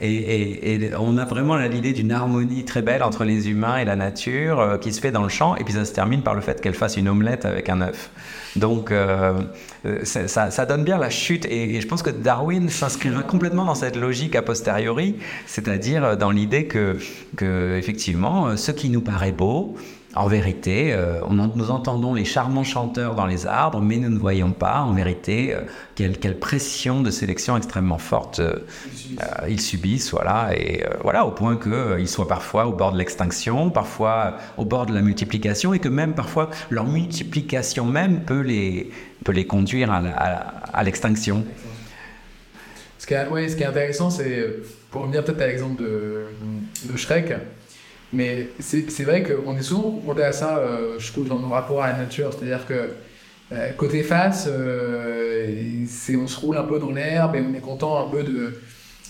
Et, 0.05 0.90
on 0.99 1.17
a 1.17 1.25
vraiment 1.25 1.57
l'idée 1.57 1.93
d'une 1.93 2.12
harmonie 2.12 2.64
très 2.64 2.83
belle 2.83 3.03
entre 3.03 3.25
les 3.25 3.49
humains 3.49 3.79
et 3.79 3.85
la 3.85 3.97
nature 3.97 4.61
euh, 4.61 4.77
qui 4.77 4.93
se 4.93 5.01
fait 5.01 5.12
dans 5.12 5.23
le 5.23 5.29
champ, 5.29 5.57
et 5.57 5.64
puis 5.64 5.75
ça 5.75 5.85
se 5.85 5.93
termine 5.93 6.23
par 6.23 6.35
le 6.35 6.40
fait 6.40 6.61
qu'elle 6.61 6.75
fasse 6.75 6.97
une 6.97 7.09
omelette 7.09 7.47
avec 7.47 7.69
un 7.69 7.81
œuf. 7.81 8.11
Donc 8.57 8.93
euh, 8.93 9.40
euh, 9.87 10.05
ça, 10.05 10.67
donne 10.67 10.85
bien 10.85 10.99
la 10.99 11.11
chute, 11.11 11.47
et, 11.47 11.81
je 11.81 11.87
pense 11.87 12.03
que 12.03 12.11
Darwin 12.11 12.69
s'inscrira 12.69 13.23
complètement 13.23 13.64
dans 13.64 13.75
cette 13.75 13.97
logique 13.97 14.37
a 14.37 14.43
posteriori, 14.43 15.17
c'est-à-dire 15.47 16.17
dans 16.17 16.31
l'idée 16.31 16.67
que, 16.67 16.99
que, 17.37 17.77
effectivement, 17.79 18.57
ce 18.57 18.73
qui 18.73 18.90
nous 18.90 19.01
paraît 19.01 19.33
beau, 19.33 19.75
en 20.16 20.29
vérité, 20.29 20.92
euh, 20.92 21.20
on 21.24 21.35
nous 21.35 21.70
entendons 21.70 22.14
les 22.14 22.24
charmants 22.24 22.64
chanteurs 22.64 23.14
dans 23.14 23.27
les 23.27 23.46
arbres, 23.46 23.81
mais 23.81 23.96
nous 23.96 24.11
ne 24.11 24.18
voyons 24.18 24.53
pas, 24.53 24.81
en 24.81 24.92
vérité, 24.92 25.55
euh, 25.55 25.62
quelle, 25.96 26.38
pression 26.38 27.00
de 27.03 27.11
sélection 27.11 27.57
extrêmement 27.57 27.98
forte 27.98 28.38
euh, 28.38 28.61
ils, 29.48 29.61
subissent. 29.61 30.12
voilà, 30.12 30.57
et 30.57 30.85
voilà, 31.03 31.27
au 31.27 31.33
point 31.33 31.57
qu'ils 31.57 32.09
soient 32.09 32.29
parfois 32.29 32.66
au 32.66 32.72
bord 32.72 32.92
de 32.92 32.98
l'extinction, 32.98 33.70
parfois 33.70 34.37
au 34.57 34.64
bord 34.64 34.87
de 34.87 34.94
la 34.94 35.03
multiplication, 35.03 35.74
et 35.74 35.81
que 35.81 35.88
même 35.88 36.14
parfois 36.14 36.50
leur 36.70 36.87
multiplication 36.87 37.85
même 37.85 38.20
peut 38.20 38.40
les, 38.40 38.90
peut 39.24 39.33
les 39.33 39.46
conduire 39.46 39.90
à, 39.92 40.85
l'extinction. 40.85 41.44
Ce, 42.98 43.07
qui 43.07 43.14
est, 43.14 43.48
ce 43.48 43.57
qui 43.57 43.62
est 43.62 43.66
intéressant, 43.66 44.11
c'est, 44.11 44.57
pour 44.90 45.03
revenir 45.03 45.24
peut-être 45.24 45.42
à 45.42 45.46
l'exemple 45.48 45.83
de, 45.83 46.27
de 46.85 46.96
Shrek, 46.96 47.35
mais 48.14 48.48
c'est 48.61 49.05
vrai 49.05 49.22
qu'on 49.22 49.57
est 49.57 49.62
souvent 49.62 49.90
confronté 49.90 50.22
à 50.22 50.33
ça, 50.33 50.59
euh, 50.59 50.98
je 50.98 51.12
trouve, 51.12 51.29
dans 51.29 51.38
nos 51.38 51.48
rapports 51.48 51.83
à 51.83 51.92
la 51.92 51.98
nature. 51.98 52.33
C'est-à-dire 52.33 52.66
que 52.66 52.90
euh, 53.53 53.72
côté 53.72 54.03
face, 54.03 54.48
euh, 54.48 55.85
on 56.16 56.27
se 56.27 56.40
roule 56.40 56.57
un 56.57 56.62
peu 56.62 56.79
dans 56.79 56.92
l'herbe 56.92 57.37
et 57.37 57.40
on 57.40 57.55
est 57.55 57.61
content 57.61 58.07
un 58.07 58.11
peu 58.11 58.24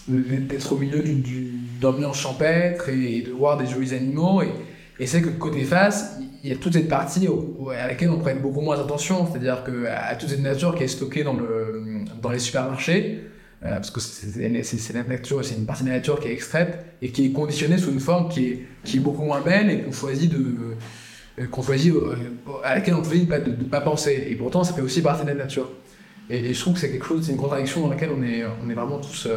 d'être 0.08 0.72
au 0.72 0.76
milieu 0.76 1.00
d'une 1.00 1.84
ambiance 1.84 2.18
champêtre 2.18 2.88
et, 2.88 3.22
de 3.22 3.30
voir 3.30 3.58
des 3.58 3.66
jolis 3.66 3.92
animaux. 3.92 4.42
Et, 4.42 4.48
et 4.98 5.06
c'est 5.06 5.20
que 5.20 5.28
côté 5.28 5.64
face, 5.64 6.18
il 6.42 6.50
y 6.50 6.52
a 6.52 6.56
toute 6.56 6.72
cette 6.72 6.88
partie 6.88 7.28
à 7.78 7.88
laquelle 7.88 8.10
on 8.10 8.18
prête 8.18 8.40
beaucoup 8.40 8.60
moins 8.60 8.80
attention. 8.80 9.28
C'est-à-dire 9.30 9.64
qu'à 9.64 10.14
toute 10.16 10.30
cette 10.30 10.42
nature 10.42 10.74
qui 10.74 10.84
est 10.84 10.88
stockée 10.88 11.24
dans, 11.24 11.34
le, 11.34 12.04
dans 12.22 12.30
les 12.30 12.38
supermarchés, 12.38 13.20
parce 13.64 13.90
que 13.90 14.00
c'est 14.00 15.54
une 15.56 15.66
partie 15.66 15.84
de 15.84 15.88
la 15.88 15.94
nature 15.94 16.20
qui 16.20 16.28
est 16.28 16.32
extraite 16.32 16.84
et 17.00 17.10
qui 17.10 17.26
est 17.26 17.32
conditionnée 17.32 17.78
sous 17.78 17.90
une 17.90 18.00
forme 18.00 18.28
qui 18.28 18.58
est, 18.84 18.98
beaucoup 18.98 19.22
moins 19.22 19.40
belle 19.40 19.70
et 19.70 19.82
qu'on 19.82 21.62
choisit 21.62 21.94
euh, 21.94 22.14
euh, 22.46 22.52
à 22.62 22.74
laquelle 22.74 22.94
on 22.94 23.02
choisit 23.02 23.28
de 23.28 23.50
ne 23.50 23.64
pas, 23.64 23.80
penser. 23.80 24.26
Et 24.28 24.34
pourtant, 24.34 24.64
ça 24.64 24.74
fait 24.74 24.82
aussi 24.82 25.00
partie 25.00 25.22
de 25.22 25.28
la 25.28 25.34
nature. 25.34 25.70
Et, 26.28 26.52
je 26.52 26.60
trouve 26.60 26.74
que 26.74 26.80
c'est 26.80 26.90
quelque 26.90 27.06
chose, 27.06 27.24
c'est 27.24 27.32
une 27.32 27.38
contradiction 27.38 27.80
dans 27.80 27.88
laquelle 27.88 28.10
on 28.14 28.22
est, 28.22 28.44
vraiment 28.74 28.98
tous, 28.98 29.28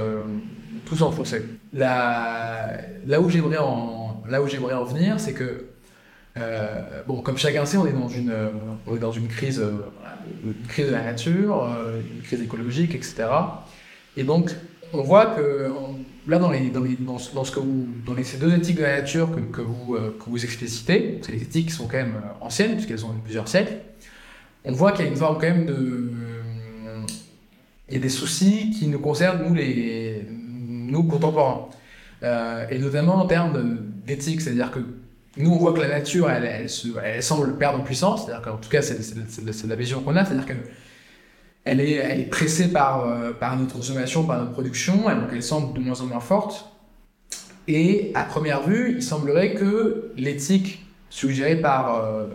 tous 0.85 1.01
enfoncés. 1.01 1.43
Là, 1.73 2.81
où 3.21 3.29
j'aimerais 3.29 3.57
en, 3.57 4.83
venir, 4.83 5.19
c'est 5.21 5.33
que 5.33 5.67
bon, 7.07 7.21
comme 7.21 7.37
chacun 7.37 7.65
sait, 7.65 7.77
on 7.77 7.87
est 7.87 8.99
dans 8.99 9.11
une 9.11 9.27
crise 9.29 9.59
de 9.59 10.91
la 10.91 11.03
nature, 11.03 11.65
une 12.15 12.21
crise 12.21 12.41
écologique, 12.41 12.93
etc. 12.93 13.25
Et 14.17 14.23
donc, 14.23 14.51
on 14.93 15.03
voit 15.03 15.27
que 15.27 15.71
là, 16.27 16.39
dans, 16.39 16.51
ces 18.23 18.37
deux 18.37 18.53
éthiques 18.53 18.77
de 18.77 18.81
la 18.81 19.01
nature 19.01 19.29
que, 19.33 19.39
que 19.39 19.61
vous, 19.61 19.95
euh, 19.95 20.17
que 20.19 20.29
vous 20.29 20.43
explicitez, 20.43 21.19
c'est 21.21 21.31
les 21.31 21.43
éthiques 21.43 21.67
qui 21.67 21.73
sont 21.73 21.87
quand 21.87 21.97
même 21.97 22.15
euh, 22.15 22.45
anciennes, 22.45 22.73
puisqu'elles 22.73 23.05
ont 23.05 23.13
plusieurs 23.23 23.47
siècles, 23.47 23.77
on 24.65 24.71
voit 24.73 24.91
qu'il 24.91 25.05
y 25.05 25.07
a 25.07 25.11
une 25.11 25.17
forme 25.17 25.35
quand 25.35 25.47
même 25.47 25.65
de. 25.65 26.11
Il 27.89 27.93
y 27.93 27.97
a 27.97 28.01
des 28.01 28.09
soucis 28.09 28.71
qui 28.71 28.87
nous 28.87 28.99
concernent, 28.99 29.47
nous, 29.47 29.53
les, 29.53 30.25
nous 30.29 31.03
contemporains. 31.03 31.69
Euh, 32.23 32.65
et 32.69 32.79
notamment 32.79 33.15
en 33.15 33.27
termes 33.27 33.77
d'éthique, 34.05 34.41
c'est-à-dire 34.41 34.71
que 34.71 34.79
nous, 35.37 35.51
on 35.51 35.57
voit 35.57 35.71
que 35.71 35.79
la 35.79 35.87
nature, 35.87 36.29
elle, 36.29 36.67
elle 37.03 37.23
semble 37.23 37.55
perdre 37.57 37.79
en 37.79 37.83
puissance, 37.83 38.25
c'est-à-dire 38.25 38.41
qu'en 38.41 38.57
tout 38.57 38.69
cas, 38.69 38.81
c'est 38.81 39.67
la 39.67 39.75
vision 39.75 40.01
qu'on 40.01 40.15
a, 40.15 40.25
c'est-à-dire 40.25 40.47
que 40.47 40.53
elle 41.67 41.81
est, 41.81 42.29
pressée 42.29 42.71
par, 42.71 43.05
euh, 43.05 43.33
par 43.33 43.57
notre 43.57 43.73
consommation, 43.73 44.23
par 44.23 44.39
notre 44.39 44.53
production, 44.53 45.03
elle 45.09 45.43
semble 45.43 45.73
de 45.73 45.79
moins 45.79 45.99
en 45.99 46.05
moins 46.05 46.19
forte. 46.19 46.71
Et 47.67 48.11
à 48.15 48.23
première 48.23 48.63
vue, 48.63 48.93
il 48.95 49.03
semblerait 49.03 49.53
que 49.53 50.13
l'éthique 50.15 50.85
suggérée 51.09 51.57
par, 51.57 52.03
euh, 52.03 52.27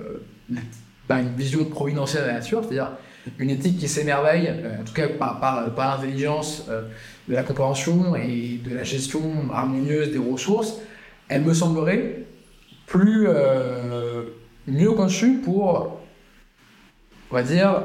une 1.11 1.35
vision 1.37 1.65
providentielle 1.65 2.23
de 2.23 2.29
la 2.29 2.35
nature, 2.35 2.63
c'est-à-dire 2.63 2.93
une 3.39 3.51
éthique 3.51 3.79
qui 3.79 3.89
s'émerveille, 3.89 4.49
euh, 4.49 4.81
en 4.81 4.85
tout 4.85 4.93
cas 4.93 5.09
par, 5.09 5.41
par, 5.41 5.75
par 5.75 5.97
l'intelligence 5.97 6.67
de 7.29 7.35
la 7.35 7.43
compréhension 7.43 8.15
et 8.17 8.61
de 8.63 8.75
la 8.75 8.85
gestion 8.85 9.23
harmonieuse 9.53 10.13
des 10.13 10.19
ressources, 10.19 10.75
elle 11.29 11.43
me 11.43 11.55
semblerait 11.55 12.25
plus 12.87 13.27
mieux 14.67 14.93
conçue 14.93 15.39
pour, 15.39 15.99
on 17.31 17.35
va 17.35 17.43
dire, 17.43 17.83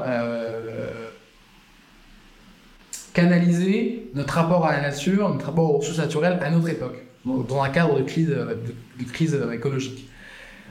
canaliser 3.18 4.10
notre 4.14 4.34
rapport 4.34 4.66
à 4.66 4.72
la 4.72 4.82
nature, 4.82 5.28
notre 5.28 5.46
rapport 5.46 5.74
aux 5.74 5.78
ressources 5.78 5.98
naturelles 5.98 6.38
à 6.40 6.50
notre 6.50 6.68
époque, 6.68 6.96
dans 7.24 7.62
un 7.62 7.68
cadre 7.70 7.98
de 7.98 8.04
crise, 8.04 8.28
de, 8.28 9.12
crise 9.12 9.38
écologique. 9.52 10.08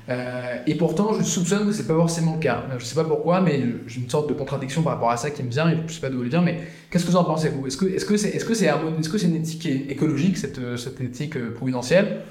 Euh, 0.09 0.55
et 0.65 0.75
pourtant, 0.75 1.13
je 1.13 1.23
soupçonne 1.23 1.67
que 1.67 1.73
c'est 1.73 1.85
pas 1.85 1.95
forcément 1.95 2.35
le 2.35 2.39
cas. 2.39 2.63
Je 2.79 2.85
sais 2.85 2.95
pas 2.95 3.03
pourquoi, 3.03 3.41
mais 3.41 3.61
j'ai 3.87 3.99
une 3.99 4.09
sorte 4.09 4.29
de 4.29 4.33
contradiction 4.33 4.81
par 4.81 4.93
rapport 4.93 5.11
à 5.11 5.17
ça 5.17 5.29
qui 5.31 5.43
me 5.43 5.49
vient, 5.49 5.69
et 5.69 5.77
je 5.85 5.93
sais 5.93 5.99
pas 5.99 6.09
d'où 6.09 6.23
elle 6.23 6.29
vient, 6.29 6.41
mais 6.41 6.61
qu'est-ce 6.89 7.05
que 7.05 7.11
vous 7.11 7.17
en 7.17 7.25
pensez, 7.25 7.49
vous? 7.49 7.67
Est-ce 7.67 7.75
que 7.75 8.17
c'est 8.17 8.29
-ce 8.29 8.35
est 8.35 8.39
-ce 8.39 8.53
c'est 8.53 8.65
est 8.65 8.71
-ce 8.71 9.17
c'est 9.17 9.27
une 9.27 9.35
éthique 9.35 9.65
écologique, 9.65 10.37
cette, 10.37 10.61
cette 10.77 11.01
éthique 11.01 11.35
euh, 11.35 11.53
providentielle, 11.53 12.21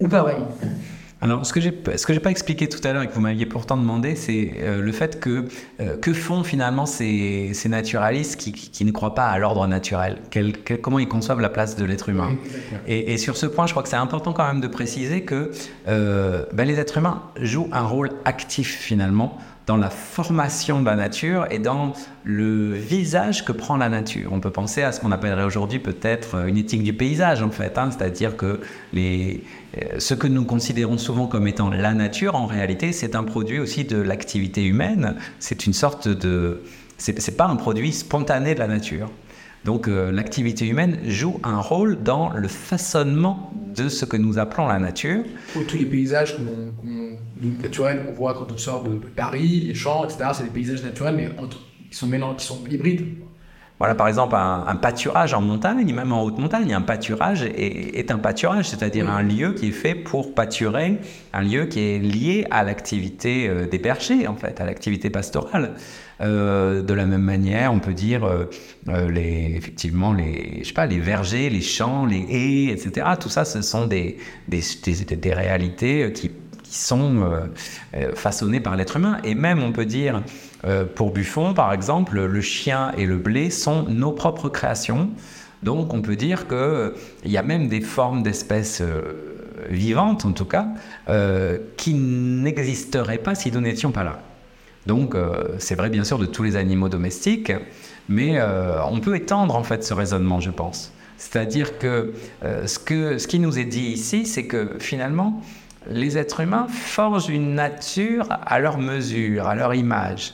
ou 0.00 0.08
pas 0.08 0.22
vraiment 0.22 0.48
alors, 1.22 1.44
ce 1.44 1.52
que 1.52 1.60
j'ai, 1.60 1.78
ce 1.96 2.06
que 2.06 2.14
j'ai 2.14 2.20
pas 2.20 2.30
expliqué 2.30 2.66
tout 2.68 2.80
à 2.82 2.92
l'heure 2.92 3.02
et 3.02 3.08
que 3.08 3.12
vous 3.12 3.20
m'aviez 3.20 3.44
pourtant 3.44 3.76
demandé, 3.76 4.14
c'est 4.14 4.54
euh, 4.58 4.80
le 4.80 4.92
fait 4.92 5.20
que 5.20 5.44
euh, 5.80 5.98
que 5.98 6.14
font 6.14 6.42
finalement 6.44 6.86
ces, 6.86 7.50
ces 7.52 7.68
naturalistes 7.68 8.40
qui, 8.40 8.52
qui, 8.52 8.84
ne 8.86 8.90
croient 8.90 9.14
pas 9.14 9.28
à 9.28 9.38
l'ordre 9.38 9.66
naturel? 9.66 10.18
Comment 10.80 10.98
ils 10.98 11.08
conçoivent 11.08 11.40
la 11.40 11.50
place 11.50 11.76
de 11.76 11.84
l'être 11.84 12.08
humain? 12.08 12.36
Et, 12.86 13.12
et, 13.12 13.18
sur 13.18 13.36
ce 13.36 13.44
point, 13.46 13.66
je 13.66 13.72
crois 13.72 13.82
que 13.82 13.90
c'est 13.90 13.96
important 13.96 14.32
quand 14.32 14.46
même 14.46 14.62
de 14.62 14.68
préciser 14.68 15.22
que 15.22 15.50
euh, 15.88 16.46
ben, 16.54 16.66
les 16.66 16.80
êtres 16.80 16.96
humains 16.96 17.22
jouent 17.36 17.68
un 17.72 17.84
rôle 17.84 18.10
actif 18.24 18.78
finalement 18.78 19.38
dans 19.70 19.76
la 19.76 19.88
formation 19.88 20.80
de 20.80 20.86
la 20.86 20.96
nature 20.96 21.46
et 21.48 21.60
dans 21.60 21.92
le 22.24 22.72
visage 22.72 23.44
que 23.44 23.52
prend 23.52 23.76
la 23.76 23.88
nature. 23.88 24.32
On 24.32 24.40
peut 24.40 24.50
penser 24.50 24.82
à 24.82 24.90
ce 24.90 24.98
qu'on 24.98 25.12
appellerait 25.12 25.44
aujourd'hui 25.44 25.78
peut-être 25.78 26.44
une 26.48 26.56
éthique 26.56 26.82
du 26.82 26.92
paysage 26.92 27.40
en 27.40 27.52
fait, 27.52 27.78
hein, 27.78 27.88
c'est-à-dire 27.92 28.36
que 28.36 28.58
les, 28.92 29.44
euh, 29.78 30.00
ce 30.00 30.14
que 30.14 30.26
nous 30.26 30.44
considérons 30.44 30.98
souvent 30.98 31.28
comme 31.28 31.46
étant 31.46 31.70
la 31.70 31.94
nature, 31.94 32.34
en 32.34 32.46
réalité, 32.46 32.92
c'est 32.92 33.14
un 33.14 33.22
produit 33.22 33.60
aussi 33.60 33.84
de 33.84 33.96
l'activité 33.96 34.64
humaine. 34.64 35.14
C'est 35.38 35.66
une 35.66 35.72
sorte 35.72 36.08
de... 36.08 36.62
C'est 36.98 37.36
pas 37.36 37.46
un 37.46 37.54
produit 37.54 37.92
spontané 37.92 38.54
de 38.54 38.58
la 38.58 38.66
nature. 38.66 39.08
Donc 39.64 39.88
euh, 39.88 40.10
l'activité 40.10 40.66
humaine 40.66 40.98
joue 41.06 41.38
un 41.42 41.60
rôle 41.60 42.02
dans 42.02 42.32
le 42.32 42.48
façonnement 42.48 43.52
de 43.74 43.88
ce 43.88 44.04
que 44.04 44.16
nous 44.16 44.38
appelons 44.38 44.66
la 44.66 44.78
nature. 44.78 45.22
Tous 45.52 45.76
les 45.76 45.84
paysages 45.84 46.36
naturels 47.42 48.04
qu'on 48.04 48.12
voit 48.12 48.34
quand 48.34 48.50
on 48.52 48.56
sort 48.56 48.84
de 48.84 48.96
Paris, 49.14 49.60
les 49.66 49.74
champs, 49.74 50.04
etc., 50.04 50.30
c'est 50.34 50.44
des 50.44 50.50
paysages 50.50 50.82
naturels, 50.82 51.14
mais 51.16 51.28
qui, 51.90 51.96
sont 51.96 52.10
qui 52.36 52.46
sont 52.46 52.64
hybrides. 52.70 53.06
Voilà, 53.80 53.94
par 53.94 54.08
exemple, 54.08 54.36
un, 54.36 54.76
pâturage 54.76 55.32
en 55.32 55.40
montagne, 55.40 55.90
même 55.94 56.12
en 56.12 56.22
haute 56.22 56.38
montagne, 56.38 56.74
un 56.74 56.82
pâturage 56.82 57.42
est, 57.42 58.10
un 58.10 58.18
pâturage, 58.18 58.68
c'est-à-dire 58.68 59.08
un 59.08 59.22
lieu 59.22 59.54
qui 59.54 59.68
est 59.68 59.72
fait 59.72 59.94
pour 59.94 60.34
pâturer, 60.34 60.98
un 61.32 61.40
lieu 61.40 61.64
qui 61.64 61.80
est 61.80 61.98
lié 61.98 62.46
à 62.50 62.62
l'activité 62.62 63.48
euh, 63.48 63.66
des 63.66 63.78
bergers, 63.78 64.28
en 64.28 64.36
fait, 64.36 64.60
à 64.60 64.66
l'activité 64.66 65.08
pastorale. 65.08 65.72
Euh, 66.20 66.82
de 66.82 66.92
la 66.92 67.06
même 67.06 67.22
manière, 67.22 67.72
on 67.72 67.78
peut 67.78 67.94
dire 67.94 68.26
euh, 68.26 69.10
les, 69.10 69.54
effectivement 69.56 70.12
les, 70.12 70.58
je 70.60 70.68
sais 70.68 70.74
pas, 70.74 70.84
les 70.84 70.98
vergers, 70.98 71.48
les 71.48 71.62
champs, 71.62 72.04
les 72.04 72.26
haies, 72.28 72.72
etc. 72.72 73.06
Tout 73.18 73.30
ça, 73.30 73.46
ce 73.46 73.62
sont 73.62 73.86
des, 73.86 74.18
des, 74.46 74.60
des 75.16 75.32
réalités 75.32 76.12
qui 76.12 76.30
qui 76.70 76.78
sont 76.78 77.22
euh, 77.94 78.14
façonnés 78.14 78.60
par 78.60 78.76
l'être 78.76 78.96
humain. 78.96 79.18
Et 79.24 79.34
même, 79.34 79.62
on 79.62 79.72
peut 79.72 79.84
dire, 79.84 80.22
euh, 80.64 80.84
pour 80.84 81.12
Buffon, 81.12 81.54
par 81.54 81.72
exemple, 81.72 82.20
le 82.20 82.40
chien 82.40 82.92
et 82.96 83.06
le 83.06 83.16
blé 83.16 83.50
sont 83.50 83.84
nos 83.84 84.12
propres 84.12 84.48
créations. 84.48 85.10
Donc, 85.62 85.92
on 85.92 86.02
peut 86.02 86.16
dire 86.16 86.46
qu'il 86.48 87.30
y 87.30 87.36
a 87.36 87.42
même 87.42 87.68
des 87.68 87.80
formes 87.80 88.22
d'espèces 88.22 88.82
vivantes, 89.68 90.24
en 90.24 90.32
tout 90.32 90.46
cas, 90.46 90.68
qui 91.76 91.92
n'existeraient 91.92 93.18
pas 93.18 93.34
si 93.34 93.52
nous 93.52 93.60
n'étions 93.60 93.92
pas 93.92 94.02
là. 94.02 94.20
Donc, 94.86 95.14
c'est 95.58 95.74
vrai, 95.74 95.90
bien 95.90 96.04
sûr, 96.04 96.18
de 96.18 96.24
tous 96.24 96.44
les 96.44 96.56
animaux 96.56 96.88
domestiques, 96.88 97.52
mais 98.08 98.40
on 98.90 99.00
peut 99.00 99.16
étendre, 99.16 99.54
en 99.54 99.62
fait, 99.62 99.84
ce 99.84 99.92
raisonnement, 99.92 100.40
je 100.40 100.50
pense. 100.50 100.94
C'est-à-dire 101.20 101.78
que, 101.78 102.14
euh, 102.42 102.66
ce 102.66 102.78
que 102.78 103.18
ce 103.18 103.26
qui 103.26 103.38
nous 103.38 103.58
est 103.58 103.66
dit 103.66 103.88
ici, 103.88 104.24
c'est 104.24 104.46
que 104.46 104.76
finalement, 104.78 105.42
les 105.86 106.16
êtres 106.16 106.40
humains 106.40 106.66
forgent 106.68 107.28
une 107.28 107.54
nature 107.54 108.26
à 108.30 108.58
leur 108.58 108.78
mesure, 108.78 109.46
à 109.46 109.54
leur 109.54 109.74
image. 109.74 110.32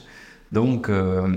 Donc, 0.51 0.89
euh, 0.89 1.35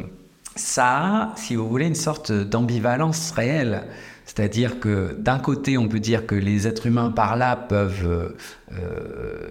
ça 0.56 0.86
a, 0.86 1.36
si 1.36 1.56
vous 1.56 1.68
voulez, 1.68 1.86
une 1.86 1.94
sorte 1.94 2.32
d'ambivalence 2.32 3.30
réelle. 3.32 3.84
C'est-à-dire 4.24 4.78
que 4.78 5.16
d'un 5.18 5.38
côté, 5.38 5.76
on 5.76 5.88
peut 5.88 6.00
dire 6.00 6.26
que 6.26 6.34
les 6.34 6.68
êtres 6.68 6.86
humains 6.86 7.10
par 7.10 7.36
là 7.36 7.56
peuvent 7.56 8.34
euh, 8.72 9.48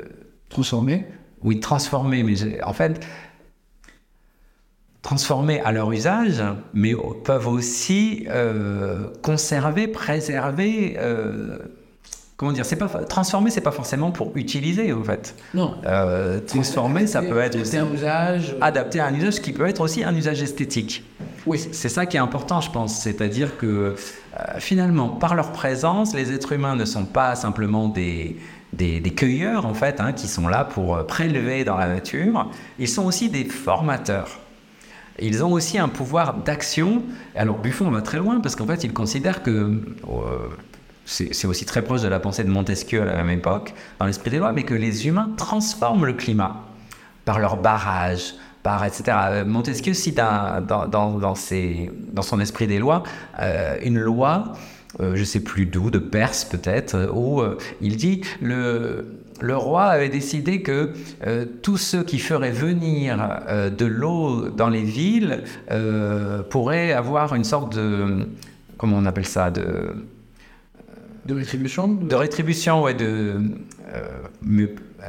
transformer. 0.49 1.05
Oui, 1.43 1.59
transformer, 1.59 2.23
mais 2.23 2.63
en 2.63 2.73
fait, 2.73 3.05
transformer 5.01 5.61
à 5.61 5.71
leur 5.71 5.91
usage, 5.91 6.43
mais 6.73 6.93
peuvent 7.23 7.47
aussi 7.47 8.25
euh, 8.29 9.09
conserver, 9.21 9.87
préserver. 9.87 10.95
Euh, 10.97 11.57
comment 12.39 12.53
dire 12.53 12.65
C'est 12.65 12.77
pas 12.77 12.87
transformer, 12.87 13.51
c'est 13.51 13.59
pas 13.59 13.71
forcément 13.71 14.11
pour 14.11 14.31
utiliser 14.35 14.93
en 14.93 15.03
fait. 15.03 15.35
Non. 15.53 15.75
Euh, 15.85 16.39
transformer, 16.39 17.05
ça 17.05 17.21
peut 17.21 17.37
être 17.39 17.59
aussi 17.59 17.77
un 17.77 17.91
usage. 17.91 18.55
Adapté 18.61 19.01
à 19.01 19.07
un 19.07 19.13
usage 19.13 19.41
qui 19.41 19.51
peut 19.51 19.67
être 19.67 19.81
aussi 19.81 20.05
un 20.05 20.15
usage 20.15 20.41
esthétique. 20.41 21.03
Oui. 21.45 21.59
C'est 21.73 21.89
ça 21.89 22.05
qui 22.05 22.15
est 22.15 22.21
important, 22.21 22.61
je 22.61 22.71
pense. 22.71 22.97
C'est-à-dire 23.01 23.57
que 23.57 23.95
finalement, 24.59 25.09
par 25.09 25.35
leur 25.35 25.51
présence, 25.51 26.15
les 26.15 26.31
êtres 26.31 26.53
humains 26.53 26.77
ne 26.77 26.85
sont 26.85 27.05
pas 27.05 27.35
simplement 27.35 27.89
des 27.89 28.37
des, 28.71 29.01
cueilleurs 29.01 29.65
en 29.65 29.73
fait, 29.73 29.99
hein, 29.99 30.13
qui 30.13 30.27
sont 30.27 30.47
là 30.47 30.63
pour 30.63 31.05
prélever 31.07 31.65
dans 31.65 31.75
la 31.75 31.87
nature. 31.87 32.49
Ils 32.77 32.87
sont 32.87 33.05
aussi 33.05 33.29
des 33.29 33.43
formateurs. 33.43 34.39
Ils 35.21 35.43
ont 35.43 35.51
aussi 35.51 35.77
un 35.77 35.89
pouvoir 35.89 36.35
d'action. 36.35 37.03
Alors 37.35 37.57
Buffon 37.57 37.89
va 37.89 38.01
très 38.01 38.19
loin 38.19 38.39
parce 38.39 38.55
qu'en 38.55 38.65
fait, 38.65 38.83
il 38.85 38.93
considère 38.93 39.43
que 39.43 39.49
euh, 39.49 39.81
c'est 41.09 41.47
aussi 41.47 41.65
très 41.65 41.81
proche 41.81 42.01
de 42.01 42.07
la 42.07 42.19
pensée 42.19 42.43
de 42.43 42.49
Montesquieu 42.49 43.01
à 43.01 43.05
la 43.05 43.23
même 43.23 43.39
époque, 43.39 43.73
dans 43.99 44.05
l'esprit 44.05 44.31
des 44.31 44.37
lois, 44.37 44.51
mais 44.51 44.63
que 44.63 44.73
les 44.73 45.07
humains 45.07 45.31
transforment 45.37 46.05
le 46.05 46.13
climat 46.13 46.63
par 47.25 47.39
leur 47.39 47.57
barrage, 47.57 48.35
par 48.63 48.83
etc. 48.85 49.43
Montesquieu 49.45 49.93
cite 49.93 50.17
dans, 50.17 50.65
dans, 50.65 51.17
dans, 51.17 51.35
son 51.35 52.39
esprit 52.39 52.67
des 52.67 52.79
lois 52.79 53.03
euh, 53.39 53.77
une 53.83 53.99
loi, 53.99 54.53
euh, 54.99 55.15
je 55.15 55.21
ne 55.21 55.25
sais 55.25 55.39
plus 55.39 55.65
d'où, 55.65 55.89
de 55.89 55.99
Perse 55.99 56.45
peut-être, 56.45 57.09
où 57.13 57.41
il 57.81 57.95
dit 57.95 58.21
le, 58.41 59.19
le 59.41 59.55
roi 59.55 59.83
avait 59.83 60.09
décidé 60.09 60.61
que 60.61 60.91
euh, 61.25 61.45
tous 61.61 61.77
ceux 61.77 62.03
qui 62.03 62.19
feraient 62.19 62.51
venir 62.51 63.17
euh, 63.47 63.69
de 63.69 63.85
l'eau 63.85 64.49
dans 64.49 64.69
les 64.69 64.83
villes 64.83 65.43
euh, 65.71 66.43
pourraient 66.43 66.91
avoir 66.91 67.35
une 67.35 67.43
sorte 67.43 67.75
de 67.75 68.27
comment 68.77 68.97
on 68.97 69.05
appelle 69.05 69.25
ça 69.25 69.51
de 69.51 69.93
de 71.29 71.35
rétribution 71.35 71.87
de, 71.87 72.15
rétribution 72.15 72.81
ouais 72.81 72.93
de 72.93 73.41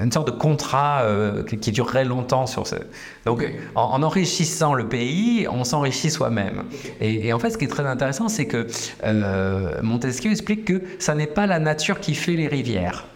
une 0.00 0.12
sorte 0.12 0.28
de 0.28 0.32
contrat 0.32 1.04
qui, 1.48 1.72
durerait 1.72 2.04
longtemps 2.04 2.46
sur 2.46 2.66
ce. 2.66 2.76
Donc 3.26 3.44
en, 3.74 4.02
enrichissant 4.02 4.74
le 4.74 4.88
pays 4.88 5.46
on 5.50 5.64
s'enrichit 5.64 6.10
soi-même. 6.10 6.64
Et, 7.00 7.28
et, 7.28 7.32
en 7.32 7.38
fait 7.38 7.50
ce 7.50 7.58
qui 7.58 7.64
est 7.64 7.68
très 7.68 7.86
intéressant 7.86 8.28
c'est 8.28 8.46
que 8.46 8.66
Montesquieu 9.82 10.30
explique 10.30 10.64
que 10.64 10.82
ça 10.98 11.14
n'est 11.14 11.26
pas 11.26 11.46
la 11.46 11.58
nature 11.58 12.00
qui 12.00 12.14
fait 12.14 12.36
les 12.36 12.48
rivières. 12.48 13.06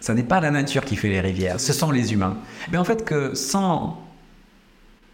Ce 0.00 0.12
n'est 0.12 0.22
pas 0.22 0.40
la 0.40 0.52
nature 0.52 0.84
qui 0.84 0.94
fait 0.94 1.08
les 1.08 1.20
rivières, 1.20 1.58
ce 1.58 1.72
sont 1.72 1.90
les 1.90 2.12
humains. 2.12 2.36
Mais 2.70 2.78
en 2.78 2.84
fait 2.84 3.04
que 3.04 3.34
sans 3.34 4.07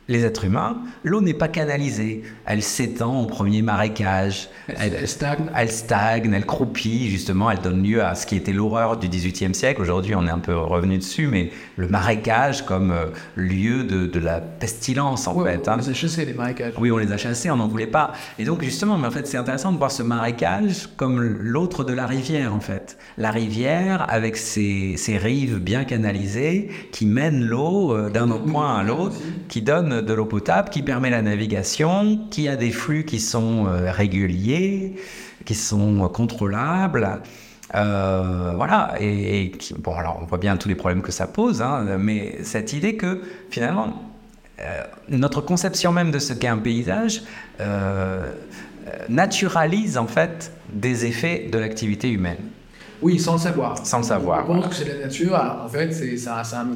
les 0.09 0.24
êtres 0.24 0.44
humains, 0.44 0.76
l'eau 1.02 1.20
n'est 1.20 1.34
pas 1.34 1.48
canalisée. 1.48 2.22
Elle 2.44 2.62
s'étend 2.62 3.22
au 3.22 3.26
premier 3.26 3.62
marécage. 3.62 4.48
Elle, 4.68 5.09
stagne. 5.09 5.46
Elle 5.57 5.70
stagne, 5.70 6.32
elle 6.32 6.44
croupit, 6.44 7.09
justement. 7.09 7.50
Elle 7.50 7.61
donne 7.61 7.82
lieu 7.82 8.02
à 8.02 8.14
ce 8.14 8.26
qui 8.26 8.36
était 8.36 8.52
l'horreur 8.52 8.98
du 8.98 9.09
XVIIIe 9.09 9.55
siècle. 9.55 9.80
Aujourd'hui, 9.80 10.14
on 10.14 10.26
est 10.26 10.30
un 10.30 10.38
peu 10.38 10.57
revenu 10.57 10.98
dessus, 10.98 11.26
mais 11.26 11.50
le 11.76 11.88
marécage 11.88 12.66
comme 12.66 12.90
euh, 12.90 13.07
lieu 13.36 13.84
de, 13.84 14.18
la 14.18 14.40
pestilence, 14.40 15.26
en 15.26 15.42
fait. 15.42 15.68
On 15.68 15.76
les 15.76 15.88
a 15.88 15.94
chassés, 15.94 16.24
les 16.24 16.34
marécages. 16.34 16.74
Oui, 16.78 16.90
on 16.90 16.98
les 16.98 17.12
a 17.12 17.16
chassés, 17.16 17.50
on 17.50 17.57
n'en 17.57 17.68
voulait 17.68 17.86
pas. 17.86 18.12
Et 18.38 18.44
donc, 18.44 18.62
justement, 18.62 18.98
mais 18.98 19.09
en 19.09 19.11
fait, 19.11 19.26
c'est 19.26 19.38
intéressant 19.38 19.72
de 19.72 19.78
voir 19.78 19.90
ce 19.90 20.02
marécage 20.02 20.88
comme 20.96 21.20
l'autre 21.20 21.82
de 21.84 21.92
la 21.92 22.07
rivière, 22.07 22.55
en 22.55 22.61
fait. 22.61 22.98
La 23.16 23.30
rivière, 23.30 24.07
avec 24.09 24.36
ses, 24.36 24.96
ses 24.96 25.16
rives 25.16 25.59
bien 25.59 25.84
canalisées, 25.84 26.70
qui 26.92 27.07
mènent 27.07 27.44
l'eau 27.44 27.94
euh, 27.94 28.11
d'un 28.11 28.28
point 28.28 28.76
à 28.78 28.82
l'autre, 28.82 29.16
qui 29.48 29.62
donne 29.62 29.93
de 30.03 30.14
l'eau 30.14 30.26
potable, 30.26 30.70
qui 30.70 30.82
permet 30.82 31.11
la 31.11 31.22
navigation, 31.22 32.26
qui 32.30 32.49
a 32.49 32.57
des 32.57 32.70
flux 32.70 33.05
qui 33.05 33.20
sont 33.20 33.66
euh, 33.66 33.90
réguliers, 33.90 34.95
qui 35.45 35.55
sont 35.55 36.09
contrôlables. 36.09 37.20
Euh, 37.74 38.53
voilà, 38.55 38.95
et, 39.01 39.53
bon, 39.78 39.95
alors 39.95 40.20
on 40.22 40.26
voit 40.26 40.38
bien 40.38 40.57
tous 40.57 40.68
les 40.68 40.74
problèmes 40.74 41.03
que 41.03 41.12
ça 41.12 41.26
pose, 41.26 41.62
hein, 41.62 41.97
mais 41.99 42.38
cette 42.42 42.72
idée 42.72 42.97
que 42.97 43.22
finalement, 43.51 44.03
euh, 44.61 44.82
notre 45.09 45.40
conception 45.40 45.90
même 45.90 46.11
de 46.11 46.18
ce 46.18 46.32
qu'est 46.32 46.49
un 46.49 46.59
paysage 46.59 47.22
naturalise 49.09 49.99
en 49.99 50.07
fait 50.07 50.53
des 50.72 51.07
effets 51.07 51.49
de 51.51 51.59
l'activité 51.59 52.11
humaine. 52.11 52.38
Oui, 53.05 53.18
sans 53.18 53.34
le 53.34 53.38
savoir. 53.38 53.86
Sans 53.86 53.98
le 53.98 54.05
savoir. 54.05 54.48
On 54.48 54.62
pense 54.62 54.68
que 54.68 54.74
c'est 54.76 54.88
la 54.88 55.05
nature, 55.05 55.34
en 55.34 55.68
fait, 55.68 55.92
c'est 55.92 56.26
un 56.26 56.66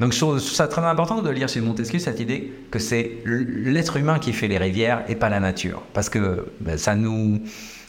Donc 0.00 0.12
je 0.12 0.18
trouve 0.18 0.40
ça 0.40 0.66
très 0.66 0.82
important 0.82 1.22
de 1.22 1.30
lire 1.30 1.48
chez 1.48 1.60
Montesquieu 1.60 2.00
cette 2.00 2.18
idée 2.18 2.52
que 2.72 2.80
c'est 2.80 3.18
l'être 3.24 3.96
humain 3.96 4.18
qui 4.18 4.32
fait 4.32 4.48
les 4.48 4.58
rivières 4.58 5.04
et 5.08 5.14
pas 5.14 5.28
la 5.28 5.38
nature. 5.38 5.82
Parce 5.94 6.08
que 6.08 6.46
ben, 6.60 6.76
ça 6.76 6.96
nous 6.96 7.40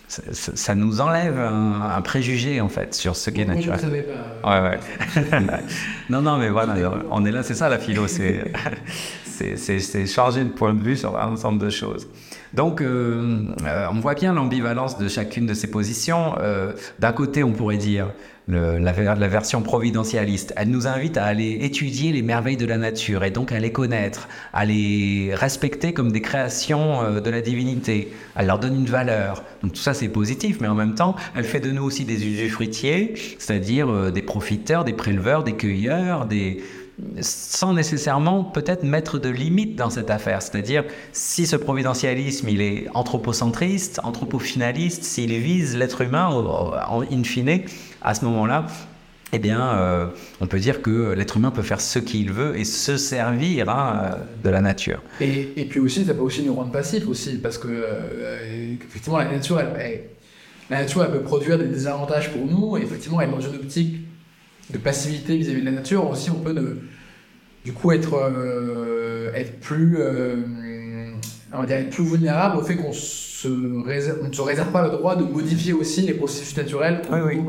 ça, 0.08 0.76
nous 0.76 1.02
enlève 1.02 1.38
un, 1.38 2.00
préjugé 2.02 2.62
en 2.62 2.70
fait 2.70 2.94
sur 2.94 3.16
ce 3.16 3.32
qui 3.32 3.42
est 3.42 3.46
naturel. 3.46 3.80
Je 3.82 3.88
pas. 3.88 4.62
Ouais, 4.62 4.70
ouais. 4.70 4.80
non, 6.10 6.22
non, 6.22 6.38
mais 6.38 6.50
voilà, 6.50 6.76
on 7.12 7.26
est 7.26 7.32
là, 7.32 7.44
c'est 7.44 7.56
ça 7.56 7.68
la 7.68 7.80
philo, 7.80 8.08
c'est 8.08 8.44
charger 10.06 10.44
de 10.44 10.50
point 10.50 10.74
de 10.74 10.82
vue 10.82 10.96
sur 10.96 11.18
un 11.18 11.32
ensemble 11.32 11.60
de 11.60 11.70
choses. 11.70 12.08
Donc, 12.54 12.82
euh, 12.82 13.44
euh, 13.66 13.88
on 13.92 14.00
voit 14.00 14.14
bien 14.14 14.34
l'ambivalence 14.34 14.98
de 14.98 15.08
chacune 15.08 15.46
de 15.46 15.54
ces 15.54 15.70
positions. 15.70 16.36
Euh, 16.40 16.74
d'un 17.00 17.12
côté, 17.12 17.44
on 17.44 17.52
pourrait 17.52 17.78
dire 17.78 18.12
la, 18.50 18.80
la, 18.80 19.28
version 19.28 19.62
providentialiste, 19.62 20.54
elle 20.56 20.70
nous 20.70 20.88
invite 20.88 21.18
à 21.18 21.26
aller 21.26 21.58
étudier 21.64 22.14
les 22.14 22.22
merveilles 22.22 22.56
de 22.56 22.66
la 22.66 22.78
nature 22.78 23.26
et 23.26 23.30
donc 23.30 23.52
à 23.52 23.60
les 23.60 23.74
connaître, 23.74 24.30
à 24.54 24.64
les 24.64 25.32
respecter 25.36 25.92
comme 25.92 26.14
des 26.14 26.22
créations 26.22 27.20
de 27.20 27.30
la 27.30 27.42
divinité. 27.42 28.14
Elle 28.38 28.48
leur 28.48 28.60
donne 28.60 28.76
une 28.76 28.86
valeur. 28.86 29.44
Donc 29.62 29.74
tout 29.74 29.82
ça, 29.82 29.94
c'est 29.94 30.08
positif, 30.08 30.60
mais 30.62 30.70
en 30.70 30.76
même 30.76 30.96
temps, 30.96 31.18
elle 31.36 31.44
fait 31.44 31.60
de 31.60 31.72
nous 31.72 31.84
aussi 31.84 32.06
des 32.06 32.26
usufruitiers, 32.26 33.16
c'est-à-dire 33.38 34.14
des 34.14 34.22
profiteurs, 34.22 34.86
des 34.86 34.94
préleveurs, 34.94 35.44
des 35.44 35.58
cueilleurs, 35.58 36.26
des 36.26 36.64
sans 37.22 37.74
nécessairement 37.74 38.44
peut-être 38.44 38.84
mettre 38.84 39.20
de 39.20 39.30
limites 39.30 39.76
dans 39.76 39.90
cette 39.90 40.10
affaire. 40.10 40.42
C'est-à-dire, 40.42 40.84
si 41.12 41.46
ce 41.46 41.56
providentialisme, 41.56 42.50
il 42.50 42.62
est 42.62 42.88
anthropocentriste, 42.94 44.00
anthropofinaliste, 44.04 45.04
s'il 45.04 45.32
vise 45.34 45.78
l'être 45.78 46.02
humain, 46.02 46.28
en 46.28 47.02
in 47.04 47.24
fine, 47.24 47.62
à 48.02 48.16
ce 48.16 48.26
moment-là, 48.26 48.66
eh 49.34 49.40
bien, 49.40 49.78
euh, 49.78 50.08
on 50.40 50.48
peut 50.48 50.60
dire 50.60 50.82
que 50.82 51.12
l'être 51.12 51.38
humain 51.38 51.52
peut 51.52 51.62
faire 51.62 51.82
ce 51.82 52.00
qu'il 52.00 52.32
veut 52.32 52.58
et 52.58 52.64
se 52.64 52.98
servir 52.98 53.70
hein, 53.70 54.18
de 54.44 54.50
la 54.50 54.62
nature. 54.62 55.02
Et, 55.20 55.68
puis 55.70 55.80
aussi, 55.80 56.06
ça 56.06 56.14
peut 56.14 56.22
aussi 56.22 56.44
nous 56.44 56.54
rendre 56.54 56.72
passifs 56.72 57.08
aussi, 57.08 57.38
parce 57.38 57.58
que 57.58 57.68
euh, 57.68 58.76
effectivement, 58.88 59.18
la 59.18 59.30
nature, 59.30 59.62
la 60.70 60.82
nature, 60.82 61.12
peut 61.12 61.22
produire 61.22 61.58
des 61.58 61.68
désavantages 61.68 62.32
pour 62.32 62.46
nous, 62.46 62.78
et 62.78 62.82
effectivement, 62.82 63.20
elle 63.20 63.30
est 63.30 63.34
dans 63.34 63.42
une 63.42 63.56
optique 63.56 64.07
de 64.70 64.78
passivité 64.78 65.38
vis-à-vis 65.38 65.62
de 65.62 65.66
la 65.66 65.72
nature, 65.72 66.10
aussi 66.10 66.30
on 66.30 66.40
peut 66.40 66.56
du 67.64 67.74
coup 67.74 67.92
être, 67.92 68.14
euh, 68.14 69.34
être 69.34 69.60
plus, 69.60 69.98
euh, 70.00 70.38
on 71.54 71.60
va 71.60 71.66
dire, 71.66 71.78
être 71.78 71.90
plus 71.90 72.04
vulnérable 72.04 72.58
au 72.58 72.62
fait 72.62 72.76
qu'on 72.76 72.94
se 72.94 73.48
réserve, 73.86 74.26
ne 74.26 74.34
se 74.34 74.42
réserve 74.42 74.72
pas 74.72 74.84
le 74.84 74.90
droit 74.90 75.16
de 75.16 75.24
modifier 75.24 75.74
aussi 75.74 76.02
les 76.02 76.14
processus 76.14 76.56
naturels. 76.58 77.02
Oui, 77.12 77.20
oui. 77.26 77.42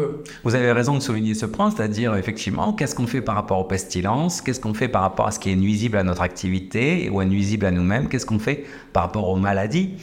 Vous 0.44 0.54
avez 0.54 0.72
raison 0.72 0.94
de 0.94 1.00
souligner 1.00 1.34
ce 1.34 1.46
point, 1.46 1.70
c'est-à-dire 1.70 2.14
effectivement, 2.16 2.72
qu'est-ce 2.72 2.94
qu'on 2.94 3.06
fait 3.06 3.20
par 3.20 3.36
rapport 3.36 3.58
aux 3.58 3.64
pestilences, 3.64 4.40
qu'est-ce 4.40 4.60
qu'on 4.60 4.74
fait 4.74 4.88
par 4.88 5.02
rapport 5.02 5.28
à 5.28 5.30
ce 5.30 5.38
qui 5.38 5.50
est 5.50 5.56
nuisible 5.56 5.96
à 5.96 6.02
notre 6.02 6.22
activité 6.22 7.08
ou 7.10 7.22
nuisible 7.24 7.66
à 7.66 7.70
nous-mêmes, 7.70 8.08
qu'est-ce 8.08 8.26
qu'on 8.26 8.38
fait 8.38 8.64
par 8.92 9.04
rapport 9.04 9.28
aux 9.28 9.36
maladies. 9.36 9.94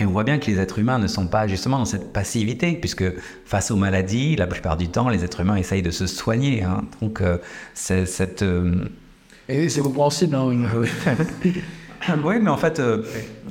Et 0.00 0.06
on 0.06 0.10
voit 0.10 0.24
bien 0.24 0.38
que 0.38 0.46
les 0.46 0.58
êtres 0.58 0.78
humains 0.78 0.98
ne 0.98 1.06
sont 1.08 1.26
pas 1.26 1.46
justement 1.48 1.78
dans 1.78 1.84
cette 1.84 2.12
passivité, 2.12 2.72
puisque 2.72 3.04
face 3.44 3.70
aux 3.70 3.76
maladies, 3.76 4.36
la 4.36 4.46
plupart 4.46 4.76
du 4.76 4.88
temps, 4.88 5.08
les 5.08 5.24
êtres 5.24 5.40
humains 5.40 5.56
essayent 5.56 5.82
de 5.82 5.90
se 5.90 6.06
soigner. 6.06 6.62
Hein. 6.62 6.84
Donc, 7.02 7.20
euh, 7.20 7.38
c'est 7.74 8.06
cette. 8.06 8.42
Euh, 8.42 8.84
Et 9.48 9.68
c'est 9.68 9.80
compréhensible, 9.80 10.36
hein, 10.36 10.52
oui, 12.24 12.36
mais 12.40 12.50
en 12.50 12.56
fait, 12.56 12.78
euh, 12.80 13.02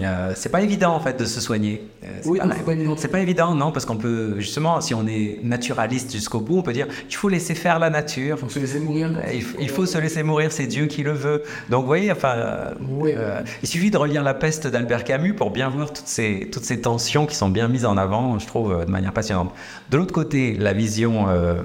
euh, 0.02 0.32
c'est 0.36 0.50
pas 0.50 0.62
évident 0.62 0.94
en 0.94 1.00
fait 1.00 1.20
de 1.20 1.26
se 1.26 1.42
soigner. 1.42 1.88
Euh, 2.04 2.08
c'est 2.22 2.30
Oui, 2.30 2.40
pas, 2.40 2.46
non, 2.46 2.54
c'est 2.58 2.64
pas 2.66 2.72
évident. 2.74 2.96
c'est 2.98 3.08
pas 3.10 3.20
évident, 3.20 3.56
non, 3.56 3.72
parce 3.72 3.86
qu'on 3.86 3.98
peut 3.98 4.40
justement, 4.40 4.80
si 4.82 4.94
on 4.94 5.06
est 5.08 5.40
naturaliste 5.44 6.12
jusqu'au 6.14 6.40
bout, 6.40 6.60
on 6.60 6.62
peut 6.62 6.74
dire 6.74 6.88
qu'il 7.08 7.16
faut 7.18 7.30
laisser 7.30 7.56
faire 7.56 7.78
la 7.80 7.90
nature. 7.90 8.40
Faut 8.40 8.50
se 8.50 8.60
laisser 8.60 8.80
mourir. 8.80 9.12
Il, 9.34 9.42
f- 9.42 9.56
il 9.60 9.70
faut 9.70 9.86
se 9.86 9.98
laisser 9.98 10.24
mourir, 10.24 10.52
c'est 10.52 10.66
Dieu 10.68 10.86
qui 10.86 11.04
le 11.04 11.12
veut. 11.12 11.44
Donc, 11.70 11.82
vous 11.82 11.88
voyez, 11.88 12.12
enfin, 12.12 12.34
euh, 12.36 12.74
Oui. 13.00 13.12
euh, 13.16 13.42
il 13.62 13.68
suffit 13.68 13.92
de 13.92 13.98
relire 13.98 14.24
La 14.24 14.34
peste 14.34 14.68
d'Albert 14.68 15.04
Camus 15.04 15.34
pour 15.34 15.52
bien 15.52 15.70
voir 15.70 15.92
toutes 15.92 16.08
ces, 16.08 16.50
toutes 16.52 16.64
ces 16.66 16.80
tensions 16.82 17.26
qui 17.26 17.36
sont 17.36 17.50
bien 17.50 17.68
mises 17.68 17.86
en 17.86 17.98
avant, 17.98 18.40
je 18.40 18.48
trouve, 18.48 18.72
euh, 18.72 18.86
de 18.86 18.92
manière 18.92 19.14
passionnante. 19.14 19.54
De 19.92 19.98
l'autre 19.98 20.14
côté, 20.14 20.56
la 20.58 20.74
vision 20.74 21.28
euh, 21.30 21.56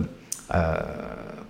euh, 0.54 0.74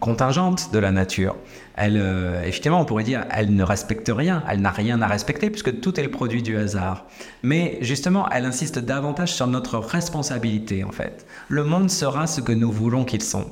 contingente 0.00 0.70
de 0.72 0.78
la 0.78 0.90
nature, 0.90 1.36
elle, 1.74 1.96
euh, 1.96 2.42
effectivement, 2.42 2.80
on 2.80 2.84
pourrait 2.84 3.04
dire, 3.04 3.24
elle 3.30 3.54
ne 3.54 3.62
respecte 3.62 4.10
rien, 4.14 4.42
elle 4.48 4.60
n'a 4.60 4.70
rien 4.70 5.00
à 5.00 5.06
respecter 5.06 5.48
puisque 5.50 5.80
tout 5.80 5.98
est 5.98 6.02
le 6.02 6.10
produit 6.10 6.42
du 6.42 6.56
hasard. 6.56 7.06
Mais 7.42 7.78
justement, 7.80 8.28
elle 8.28 8.44
insiste 8.44 8.78
davantage 8.78 9.32
sur 9.32 9.46
notre 9.46 9.78
responsabilité, 9.78 10.84
en 10.84 10.92
fait. 10.92 11.26
Le 11.48 11.64
monde 11.64 11.90
sera 11.90 12.26
ce 12.26 12.40
que 12.40 12.52
nous 12.52 12.70
voulons 12.70 13.04
qu'il 13.04 13.22
soit 13.22 13.46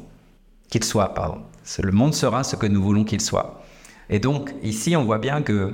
Le 1.83 1.93
monde 1.93 2.15
sera 2.15 2.45
ce 2.45 2.57
que 2.57 2.67
nous 2.67 2.83
voulons 2.83 3.05
qu'il 3.05 3.21
soit. 3.21 3.63
Et 4.11 4.19
donc, 4.19 4.55
ici, 4.63 4.97
on 4.97 5.05
voit 5.05 5.19
bien 5.19 5.41
que, 5.41 5.73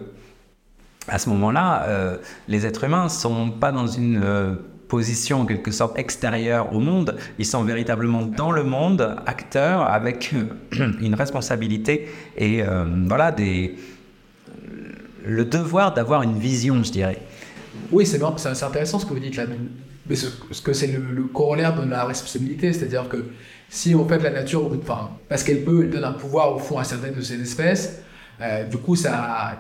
à 1.09 1.19
ce 1.19 1.29
moment-là, 1.31 1.85
euh, 1.85 2.19
les 2.49 2.67
êtres 2.67 2.85
humains 2.85 3.09
sont 3.09 3.51
pas 3.51 3.73
dans 3.73 3.87
une 3.87 4.21
euh, 4.23 4.55
position 4.89 5.41
en 5.43 5.47
quelque 5.47 5.71
sorte 5.71 5.99
extérieure 5.99 6.73
au 6.73 6.81
monde. 6.81 7.17
Ils 7.39 7.47
sont 7.47 7.65
véritablement 7.65 8.23
dans 8.23 8.53
le 8.53 8.65
monde, 8.65 9.17
acteurs, 9.27 9.83
avec 9.83 10.33
euh, 10.35 10.93
une 11.01 11.15
responsabilité 11.15 12.09
et 12.37 12.63
euh, 12.63 12.85
voilà 13.07 13.33
des 13.33 13.77
le 15.25 15.45
devoir 15.45 15.93
d'avoir 15.93 16.23
une 16.23 16.39
vision, 16.39 16.83
je 16.85 16.93
dirais. 16.93 17.19
Oui, 17.91 18.07
c'est 18.07 18.23
intéressant 18.23 18.99
ce 18.99 19.07
que 19.07 19.13
vous 19.13 19.19
dites 19.19 19.37
là. 19.37 19.45
Mais 20.09 20.15
ce, 20.15 20.29
que 20.63 20.73
c'est 20.73 20.87
le, 20.87 21.25
corollaire 21.25 21.75
de 21.75 21.89
la 21.89 22.05
responsabilité, 22.05 22.73
c'est-à-dire 22.73 23.09
que 23.09 23.25
si 23.69 23.95
en 23.97 24.07
fait 24.07 24.19
la 24.21 24.31
nature, 24.31 24.71
enfin, 24.81 25.11
parce 25.29 25.43
qu'elle 25.43 25.65
peut, 25.65 25.83
elle 25.83 25.91
donne 25.91 26.05
un 26.05 26.13
pouvoir 26.13 26.55
au 26.55 26.59
fond 26.61 26.79
à 26.79 26.85
certaines 26.85 27.15
de 27.15 27.21
ces 27.21 27.41
espèces, 27.41 28.03
euh, 28.41 28.65
du 28.65 28.77
coup 28.77 28.95
ça 28.95 29.59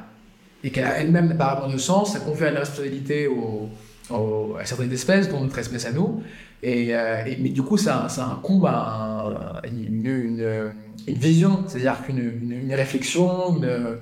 et 0.63 0.71
qu'elle 0.71 0.89
elle-même 0.97 1.29
n'a 1.29 1.35
pas 1.35 1.57
vraiment 1.57 1.73
de 1.73 1.79
sens, 1.79 2.13
ça 2.13 2.21
confère 2.21 2.51
une 2.51 2.59
responsabilité 2.59 3.27
aux- 3.27 3.69
aux- 4.11 4.57
à 4.61 4.65
certaines 4.65 4.93
espèces, 4.93 5.29
dont 5.29 5.41
notre 5.41 5.59
espèce 5.59 5.87
à 5.87 5.93
nous. 5.93 6.23
Et, 6.63 6.89
euh, 6.95 7.25
et- 7.27 7.37
mais 7.41 7.51
du 7.51 7.63
coup, 7.63 7.77
ça, 7.77 8.09
ça 8.09 8.25
incombe 8.27 8.67
à 8.67 8.77
un- 9.65 9.69
une, 9.69 10.07
une- 10.07 10.73
une 11.07 11.15
vision, 11.15 11.65
c'est-à-dire 11.67 11.97
qu'une 12.05 12.19
une, 12.19 12.53
une 12.53 12.75
réflexion, 12.75 13.57
une, 13.57 13.99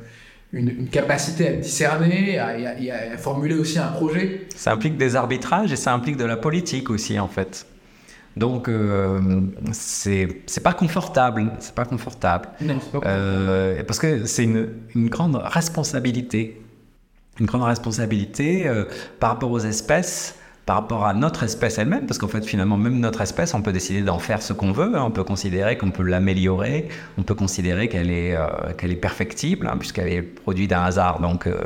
une, 0.53 0.69
une 0.69 0.89
capacité 0.89 1.49
à 1.49 1.53
discerner 1.53 2.39
à- 2.39 2.57
et 2.59 2.67
à, 2.67 2.81
et 2.81 2.91
à 2.91 3.19
formuler 3.19 3.57
aussi 3.57 3.79
un 3.79 3.89
projet. 3.89 4.47
Ça 4.55 4.73
implique 4.73 4.97
des 4.97 5.17
arbitrages 5.17 5.73
et 5.73 5.77
ça 5.77 5.93
implique 5.93 6.17
de 6.17 6.25
la 6.25 6.37
politique 6.37 6.91
aussi, 6.91 7.19
en 7.19 7.29
fait. 7.29 7.67
Donc, 8.37 8.69
euh, 8.69 9.21
c'est 9.73 10.63
pas 10.63 10.73
confortable. 10.73 11.53
C'est 11.61 11.75
pas 11.75 11.85
confortable. 11.85 12.49
Non, 12.61 12.79
Euh, 13.05 13.83
parce 13.85 13.99
que 14.01 14.27
c'est 14.27 14.43
une, 14.45 14.69
une 14.95 15.09
grande 15.09 15.37
responsabilité. 15.37 16.61
Une 17.41 17.47
grande 17.47 17.63
responsabilité 17.65 18.67
euh, 18.69 18.85
par 19.19 19.31
rapport 19.31 19.51
aux 19.51 19.59
espèces, 19.59 20.37
par 20.67 20.77
rapport 20.77 21.05
à 21.05 21.15
notre 21.15 21.43
espèce 21.43 21.79
elle-même, 21.79 22.07
parce 22.07 22.19
qu'en 22.19 22.29
fait, 22.29 22.45
finalement, 22.45 22.77
même 22.77 22.99
notre 23.01 23.21
espèce, 23.21 23.55
on 23.55 23.61
peut 23.63 23.73
décider 23.73 24.03
d'en 24.03 24.19
faire 24.19 24.41
ce 24.41 24.53
qu'on 24.53 24.73
veut. 24.73 24.93
hein. 24.97 25.03
On 25.05 25.11
peut 25.11 25.25
considérer 25.25 25.77
qu'on 25.77 25.91
peut 25.91 26.05
l'améliorer, 26.05 26.89
on 27.19 27.23
peut 27.23 27.35
considérer 27.35 27.89
qu'elle 27.89 28.11
est, 28.11 28.37
euh, 28.37 28.47
qu'elle 28.79 28.93
est 28.93 28.97
perfectible, 28.97 29.67
hein, 29.67 29.77
puisqu'elle 29.79 30.09
est 30.09 30.23
produit 30.23 30.69
d'un 30.69 30.83
hasard. 30.85 31.21
Donc, 31.21 31.47
euh, 31.47 31.57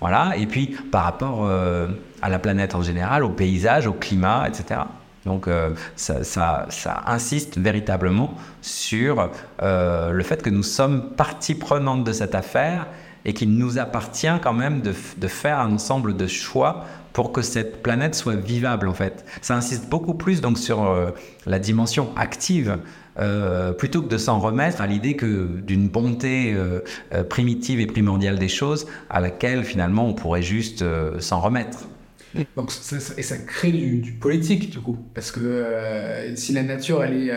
voilà. 0.00 0.36
Et 0.36 0.46
puis, 0.46 0.66
par 0.90 1.04
rapport 1.04 1.48
à 1.48 2.28
la 2.28 2.38
planète 2.38 2.74
en 2.74 2.82
général, 2.82 3.22
au 3.24 3.30
paysage, 3.30 3.86
au 3.86 3.92
climat, 3.92 4.46
etc. 4.48 4.80
Donc, 5.24 5.48
ça, 5.94 6.24
ça- 6.24 6.66
insiste 7.06 7.56
véritablement 7.56 8.34
sur 8.60 9.30
le 9.62 10.22
fait 10.24 10.42
que 10.42 10.50
nous 10.50 10.64
sommes 10.64 11.10
partie 11.16 11.54
prenante 11.54 12.02
de 12.02 12.12
cette 12.12 12.34
affaire 12.34 12.86
et 13.24 13.34
qu'il 13.34 13.54
nous 13.54 13.78
appartient 13.78 14.40
quand 14.42 14.52
même 14.52 14.80
de, 14.80 14.94
de 15.16 15.28
faire 15.28 15.60
un 15.60 15.72
ensemble 15.72 16.16
de 16.16 16.26
choix 16.26 16.86
pour 17.12 17.32
que 17.32 17.42
cette 17.42 17.82
planète 17.82 18.14
soit 18.14 18.36
vivable, 18.36 18.88
en 18.88 18.94
fait. 18.94 19.24
Ça 19.40 19.54
insiste 19.54 19.88
beaucoup 19.88 20.14
plus 20.14 20.40
donc 20.40 20.58
sur 20.58 20.84
euh, 20.84 21.10
la 21.46 21.58
dimension 21.58 22.10
active 22.16 22.78
euh, 23.18 23.72
plutôt 23.72 24.02
que 24.02 24.08
de 24.08 24.16
s'en 24.16 24.38
remettre 24.38 24.80
à 24.80 24.86
l'idée 24.86 25.14
que 25.14 25.46
d'une 25.60 25.88
bonté 25.88 26.54
euh, 26.54 26.80
primitive 27.28 27.80
et 27.80 27.86
primordiale 27.86 28.38
des 28.38 28.48
choses 28.48 28.86
à 29.10 29.20
laquelle 29.20 29.64
finalement 29.64 30.06
on 30.06 30.14
pourrait 30.14 30.42
juste 30.42 30.84
s'en 31.18 31.40
remettre. 31.40 31.80
Donc, 32.56 32.72
et 33.18 33.22
ça 33.22 33.36
crée 33.36 33.72
du, 33.72 34.12
politique, 34.12 34.70
du 34.70 34.78
coup. 34.78 34.96
Parce 35.14 35.30
que 35.30 36.32
si 36.34 36.54
la 36.54 36.62
nature, 36.62 37.04
elle 37.04 37.28
est, 37.28 37.32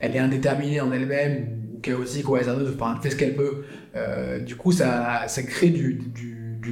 elle 0.00 0.16
est 0.16 0.18
indéterminée 0.18 0.80
en 0.80 0.90
elle-même, 0.90 1.46
chaotique, 1.80 2.28
ou 2.28 2.34
hasardeuse, 2.34 2.74
enfin, 2.74 2.96
elle 2.96 3.02
fait 3.02 3.10
ce 3.10 3.16
qu'elle 3.16 3.36
peut, 3.36 3.62
euh, 3.96 4.38
du 4.38 4.56
coup, 4.56 4.72
ça, 4.72 5.26
crée 5.46 5.70
du, 5.70 6.00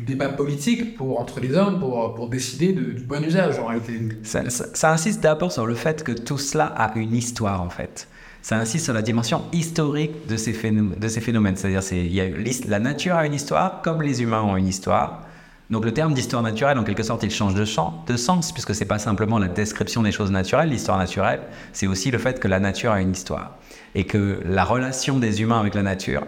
débat 0.07 0.29
politique 0.29 1.01
entre 1.01 1.39
les 1.39 1.55
hommes 1.55 1.79
pour, 1.79 2.29
décider 2.29 2.73
de- 2.73 2.93
du 2.93 3.05
bon 3.05 3.25
usage, 3.25 3.59
en 3.59 3.67
réalité. 3.67 4.01
Ça, 4.23 4.91
insiste 4.91 5.23
d'abord 5.23 5.53
sur 5.53 5.67
le 5.67 5.75
fait 5.75 6.03
que 6.03 6.13
tout 6.13 6.39
cela 6.39 6.67
a 6.67 6.97
une 6.99 7.15
histoire 7.15 7.63
en 7.63 7.71
fait. 7.71 8.09
Ça 8.43 8.57
insiste 8.57 8.85
sur 8.85 8.93
la 8.93 9.03
dimension 9.03 9.43
historique 9.53 10.27
de 10.29 10.37
ces, 10.37 10.53
phénomènes. 10.53 11.57
C'est-à-dire 11.57 12.31
la 12.69 12.79
nature 12.81 13.15
a 13.15 13.25
une 13.25 13.35
histoire 13.35 13.81
comme 13.83 14.03
les 14.03 14.21
humains 14.21 14.43
ont 14.43 14.57
une 14.57 14.67
histoire. 14.69 15.23
Donc 15.71 15.85
le 15.85 15.95
terme 15.95 16.13
d'histoire 16.13 16.43
naturelle, 16.43 16.77
en 16.77 16.85
quelque 16.85 17.03
sorte, 17.03 17.23
il 17.23 17.31
change 17.31 17.55
de, 17.55 17.65
de 18.07 18.17
sens, 18.17 18.53
puisque 18.53 18.75
c'est 18.75 18.85
pas 18.85 18.99
simplement 18.99 19.39
la 19.39 19.49
description 19.49 20.03
des 20.03 20.13
choses 20.13 20.31
naturelles. 20.31 20.69
L'histoire 20.69 20.99
naturelle, 20.99 21.41
c'est 21.73 21.87
aussi 21.87 22.11
le 22.11 22.19
fait 22.19 22.39
que 22.39 22.49
la 22.49 22.61
nature 22.61 22.93
a 22.93 23.01
une 23.01 23.13
histoire. 23.13 23.57
Et 23.95 24.05
que 24.05 24.41
la 24.45 24.65
relation 24.65 25.19
des 25.19 25.41
humains 25.41 25.61
avec 25.61 25.75
la 25.75 25.83
nature, 25.83 26.27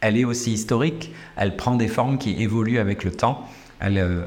elle 0.00 0.16
est 0.16 0.24
aussi 0.24 0.52
historique, 0.52 1.12
elle 1.36 1.56
prend 1.56 1.74
des 1.74 1.88
formes 1.88 2.18
qui 2.18 2.42
évoluent 2.42 2.78
avec 2.78 3.04
le 3.04 3.10
temps. 3.10 3.46
Euh, 3.82 4.26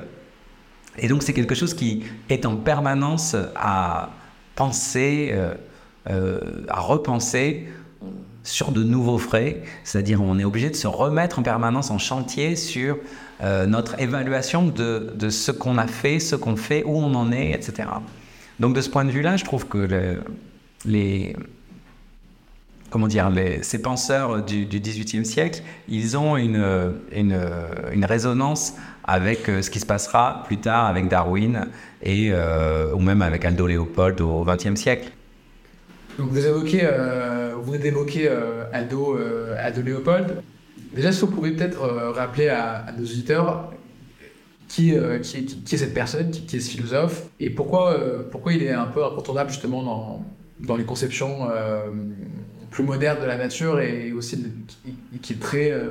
et 0.98 1.08
donc 1.08 1.24
c'est 1.24 1.34
quelque 1.34 1.56
chose 1.56 1.74
qui 1.74 2.04
est 2.30 2.46
en 2.46 2.56
permanence 2.56 3.36
à 3.56 4.10
penser, 4.56 5.30
euh, 5.32 5.54
euh, 6.10 6.40
à 6.68 6.80
repenser 6.80 7.68
sur 8.44 8.72
de 8.72 8.84
nouveaux 8.84 9.18
frais, 9.18 9.62
c'est-à-dire 9.84 10.22
on 10.22 10.40
est 10.40 10.44
obligé 10.44 10.70
de 10.70 10.76
se 10.76 10.88
remettre 10.88 11.40
en 11.40 11.44
permanence 11.44 11.92
en 11.92 11.98
chantier 11.98 12.56
sur 12.56 12.98
notre 13.68 14.02
évaluation 14.02 14.66
de, 14.68 15.30
ce 15.30 15.52
qu'on 15.52 15.78
a 15.78 15.88
fait, 15.88 16.20
ce 16.20 16.36
qu'on 16.36 16.58
fait, 16.58 16.84
où 16.86 16.98
on 16.98 17.14
en 17.16 17.32
est, 17.32 17.52
etc. 17.52 17.88
Donc 18.60 18.76
de 18.76 18.82
ce 18.82 18.90
point 18.90 19.06
de 19.06 19.12
vue-là, 19.12 19.38
je 19.38 19.46
trouve 19.46 19.68
que 19.68 19.78
le- 19.78 20.22
les, 20.86 21.36
comment 22.90 23.08
dire, 23.08 23.32
ces 23.62 23.82
penseurs 23.82 24.44
du, 24.44 24.66
XVIIIe 24.66 25.26
siècle, 25.26 25.62
ils 25.88 26.18
ont 26.18 26.38
une, 26.38 26.94
une, 27.12 28.06
résonance 28.06 28.74
avec 29.04 29.50
euh, 29.50 29.62
ce 29.62 29.70
qui 29.70 29.80
se 29.80 29.86
passera 29.86 30.44
plus 30.46 30.58
tard 30.58 30.86
avec 30.86 31.08
Darwin 31.08 31.68
et, 32.04 32.30
euh, 32.32 32.94
ou 32.94 33.00
même 33.00 33.22
avec 33.22 33.44
Aldo 33.44 33.66
Léopold 33.66 34.22
au 34.22 34.46
XXe 34.46 34.76
siècle. 34.76 35.12
Donc, 36.20 36.30
vous 36.30 36.46
évoquez, 36.46 36.82
euh, 36.84 37.54
vous 37.62 37.78
d'évoquer 37.78 38.28
euh, 38.30 38.66
Aldo, 38.74 39.16
euh, 39.18 39.56
Aldo 39.58 39.82
Léopold. 39.82 40.44
Déjà, 40.94 41.12
si 41.12 41.22
vous 41.22 41.28
pouvez 41.28 41.52
peut-être 41.52 41.82
rappeler 42.14 42.50
à, 42.50 42.86
nos 42.98 43.04
auditeurs 43.04 43.72
qui, 44.68 44.94
qui, 45.22 45.46
qui- 45.46 45.76
est 45.76 45.78
cette 45.78 45.94
personne, 45.94 46.30
qui, 46.32 46.56
est 46.56 46.60
ce 46.60 46.70
philosophe, 46.70 47.24
et 47.40 47.50
pourquoi, 47.50 47.98
pourquoi 48.32 48.54
il 48.54 48.64
est 48.64 48.72
un 48.72 48.86
peu 48.86 49.04
incontournable 49.06 49.50
justement 49.50 49.84
dans, 49.84 50.26
dans 50.60 50.76
les 50.76 50.84
conceptions 50.84 51.48
plus 52.70 52.84
modernes 52.84 53.22
de 53.22 53.26
la 53.26 53.38
nature 53.38 53.80
et 53.80 54.12
aussi 54.12 54.44
qui, 55.22 55.34
est 55.34 55.40
très, 55.40 55.72
euh, 55.72 55.90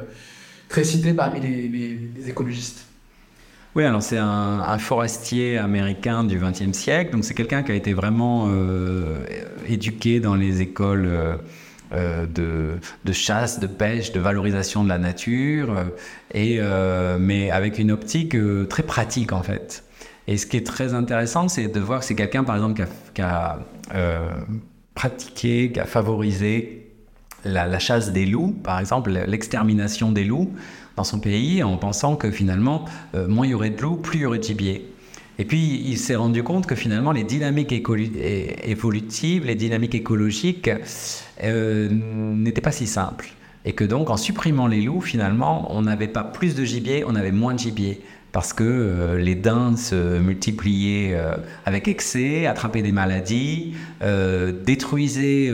très 0.68 0.84
cité 0.84 1.12
parmi 1.12 1.40
les, 1.40 2.28
écologistes. 2.28 2.84
Oui, 3.74 3.84
alors 3.84 4.02
c'est 4.02 4.18
un, 4.18 4.78
forestier 4.78 5.58
américain 5.58 6.24
du 6.24 6.38
XXe 6.38 6.76
siècle, 6.76 7.12
donc 7.12 7.24
c'est 7.24 7.34
quelqu'un 7.34 7.62
qui 7.62 7.72
a 7.72 7.74
été 7.74 7.92
vraiment 7.92 8.46
euh, 8.48 9.18
éduqué 9.68 10.20
dans 10.20 10.34
les 10.34 10.62
écoles 10.62 11.08
euh, 11.92 12.26
de, 12.26 13.12
chasse, 13.12 13.60
de 13.60 13.66
pêche, 13.66 14.10
de 14.12 14.20
valorisation 14.20 14.82
de 14.82 14.88
la 14.88 14.98
nature, 14.98 15.76
et, 16.34 16.60
mais 17.20 17.50
avec 17.50 17.78
une 17.78 17.92
optique 17.92 18.36
très 18.68 18.82
pratique 18.82 19.32
en 19.32 19.42
fait. 19.42 19.84
Et 20.26 20.36
ce 20.36 20.46
qui 20.46 20.56
est 20.56 20.66
très 20.66 20.92
intéressant, 20.92 21.48
c'est 21.48 21.68
de 21.68 21.80
voir 21.80 22.00
que 22.00 22.06
c'est 22.06 22.16
quelqu'un, 22.16 22.44
par 22.44 22.56
exemple, 22.56 22.84
qui 23.14 23.22
a, 23.22 23.60
pratiqué, 24.98 25.70
qui 25.70 25.78
a 25.78 25.84
favorisé 25.84 26.90
la, 27.44 27.78
chasse 27.78 28.10
des 28.12 28.26
loups, 28.26 28.52
par 28.64 28.80
exemple, 28.80 29.12
l'extermination 29.28 30.10
des 30.10 30.24
loups 30.24 30.50
dans 30.96 31.04
son 31.04 31.20
pays, 31.20 31.62
en 31.62 31.76
pensant 31.76 32.16
que 32.16 32.32
finalement, 32.32 32.84
euh, 33.14 33.28
moins 33.28 33.46
il 33.46 33.50
y 33.50 33.54
aurait 33.54 33.70
de 33.70 33.80
loups, 33.80 33.94
plus 33.94 34.18
il 34.18 34.22
y 34.22 34.26
aurait 34.26 34.38
de 34.38 34.42
gibier. 34.42 34.90
Et 35.38 35.44
puis, 35.44 35.84
il 35.86 35.98
s'est 35.98 36.16
rendu 36.16 36.42
compte 36.42 36.66
que 36.66 36.74
finalement, 36.74 37.12
les 37.12 37.22
dynamiques 37.22 37.72
évolutives, 37.72 39.46
les 39.46 39.54
dynamiques 39.54 39.94
écologiques 39.94 40.68
euh, 41.44 41.88
n'étaient 41.92 42.60
pas 42.60 42.72
si 42.72 42.88
simples. 42.88 43.28
Et 43.64 43.74
que 43.74 43.84
donc, 43.84 44.10
en 44.10 44.16
supprimant 44.16 44.66
les 44.66 44.80
loups, 44.80 45.00
finalement, 45.00 45.72
on 45.76 45.82
n'avait 45.82 46.08
pas 46.08 46.24
plus 46.24 46.56
de 46.56 46.64
gibier, 46.64 47.04
on 47.06 47.14
avait 47.14 47.30
moins 47.30 47.54
de 47.54 47.60
gibier. 47.60 48.02
Parce 48.38 48.52
que 48.52 49.16
les 49.18 49.34
daims 49.34 49.76
se 49.76 50.20
multipliaient 50.20 51.18
avec 51.66 51.88
excès, 51.88 52.46
attrapaient 52.46 52.82
des 52.82 52.92
maladies, 52.92 53.74
détruisaient 54.00 55.52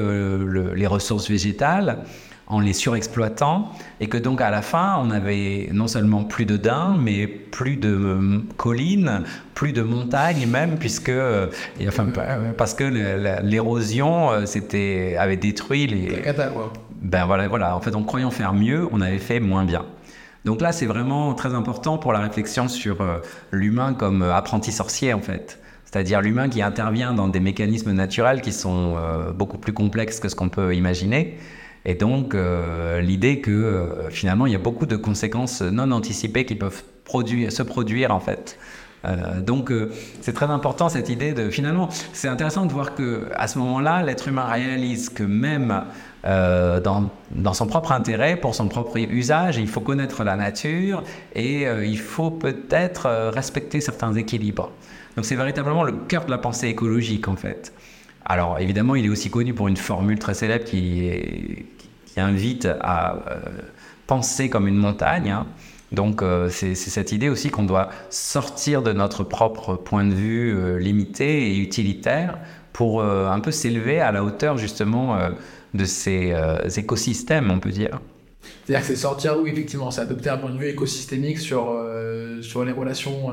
les 0.74 0.86
ressources 0.86 1.30
végétales 1.30 2.04
en 2.46 2.60
les 2.60 2.72
surexploitant. 2.72 3.70
Et 4.00 4.08
que 4.08 4.18
donc 4.18 4.40
à 4.40 4.50
la 4.50 4.62
fin 4.62 4.96
on 5.00 5.10
avait 5.10 5.68
non 5.72 5.88
seulement 5.88 6.24
plus 6.24 6.46
de 6.46 6.56
daims 6.56 6.98
mais 7.00 7.26
plus 7.26 7.76
de 7.76 7.88
euh, 7.88 8.38
collines, 8.56 9.22
plus 9.54 9.72
de 9.72 9.82
montagnes 9.82 10.46
même 10.46 10.76
puisque 10.78 11.08
euh, 11.08 11.46
enfin 11.86 12.06
parce 12.56 12.74
que 12.74 12.84
l'érosion 13.42 14.30
euh, 14.30 14.46
c'était 14.46 15.16
avait 15.18 15.36
détruit 15.36 15.86
les 15.86 16.22
ben 17.00 17.26
voilà 17.26 17.48
voilà. 17.48 17.76
En 17.76 17.80
fait 17.80 17.94
en 17.94 18.02
croyant 18.02 18.30
faire 18.30 18.52
mieux 18.52 18.88
on 18.92 19.00
avait 19.00 19.18
fait 19.18 19.40
moins 19.40 19.64
bien. 19.64 19.84
Donc 20.44 20.60
là 20.60 20.72
c'est 20.72 20.86
vraiment 20.86 21.34
très 21.34 21.54
important 21.54 21.98
pour 21.98 22.12
la 22.12 22.20
réflexion 22.20 22.68
sur 22.68 22.98
l'humain 23.50 23.94
comme 23.94 24.22
apprenti 24.22 24.72
sorcier 24.72 25.12
en 25.14 25.20
fait 25.20 25.58
c'est-à-dire 25.84 26.20
l'humain 26.20 26.48
qui 26.48 26.60
intervient 26.60 27.14
dans 27.14 27.28
des 27.28 27.40
mécanismes 27.40 27.92
naturels 27.92 28.40
qui 28.40 28.52
sont 28.52 28.96
beaucoup 29.34 29.58
plus 29.58 29.72
complexes 29.72 30.20
que 30.20 30.28
ce 30.28 30.34
qu'on 30.34 30.48
peut 30.48 30.74
imaginer 30.74 31.38
et 31.84 31.94
donc, 31.94 32.34
euh, 32.34 33.00
l'idée 33.00 33.40
que 33.40 33.50
euh, 33.50 34.10
finalement, 34.10 34.46
il 34.46 34.52
y 34.52 34.56
a 34.56 34.60
beaucoup 34.60 34.86
de 34.86 34.96
conséquences 34.96 35.60
non 35.60 35.90
anticipées 35.92 36.46
qui 36.46 36.54
peuvent 36.54 36.82
produire, 37.04 37.52
se 37.52 37.62
produire 37.62 38.14
en 38.14 38.20
fait. 38.20 38.58
Euh, 39.04 39.42
donc, 39.42 39.70
c'est 40.22 40.32
très 40.32 40.46
important 40.46 40.88
cette 40.88 41.10
idée 41.10 41.34
de 41.34 41.50
finalement, 41.50 41.90
c'est 42.14 42.28
intéressant 42.28 42.64
de 42.64 42.72
voir 42.72 42.94
que 42.94 43.28
à 43.34 43.48
ce 43.48 43.58
moment-là, 43.58 44.02
l'être 44.02 44.28
humain 44.28 44.46
réalise 44.46 45.10
que 45.10 45.22
même 45.22 45.84
dans, 46.24 47.10
dans, 47.32 47.52
son 47.52 47.66
propre 47.66 47.92
intérêt, 47.92 48.36
pour 48.36 48.54
son 48.54 48.68
propre 48.68 48.96
usage, 48.96 49.58
il 49.58 49.68
faut 49.68 49.82
connaître 49.82 50.24
la 50.24 50.36
nature 50.36 51.02
et 51.34 51.64
il 51.64 51.98
faut 51.98 52.30
peut-être 52.30 53.30
respecter 53.30 53.80
certains 53.80 54.14
équilibres. 54.14 54.70
Donc, 55.16 55.26
c'est 55.26 55.36
véritablement 55.36 55.84
le 55.84 55.92
cœur 55.92 56.24
de 56.24 56.30
la 56.30 56.38
pensée 56.38 56.68
écologique 56.68 57.28
en 57.28 57.36
fait. 57.36 57.72
Alors 58.24 58.58
évidemment, 58.58 58.94
il 58.94 59.04
est 59.04 59.10
aussi 59.10 59.30
connu 59.30 59.52
pour 59.52 59.68
une 59.68 59.76
formule 59.76 60.18
très 60.18 60.34
célèbre 60.34 60.64
qui, 60.64 61.66
invite 62.16 62.68
à 62.80 63.16
euh, 63.16 63.40
penser 64.06 64.48
comme 64.48 64.68
une 64.68 64.76
montagne. 64.76 65.30
Hein. 65.30 65.46
Donc 65.90 66.22
euh, 66.22 66.48
c'est 66.48 66.76
cette 66.76 67.10
idée 67.10 67.28
aussi 67.28 67.50
qu'on 67.50 67.64
doit 67.64 67.90
sortir 68.08 68.82
de 68.82 68.92
notre 68.92 69.24
propre 69.24 69.74
point 69.74 70.04
de 70.04 70.14
vue 70.14 70.56
euh, 70.56 70.78
limité 70.78 71.50
et 71.50 71.58
utilitaire 71.58 72.38
pour 72.72 73.04
un 73.04 73.38
peu 73.38 73.52
s'élever 73.52 74.00
à 74.00 74.10
la 74.10 74.24
hauteur 74.24 74.58
justement 74.58 75.16
de 75.74 75.84
ces 75.84 76.34
écosystèmes, 76.76 77.50
on 77.50 77.58
peut 77.58 77.70
dire. 77.70 78.00
C'est-à-dire 78.64 78.86
que 78.86 78.94
c'est 78.94 79.00
sortir, 79.00 79.36
oui, 79.40 79.50
effectivement, 79.50 79.90
c'est 79.90 80.02
adopter 80.02 80.30
un 80.30 80.38
point 80.38 80.50
de 80.50 80.58
vue 80.58 80.68
écosystémique 80.68 81.38
sur, 81.38 81.74
sur 82.42 82.64
les 82.64 82.72
relations 82.72 83.32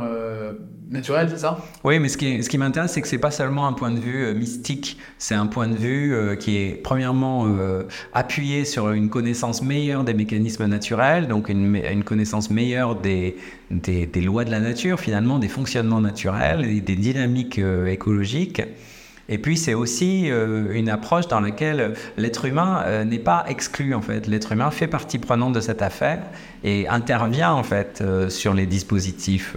naturel, 0.91 1.29
c'est 1.29 1.39
ça? 1.39 1.57
Oui, 1.83 1.99
mais 1.99 2.09
ce 2.09 2.17
qui, 2.17 2.43
ce 2.43 2.49
qui 2.49 2.57
m'intéresse, 2.57 2.91
c'est 2.91 3.01
que 3.01 3.07
c'est 3.07 3.17
pas 3.17 3.31
seulement 3.31 3.67
un 3.67 3.73
point 3.73 3.91
de 3.91 3.99
vue 3.99 4.25
euh, 4.25 4.33
mystique, 4.33 4.97
c'est 5.17 5.35
un 5.35 5.47
point 5.47 5.67
de 5.67 5.75
vue 5.75 6.13
euh, 6.13 6.35
qui 6.35 6.57
est 6.57 6.81
premièrement 6.81 7.47
euh, 7.47 7.83
appuyé 8.13 8.65
sur 8.65 8.91
une 8.91 9.09
connaissance 9.09 9.61
meilleure 9.61 10.03
des 10.03 10.13
mécanismes 10.13 10.65
naturels, 10.65 11.27
donc 11.27 11.49
une, 11.49 11.75
une 11.75 12.03
connaissance 12.03 12.49
meilleure 12.51 12.95
des, 12.95 13.37
des, 13.71 14.05
des, 14.05 14.21
lois 14.21 14.43
de 14.43 14.51
la 14.51 14.59
nature, 14.59 14.99
finalement, 14.99 15.39
des 15.39 15.47
fonctionnements 15.47 16.01
naturels, 16.01 16.65
et 16.65 16.81
des 16.81 16.95
dynamiques 16.95 17.59
écologiques. 17.87 18.61
Et 19.29 19.37
puis 19.37 19.57
c'est 19.57 19.73
aussi 19.73 20.27
une 20.27 20.89
approche 20.89 21.27
dans 21.27 21.39
laquelle 21.39 21.93
l'être 22.17 22.45
humain 22.45 23.03
n'est 23.05 23.19
pas 23.19 23.45
exclu 23.47 23.93
en 23.93 24.01
fait. 24.01 24.27
L'être 24.27 24.51
humain 24.51 24.71
fait 24.71 24.87
partie 24.87 25.19
prenante 25.19 25.53
de 25.53 25.61
cette 25.61 25.81
affaire 25.81 26.19
et 26.63 26.87
intervient 26.87 27.53
en 27.53 27.63
fait 27.63 28.03
sur 28.29 28.53
les 28.53 28.65
dispositifs 28.65 29.55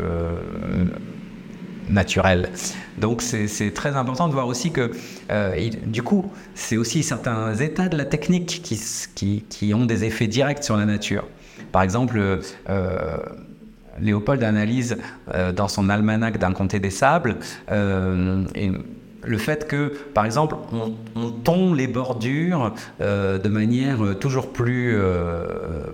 naturel. 1.89 2.51
Donc 2.99 3.23
c'est 3.23 3.73
très 3.73 3.97
important 3.97 4.29
de 4.29 4.33
voir 4.33 4.47
aussi 4.47 4.71
que, 4.71 4.91
euh, 5.31 5.71
du 5.87 6.03
coup, 6.03 6.31
c'est 6.55 6.77
aussi 6.77 7.03
certains 7.03 7.55
états 7.55 7.89
de 7.89 7.97
la 7.97 8.05
technique 8.05 8.61
qui, 8.63 8.81
qui, 9.15 9.45
qui, 9.49 9.75
ont 9.75 9.87
des 9.87 10.05
effets 10.05 10.27
directs 10.27 10.65
sur 10.65 10.77
la 10.77 10.87
nature. 10.87 11.27
Par 11.73 11.83
exemple, 11.83 12.41
euh, 12.69 13.17
Léopold 14.01 14.43
analyse 14.43 14.97
euh, 15.33 15.53
dans 15.53 15.69
son 15.69 15.89
almanach 15.89 16.39
d'un 16.39 16.53
comté 16.53 16.81
des 16.81 16.91
sables 16.91 17.37
le 19.27 19.39
fait 19.39 19.67
que, 19.67 19.93
par 20.15 20.25
exemple, 20.25 20.57
on, 20.73 20.93
on 21.17 21.31
tond 21.31 21.75
les 21.75 21.87
bordures 21.87 22.75
de 23.01 23.49
manière 23.49 23.99
toujours 24.21 24.53
plus 24.53 24.97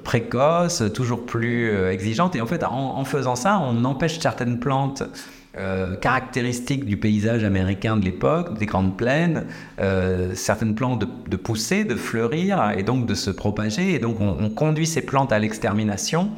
précoce, 0.05 0.83
toujours 0.95 1.27
plus 1.27 1.71
exigeante. 1.89 2.37
Et 2.37 2.41
en 2.41 2.47
fait, 2.47 2.65
en, 2.65 3.05
faisant 3.05 3.37
ça, 3.37 3.61
on 3.61 3.85
empêche 3.85 4.19
certaines 4.19 4.59
plantes 4.59 5.05
euh, 5.59 5.97
caractéristiques 5.97 6.85
du 6.85 6.97
paysage 6.97 7.43
américain 7.43 7.97
de 7.97 8.05
l'époque, 8.05 8.57
des 8.57 8.67
grandes 8.67 8.97
plaines, 8.97 9.47
euh, 9.81 10.33
certaines 10.37 10.77
plantes 10.77 11.05
de, 11.29 11.37
pousser, 11.37 11.85
de 11.85 11.97
fleurir 11.97 12.73
et 12.77 12.85
donc 12.85 13.05
de 13.05 13.15
se 13.15 13.33
propager. 13.33 13.93
Et 13.95 13.99
donc 13.99 14.21
on, 14.21 14.49
conduit 14.51 14.87
ces 14.87 15.03
plantes 15.03 15.33
à 15.33 15.41
l'extermination, 15.41 16.31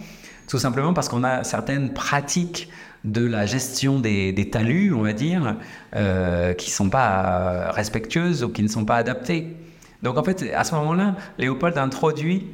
tout 0.48 0.58
simplement 0.58 0.94
parce 0.94 1.10
qu'on 1.10 1.24
a 1.24 1.44
certaines 1.44 1.92
pratiques 1.92 2.70
de 3.04 3.24
la 3.26 3.46
gestion 3.46 3.98
des, 3.98 4.48
talus, 4.50 4.92
on 4.94 5.02
va 5.02 5.12
dire, 5.12 5.56
euh, 5.96 6.54
qui 6.54 6.70
ne 6.70 6.74
sont 6.74 6.90
pas 6.90 7.70
respectueuses 7.72 8.44
ou 8.44 8.48
qui 8.48 8.62
ne 8.62 8.68
sont 8.68 8.84
pas 8.84 8.96
adaptées. 8.96 9.56
Donc 10.02 10.18
en 10.18 10.24
fait, 10.24 10.52
à 10.54 10.64
ce 10.64 10.74
moment-là, 10.74 11.16
Léopold 11.38 11.78
introduit 11.78 12.46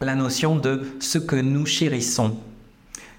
la 0.00 0.14
notion 0.14 0.56
de 0.56 0.82
ce 1.00 1.18
que 1.18 1.36
nous 1.36 1.66
chérissons. 1.66 2.36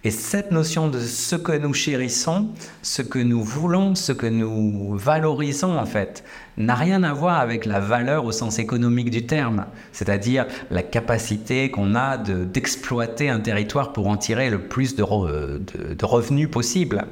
Et 0.05 0.11
cette 0.11 0.51
notion 0.51 0.87
de 0.87 0.99
ce 0.99 1.35
que 1.35 1.51
nous 1.51 1.73
chérissons, 1.73 2.49
ce 2.83 3.01
que 3.01 3.17
nous 3.17 3.43
voulons, 3.43 3.95
ce 3.95 4.11
que 4.11 4.27
nous 4.27 4.95
valorisons 4.95 5.79
en 5.79 5.87
fait, 5.87 6.23
n'a 6.57 6.75
rien 6.75 7.01
à 7.01 7.11
voir 7.11 7.39
avec 7.39 7.65
la 7.65 7.79
valeur 7.79 8.25
au 8.25 8.31
sens 8.31 8.59
économique 8.59 9.09
du 9.09 9.25
terme, 9.25 9.65
c'est-à-dire 9.91 10.45
la 10.69 10.83
capacité 10.83 11.71
qu'on 11.71 11.95
a 11.95 12.17
d'exploiter 12.17 13.29
un 13.29 13.39
territoire 13.39 13.93
pour 13.93 14.05
en 14.05 14.15
tirer 14.15 14.51
le 14.51 14.59
plus 14.59 14.95
de, 14.95 15.01
revenus 15.01 16.51
possible. 16.51 17.07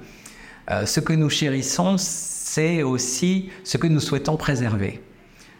Euh, 0.69 0.85
ce 0.85 0.99
que 0.99 1.13
nous 1.13 1.31
chérissons, 1.31 1.95
c'est 1.97 2.83
aussi 2.83 3.49
ce 3.63 3.77
que 3.77 3.87
nous 3.87 4.01
souhaitons 4.01 4.37
préserver. 4.37 5.01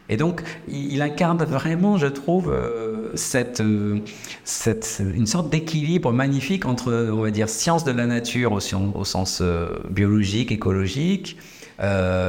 Et 0.08 0.18
donc, 0.18 0.44
il 0.68 1.02
incarne 1.02 1.44
vraiment, 1.44 1.98
je 1.98 2.06
trouve, 2.06 2.52
euh, 2.52 3.03
euh, 3.14 4.00
cette, 4.44 5.02
une 5.02 5.28
sorte 5.28 5.50
d'équilibre 5.50 6.12
magnifique 6.12 6.66
entre, 6.66 7.10
on 7.12 7.22
va 7.22 7.32
dire, 7.32 7.50
science 7.50 7.84
de 7.84 7.92
la 7.92 8.06
nature 8.06 8.52
au, 8.54 8.60
au 8.96 9.04
sens 9.04 9.40
euh, 9.42 9.70
biologique, 9.90 10.52
écologique, 10.52 11.38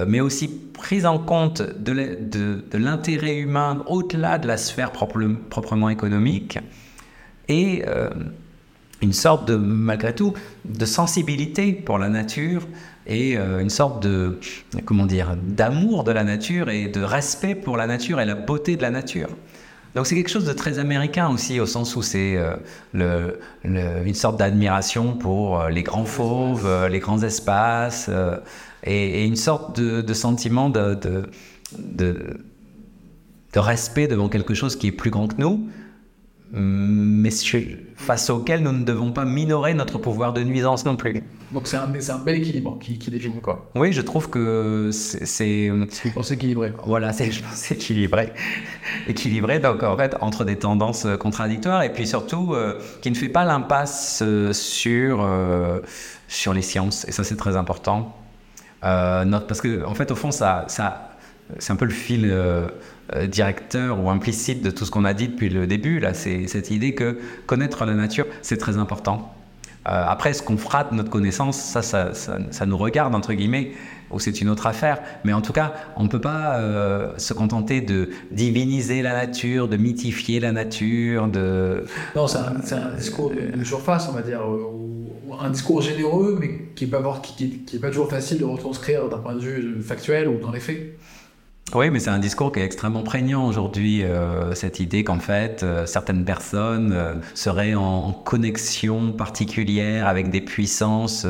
mais 0.09 0.20
aussi 0.20 0.49
prise 0.49 1.07
en 1.07 1.18
compte 1.18 1.62
de, 1.62 2.76
l'intérêt 2.76 3.37
humain 3.37 3.85
au-delà 3.87 4.39
de 4.39 4.49
la 4.49 4.57
sphère 4.57 4.91
proprement 4.91 5.89
économique, 5.89 6.59
et 7.49 7.85
une 9.01 9.12
sorte 9.12 9.47
de, 9.47 9.55
malgré 9.55 10.14
tout, 10.14 10.32
de 10.64 10.85
sensibilité 10.85 11.72
pour 11.72 11.99
la 11.99 12.09
nature 12.09 12.66
et 13.07 13.37
euh, 13.37 13.61
une 13.61 13.70
sorte 13.70 14.03
de, 14.03 14.39
comment 14.85 15.07
dire, 15.07 15.37
d'amour 15.41 16.05
de 16.05 16.12
la 16.12 16.24
nature 16.24 16.70
et 16.70 16.89
de 16.89 17.03
respect 17.03 17.55
pour 17.55 17.76
la 17.76 17.87
nature 17.87 18.20
et 18.20 18.24
la 18.24 18.35
beauté 18.35 18.76
de 18.76 18.82
la 18.82 18.91
nature. 18.91 19.28
Donc 19.95 20.07
c'est 20.07 20.16
quelque 20.16 20.30
chose 20.30 20.45
de 20.45 20.53
très 20.53 20.78
américain 20.78 21.28
aussi, 21.28 21.61
au 21.61 21.66
sens 21.66 21.95
où 21.95 22.03
c'est 22.03 22.36
euh, 22.36 23.30
une 23.62 24.14
sorte 24.14 24.38
d'admiration 24.38 25.14
pour 25.14 25.61
euh, 25.61 25.68
les 25.70 25.82
grands 25.82 26.05
fauves, 26.05 26.88
les 26.88 26.99
grands 26.99 27.22
espaces, 27.22 28.11
et, 28.82 29.24
une 29.24 29.36
sorte 29.36 29.80
de, 29.80 30.14
sentiment 30.14 30.68
de, 30.68 30.95
de, 30.95 31.30
de, 31.78 33.59
respect 33.59 34.09
devant 34.09 34.28
quelque 34.28 34.55
chose 34.55 34.76
qui 34.76 34.88
est 34.88 34.92
plus 34.92 35.11
grand 35.11 35.28
que 35.28 35.36
nous, 35.38 35.68
mais 36.55 37.31
face 37.97 38.31
auquel 38.31 38.63
nous 38.63 38.73
ne 38.73 38.85
devons 38.85 39.13
pas 39.13 39.25
minorer 39.25 39.75
notre 39.75 39.99
pouvoir 39.99 40.33
de 40.33 40.43
nuisance 40.43 40.85
non 40.85 40.97
plus. 40.97 41.23
Donc 41.53 41.67
c'est 41.67 41.77
un, 41.77 41.85
un, 41.85 42.19
bel 42.19 42.37
équilibre 42.37 42.79
qui, 42.81 42.99
qui, 42.99 43.11
définit 43.11 43.41
quoi. 43.41 43.71
Oui, 43.75 43.93
je 43.93 44.01
trouve 44.01 44.29
que 44.29 44.91
c'est... 44.93 45.67
Je 45.67 46.13
pense 46.13 46.31
équilibré. 46.31 46.73
Voilà, 46.85 47.13
c'est 47.13 47.31
équilibré. 47.75 48.33
équilibré, 49.09 49.59
donc 49.59 49.83
en 49.83 49.97
fait, 49.97 50.17
entre 50.21 50.45
des 50.45 50.57
tendances 50.57 51.07
contradictoires 51.19 51.83
et 51.83 51.93
puis 51.93 52.07
surtout 52.07 52.55
euh, 52.55 52.79
qui 53.03 53.11
ne 53.11 53.17
fait 53.17 53.29
pas 53.29 53.45
l'impasse 53.45 54.23
euh, 54.23 54.53
sur, 54.53 55.23
euh, 55.23 55.81
sur 56.29 56.53
les 56.55 56.63
sciences. 56.63 57.07
Et 57.07 57.13
ça, 57.13 57.25
c'est 57.25 57.37
très 57.37 57.57
important. 57.57 58.17
Parce 58.81 59.63
que, 59.63 59.83
en 59.85 59.95
fait, 59.95 60.11
au 60.11 60.15
fond, 60.15 60.31
ça, 60.31 60.67
ça, 60.69 61.14
c'est 61.59 61.72
un 61.72 61.76
peu 61.76 61.84
le 61.84 61.90
fil 61.90 62.30
euh, 63.12 63.26
directeur 63.26 64.03
ou 64.03 64.09
implicite 64.09 64.62
de 64.62 64.70
tout 64.70 64.86
ce 64.86 64.90
qu'on 64.90 65.05
a 65.05 65.12
dit 65.12 65.28
depuis 65.28 65.51
le 65.51 65.66
début. 65.66 66.01
Là, 66.01 66.14
c'est 66.14 66.47
cette 66.47 66.70
idée 66.70 66.95
que 66.95 67.18
connaître 67.45 67.84
la 67.84 67.92
nature, 67.92 68.24
c'est 68.40 68.57
très 68.57 68.78
important. 68.78 69.34
Euh, 69.86 70.05
après, 70.09 70.32
ce 70.32 70.42
qu'on 70.42 70.57
fera 70.57 70.84
de 70.84 70.95
notre 70.95 71.11
connaissance, 71.11 71.61
ça 71.61 71.82
ça, 71.82 72.14
ça, 72.14 72.66
nous 72.66 72.78
regarde, 72.78 73.14
entre 73.14 73.34
guillemets, 73.34 73.72
ou 74.11 74.18
c'est 74.18 74.40
une 74.40 74.49
autre 74.49 74.66
affaire. 74.66 75.03
Mais 75.22 75.34
en 75.34 75.42
tout 75.42 75.53
cas, 75.53 75.74
on 75.97 76.05
ne 76.05 76.09
peut 76.09 76.20
pas 76.20 76.57
euh, 76.57 77.12
se 77.18 77.34
contenter 77.34 77.82
de 77.82 78.09
diviniser 78.30 79.03
la 79.03 79.12
nature, 79.12 79.68
de 79.68 79.76
mythifier 79.76 80.40
la 80.40 80.53
nature, 80.53 81.28
de... 81.28 81.84
Non, 82.16 82.26
c'est 82.26 82.38
un, 82.38 82.95
discours 82.97 83.32
de, 83.32 83.64
surface, 83.64 84.09
on 84.09 84.12
va 84.12 84.22
dire, 84.22 84.40
un 85.38 85.51
discours 85.51 85.82
généreux, 85.82 86.38
mais 86.40 86.70
qui 86.74 86.86
n'est 86.86 86.90
pas, 86.90 87.03
pas 87.03 87.88
toujours 87.88 88.09
facile 88.09 88.38
de 88.38 88.45
retranscrire 88.45 89.11
d'un 89.11 89.18
point 89.18 89.34
de 89.34 89.40
vue 89.40 89.82
factuel 89.82 90.26
ou 90.28 90.38
dans 90.38 90.53
les 90.53 90.61
faits. 90.61 90.97
Oui, 91.75 91.91
mais 91.91 91.99
c'est 91.99 92.11
un 92.11 92.20
discours 92.20 92.53
qui 92.53 92.61
est 92.61 92.64
extrêmement 92.64 93.03
prégnant 93.03 93.47
aujourd'hui, 93.47 94.05
euh, 94.05 94.55
cette 94.55 94.79
idée 94.79 95.03
qu'en 95.03 95.18
fait, 95.18 95.64
euh, 95.64 95.87
certaines 95.87 96.25
personnes 96.25 96.93
euh, 96.93 97.14
seraient 97.35 97.75
en, 97.75 98.12
connexion 98.12 99.11
particulière 99.11 100.07
avec 100.07 100.31
des 100.31 100.41
puissances 100.41 101.27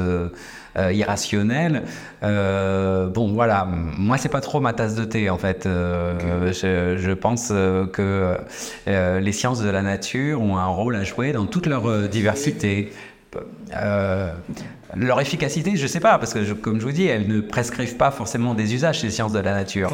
irrationnelles. 0.77 1.83
bon, 2.23 3.33
voilà, 3.33 3.67
moi, 3.67 4.19
c'est 4.19 4.29
pas 4.29 4.41
trop 4.41 4.61
ma 4.61 4.73
tasse 4.73 4.95
de 4.95 5.05
thé, 5.05 5.31
en 5.31 5.39
fait. 5.39 5.65
Je, 5.65 6.97
je, 6.99 7.13
pense 7.13 7.49
que 7.49 8.37
les 8.87 9.33
sciences 9.33 9.61
de 9.61 9.71
la 9.71 9.83
nature 9.83 10.43
ont 10.43 10.57
un 10.57 10.67
rôle 10.67 10.97
à 10.97 11.05
jouer 11.05 11.33
dans 11.33 11.47
toute 11.47 11.67
leur 11.67 12.09
diversité. 12.09 12.93
Euh, 13.75 14.33
leur 14.97 15.21
efficacité, 15.21 15.77
je 15.77 15.83
ne 15.83 15.89
sais 15.89 16.01
pas, 16.01 16.19
parce 16.19 16.33
que 16.35 16.53
comme 16.53 16.81
je 16.81 16.85
vous 16.85 16.93
dis, 16.93 17.07
elles 17.07 17.27
ne 17.27 17.41
prescrivent 17.41 17.97
pas 17.97 18.11
forcément 18.11 18.55
des 18.55 18.75
usages, 18.75 19.01
ces 19.01 19.11
sciences 19.11 19.33
de 19.33 19.41
la 19.41 19.53
nature. 19.53 19.91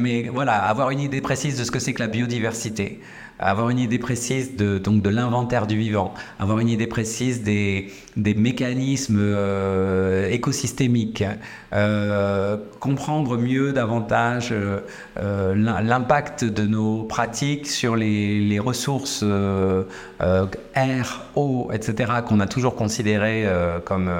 mais 0.00 0.28
voilà, 0.32 0.54
avoir 0.54 0.90
une 0.90 1.00
idée 1.00 1.20
précise 1.20 1.58
de 1.58 1.64
ce 1.64 1.70
que 1.70 1.78
c'est 1.78 1.92
que 1.92 2.02
la 2.02 2.08
biodiversité, 2.08 3.00
avoir 3.42 3.70
une 3.70 3.78
idée 3.78 3.98
précise 3.98 4.56
de, 4.56 4.78
donc 4.78 5.02
de 5.02 5.10
l'inventaire 5.10 5.66
du 5.66 5.76
vivant, 5.76 6.14
avoir 6.38 6.58
une 6.58 6.68
idée 6.68 6.86
précise 6.86 7.42
des, 7.42 7.92
des 8.16 8.34
mécanismes 8.34 9.18
euh, 9.20 10.30
écosystémiques, 10.30 11.24
euh, 11.72 12.56
comprendre 12.80 13.36
mieux 13.36 13.72
davantage 13.72 14.52
euh, 14.52 15.54
l'impact 15.54 16.44
de 16.44 16.66
nos 16.66 17.02
pratiques 17.04 17.66
sur 17.66 17.96
les, 17.96 18.40
les 18.40 18.58
ressources 18.58 19.24
air, 20.74 21.22
eau, 21.34 21.70
etc., 21.72 22.12
qu'on 22.26 22.40
a 22.40 22.46
toujours 22.46 22.76
considérées 22.76 23.46
comme 23.84 24.10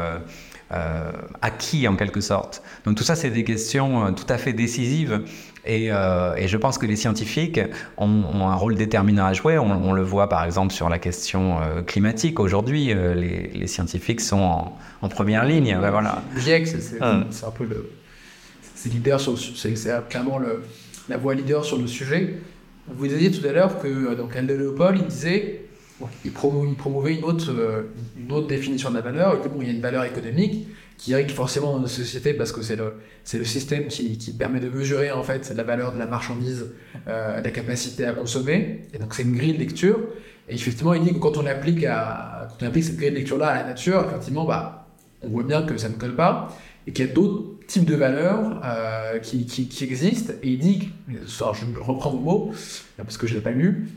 acquis 1.41 1.87
en 1.87 1.97
quelque 1.97 2.21
sorte. 2.21 2.63
Donc 2.85 2.97
tout 2.97 3.05
ça, 3.05 3.15
c'est 3.15 3.31
des 3.31 3.45
questions 3.45 4.13
tout 4.15 4.27
à 4.29 4.39
fait 4.39 4.53
décisives 4.53 5.23
euh, 5.69 6.35
et, 6.37 6.49
je 6.49 6.57
pense 6.57 6.79
que 6.79 6.87
les 6.87 6.97
scientifiques 6.97 7.61
ont, 7.97 8.49
un 8.49 8.55
rôle 8.55 8.75
déterminant 8.75 9.27
à 9.27 9.33
jouer. 9.33 9.59
On, 9.59 9.93
le 9.93 10.03
voit 10.03 10.29
par 10.29 10.45
exemple 10.45 10.73
sur 10.73 10.89
la 10.89 10.99
question 10.99 11.61
euh, 11.61 11.83
climatique. 11.83 12.41
Aujourd'hui, 12.41 12.93
euh, 12.93 13.15
les, 13.15 13.67
scientifiques 13.67 14.21
sont 14.21 14.73
en, 15.03 15.09
première 15.09 15.45
ligne. 15.45 15.77
voilà. 15.79 16.23
Le 16.35 16.41
GIEC, 16.41 16.67
c'est 16.67 17.01
un 17.01 17.51
peu 17.51 17.65
le. 17.65 17.91
C'est 18.75 18.89
leader 18.89 19.21
sur 19.21 19.39
c'est 19.39 19.75
clairement 20.09 20.39
le, 20.39 20.65
la 21.09 21.17
voix 21.17 21.35
leader 21.35 21.65
sur 21.65 21.79
le 21.79 21.87
sujet. 21.87 22.39
Vous 22.89 23.07
disiez 23.07 23.31
tout 23.31 23.47
à 23.47 23.53
l'heure 23.53 23.79
que 23.79 24.15
donc 24.15 24.35
Aldo 24.35 24.57
Léopold, 24.57 24.99
il 25.01 25.07
disait, 25.07 25.62
il, 26.25 26.33
promouvait 26.33 27.15
une 27.15 27.25
autre, 27.25 27.53
une 28.19 28.33
autre 28.33 28.47
définition 28.47 28.91
de 28.91 28.97
la 28.97 29.01
valeur. 29.01 29.39
Il, 29.45 29.51
bon, 29.51 29.59
il 29.61 29.69
y 29.69 29.71
a 29.71 29.75
une 29.75 29.81
valeur 29.81 30.05
économique 30.05 30.67
qui 30.99 31.15
règle 31.15 31.31
forcément 31.31 31.73
dans 31.73 31.81
nos 31.81 31.89
sociétés 31.89 32.33
parce 32.33 32.53
que 32.53 32.63
c'est 32.63 32.77
le, 32.77 33.45
système 33.45 33.89
qui, 33.89 34.33
permet 34.39 34.61
de 34.61 34.69
mesurer 34.69 35.11
en 35.11 35.23
fait 35.23 35.53
la 35.55 35.65
valeur 35.65 35.93
de 35.93 35.99
la 35.99 36.07
marchandise, 36.07 36.67
euh, 37.09 37.41
la 37.41 37.51
capacité 37.51 38.07
à 38.07 38.13
consommer. 38.13 38.83
Et 38.95 38.99
donc 38.99 39.15
c'est 39.15 39.23
une 39.23 39.37
grille 39.37 39.55
de 39.55 39.59
lecture. 39.59 39.99
Et 40.49 40.55
effectivement, 40.55 40.95
il 40.95 41.03
dit 41.03 41.13
que 41.13 41.19
quand 41.19 41.37
on 41.37 41.47
applique, 41.47 41.81
cette 41.81 42.97
grille 42.97 43.11
de 43.11 43.17
lecture-là 43.17 43.49
à 43.49 43.55
la 43.63 43.65
nature, 43.65 44.05
effectivement, 44.09 44.45
bah, 44.45 44.87
on 45.23 45.29
voit 45.29 45.45
bien 45.45 45.63
que 45.63 45.77
ça 45.77 45.89
ne 45.89 45.95
colle 45.95 46.15
pas 46.15 46.57
et 46.87 46.93
qu'il 46.93 47.07
y 47.07 47.09
a 47.09 47.13
d'autres 47.13 47.67
types 47.67 47.85
de 47.85 47.95
valeurs 47.95 48.61
euh, 48.65 49.19
qui, 49.19 49.47
existent. 49.83 50.33
Et 50.43 50.51
il 50.51 50.59
dit, 50.59 50.91
je 51.09 51.45
reprends 51.81 52.11
vos 52.11 52.19
mots, 52.19 52.53
parce 52.97 53.17
que 53.17 53.27
je 53.27 53.33
ne 53.33 53.39
l'ai 53.39 53.43
pas 53.43 53.53
lu, 53.53 53.89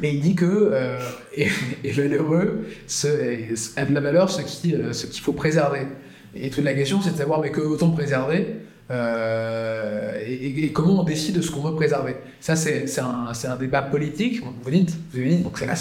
mais 0.00 0.14
il 0.14 0.20
dit 0.20 0.34
que, 0.34 0.46
euh, 0.72 0.98
et 1.34 1.48
l'heureux, 1.96 2.66
a 3.76 3.84
de 3.84 3.94
la 3.94 4.00
valeur 4.00 4.30
ce 4.30 4.42
qu'il 4.42 4.74
euh, 4.74 4.92
ce 4.92 5.06
qu'il 5.06 5.22
faut 5.22 5.32
préserver. 5.32 5.86
Et 6.34 6.50
toute 6.50 6.64
la 6.64 6.74
question, 6.74 7.00
c'est 7.02 7.12
de 7.12 7.18
savoir 7.18 7.40
mais 7.40 7.50
que 7.50 7.60
autant 7.60 7.90
préserver 7.90 8.62
euh, 8.90 10.18
et, 10.26 10.70
comment 10.72 11.00
on 11.00 11.04
décide 11.04 11.36
de 11.36 11.40
ce 11.40 11.50
qu'on 11.50 11.62
veut 11.62 11.74
préserver? 11.74 12.16
Ça, 12.40 12.56
c'est 12.56 12.86
un, 12.98 13.32
un, 13.32 13.56
débat 13.56 13.82
politique. 13.82 14.42
Vous 14.62 14.70
dites, 14.70 14.94
vous 15.10 15.18
avez 15.18 15.28
dit, 15.30 15.42
donc 15.42 15.58
c'est 15.58 15.66
la, 15.66 15.74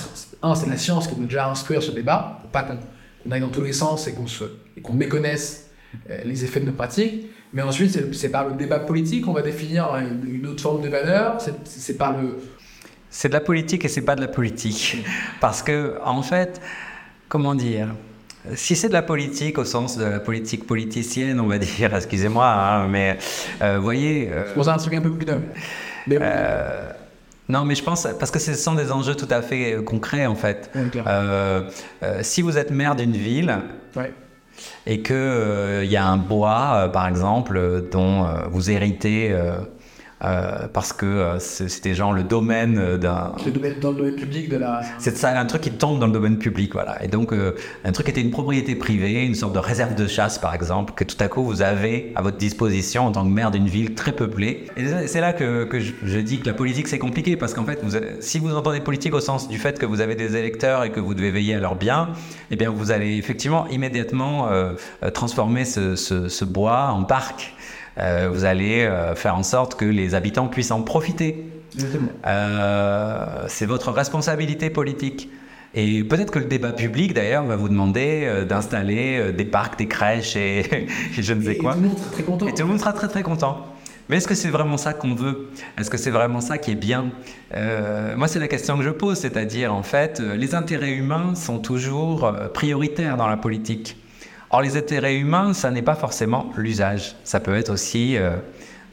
un, 0.43 0.55
c'est 0.55 0.69
la 0.69 0.77
science 0.77 1.07
qui 1.07 1.15
doit 1.15 1.25
déjà 1.25 1.49
instruire 1.49 1.83
ce 1.83 1.91
débat, 1.91 2.39
pour 2.41 2.51
pas 2.51 2.63
qu'on 2.63 3.31
aille 3.31 3.41
dans 3.41 3.49
tous 3.49 3.63
les 3.63 3.73
sens 3.73 4.07
et 4.07 4.13
qu'on 4.13 4.25
qu'on 4.81 4.93
méconnaisse 4.93 5.69
euh, 6.09 6.21
les 6.23 6.45
effets 6.45 6.61
de 6.61 6.65
nos 6.65 6.71
pratiques. 6.71 7.27
Mais 7.53 7.61
ensuite, 7.61 8.13
c'est 8.13 8.29
par 8.29 8.47
le 8.47 8.55
débat 8.55 8.79
politique 8.79 9.25
qu'on 9.25 9.33
va 9.33 9.41
définir 9.41 9.93
une, 10.25 10.47
autre 10.47 10.61
forme 10.61 10.81
de 10.81 10.87
valeur. 10.87 11.37
C'est 11.65 11.97
par 11.97 12.17
le. 12.19 12.37
C'est 13.11 13.27
de 13.27 13.33
la 13.33 13.41
politique 13.41 13.85
et 13.85 13.87
c'est 13.87 14.01
pas 14.01 14.15
de 14.15 14.21
la 14.21 14.27
politique. 14.27 15.05
Parce 15.39 15.61
que, 15.61 15.99
en 16.03 16.23
fait, 16.23 16.59
comment 17.29 17.53
dire 17.53 17.89
si 18.55 18.75
c'est 18.75 18.87
de 18.87 18.93
la 18.93 19.01
politique 19.01 19.57
au 19.57 19.65
sens 19.65 19.97
de 19.97 20.05
la 20.05 20.19
politique 20.19 20.65
politicienne, 20.65 21.39
on 21.39 21.47
va 21.47 21.57
dire, 21.59 21.95
excusez-moi, 21.95 22.47
hein, 22.47 22.87
mais 22.87 23.17
euh, 23.61 23.77
vous 23.77 23.83
voyez. 23.83 24.29
Euh, 24.31 24.43
c'est 24.47 24.53
pour 24.53 24.65
ça 24.65 24.75
un 24.75 25.01
peu 25.01 25.11
plus. 25.11 25.27
Euh, 26.09 26.91
non, 27.49 27.65
mais 27.65 27.75
je 27.75 27.83
pense, 27.83 28.07
parce 28.19 28.31
que 28.31 28.39
ce 28.39 28.53
sont 28.53 28.75
des 28.75 28.91
enjeux 28.91 29.15
tout 29.15 29.27
à 29.29 29.41
fait 29.41 29.83
concrets 29.83 30.25
en 30.25 30.35
fait. 30.35 30.71
si 32.21 32.41
vous 32.41 32.57
êtes 32.57 32.71
maire 32.71 32.95
d'une 32.95 33.11
ville, 33.11 33.57
et 34.85 35.01
qu'il 35.01 35.81
il 35.83 35.91
y 35.91 35.97
a 35.97 36.05
un 36.05 36.17
bois, 36.17 36.89
par 36.93 37.07
exemple, 37.07 37.87
dont 37.91 38.25
vous 38.49 38.71
héritez 38.71 39.35
euh, 40.23 40.67
parce 40.71 40.93
que 40.93 41.05
euh, 41.05 41.39
c'était 41.39 41.95
genre 41.95 42.13
le 42.13 42.21
domaine 42.21 42.77
euh, 42.77 42.97
d'un. 42.97 43.33
Le 43.43 43.51
domaine 43.51 43.79
dans 43.79 43.89
le 43.89 43.97
domaine 43.97 44.15
public 44.15 44.49
de 44.49 44.57
la. 44.57 44.81
C'est 44.99 45.17
ça, 45.17 45.37
un 45.39 45.45
truc 45.45 45.61
qui 45.61 45.71
tombe 45.71 45.99
dans 45.99 46.05
le 46.05 46.11
domaine 46.11 46.37
public, 46.37 46.73
voilà. 46.73 47.03
Et 47.03 47.07
donc, 47.07 47.33
un 47.33 47.91
truc 47.91 48.05
qui 48.05 48.11
était 48.11 48.21
une 48.21 48.29
propriété 48.29 48.75
privée, 48.75 49.25
une 49.25 49.33
sorte 49.33 49.53
de 49.53 49.59
réserve 49.59 49.95
de 49.95 50.05
chasse, 50.05 50.37
par 50.37 50.53
exemple, 50.53 50.93
que 50.93 51.03
tout 51.03 51.15
à 51.19 51.27
coup 51.27 51.43
vous 51.43 51.61
avez 51.61 52.11
à 52.15 52.21
votre 52.21 52.37
disposition 52.37 53.07
en 53.07 53.11
tant 53.11 53.23
que 53.23 53.29
maire 53.29 53.49
d'une 53.49 53.67
ville 53.67 53.95
très 53.95 54.11
peuplée. 54.11 54.65
Et 54.77 55.07
c'est 55.07 55.21
là 55.21 55.33
que, 55.33 55.63
que 55.63 55.79
je, 55.79 56.19
dis 56.19 56.39
que 56.39 56.45
la 56.45 56.53
politique 56.53 56.87
c'est 56.87 56.99
compliqué, 56.99 57.35
parce 57.35 57.53
qu'en 57.53 57.65
fait, 57.65 57.79
vous, 57.83 57.97
si 58.19 58.37
vous 58.37 58.53
entendez 58.55 58.79
politique 58.79 59.15
au 59.15 59.21
sens 59.21 59.47
du 59.47 59.57
fait 59.57 59.79
que 59.79 59.85
vous 59.85 60.01
avez 60.01 60.15
des 60.15 60.35
électeurs 60.35 60.83
et 60.83 60.91
que 60.91 60.99
vous 60.99 61.15
devez 61.15 61.31
veiller 61.31 61.55
à 61.55 61.59
leur 61.59 61.75
bien, 61.75 62.09
eh 62.51 62.55
bien, 62.55 62.69
vous 62.69 62.91
allez 62.91 63.17
effectivement 63.17 63.67
immédiatement 63.69 64.49
transformer 65.13 65.65
ce, 65.65 65.95
ce, 65.95 66.27
ce 66.27 66.45
bois 66.45 66.89
en 66.91 67.03
parc. 67.03 67.55
Euh, 67.97 68.29
vous 68.31 68.45
allez 68.45 68.81
euh, 68.81 69.15
faire 69.15 69.35
en 69.35 69.43
sorte 69.43 69.75
que 69.75 69.85
les 69.85 70.15
habitants 70.15 70.47
puissent 70.47 70.71
en 70.71 70.81
profiter. 70.81 71.45
Euh, 72.25 73.45
c'est 73.47 73.65
votre 73.65 73.91
responsabilité 73.91 74.69
politique. 74.69 75.29
Et 75.73 76.03
peut-être 76.03 76.31
que 76.31 76.39
le 76.39 76.45
débat 76.45 76.73
public, 76.73 77.13
d'ailleurs, 77.13 77.45
va 77.45 77.55
vous 77.55 77.69
demander 77.69 78.43
d'installer 78.47 79.31
des 79.31 79.45
parcs, 79.45 79.77
des 79.77 79.87
crèches 79.87 80.35
et, 80.35 80.87
je 81.17 81.33
ne 81.33 81.41
sais 81.41 81.55
quoi. 81.55 81.77
Et 81.77 81.79
tout 81.79 81.83
le 81.83 81.85
monde 81.85 81.97
sera 81.97 82.11
très 82.11 82.23
content. 82.23 82.47
Et 82.47 82.53
tout 82.53 82.61
le 82.63 82.67
monde 82.67 82.79
sera 82.79 82.93
très 82.93 83.07
très 83.07 83.23
content. 83.23 83.67
Mais 84.09 84.17
est-ce 84.17 84.27
que 84.27 84.35
c'est 84.35 84.49
vraiment 84.49 84.75
ça 84.75 84.91
qu'on 84.91 85.15
veut? 85.15 85.49
Est-ce 85.77 85.89
que 85.89 85.95
c'est 85.95 86.11
vraiment 86.11 86.41
ça 86.41 86.57
qui 86.57 86.71
est 86.71 86.75
bien? 86.75 87.11
Moi, 88.17 88.27
c'est 88.27 88.39
la 88.39 88.49
question 88.49 88.77
que 88.77 88.83
je 88.83 88.89
pose, 88.89 89.17
c'est-à-dire, 89.17 89.73
en 89.73 89.83
fait, 89.83 90.19
les 90.19 90.55
intérêts 90.55 90.91
humains 90.91 91.35
sont 91.35 91.59
toujours 91.59 92.29
prioritaires 92.53 93.15
dans 93.15 93.27
la 93.27 93.37
politique. 93.37 93.95
Or, 94.53 94.61
les 94.61 94.75
intérêts 94.75 95.15
humains, 95.15 95.53
ça 95.53 95.71
n'est 95.71 95.81
pas 95.81 95.95
forcément 95.95 96.51
l'usage. 96.57 97.15
Ça 97.23 97.39
peut 97.39 97.55
être 97.55 97.69
aussi 97.69 98.17
euh, 98.17 98.35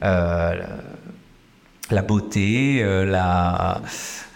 euh, 0.05 0.55
la 1.91 2.03
beauté, 2.03 2.81
euh, 2.81 3.05
la, 3.05 3.81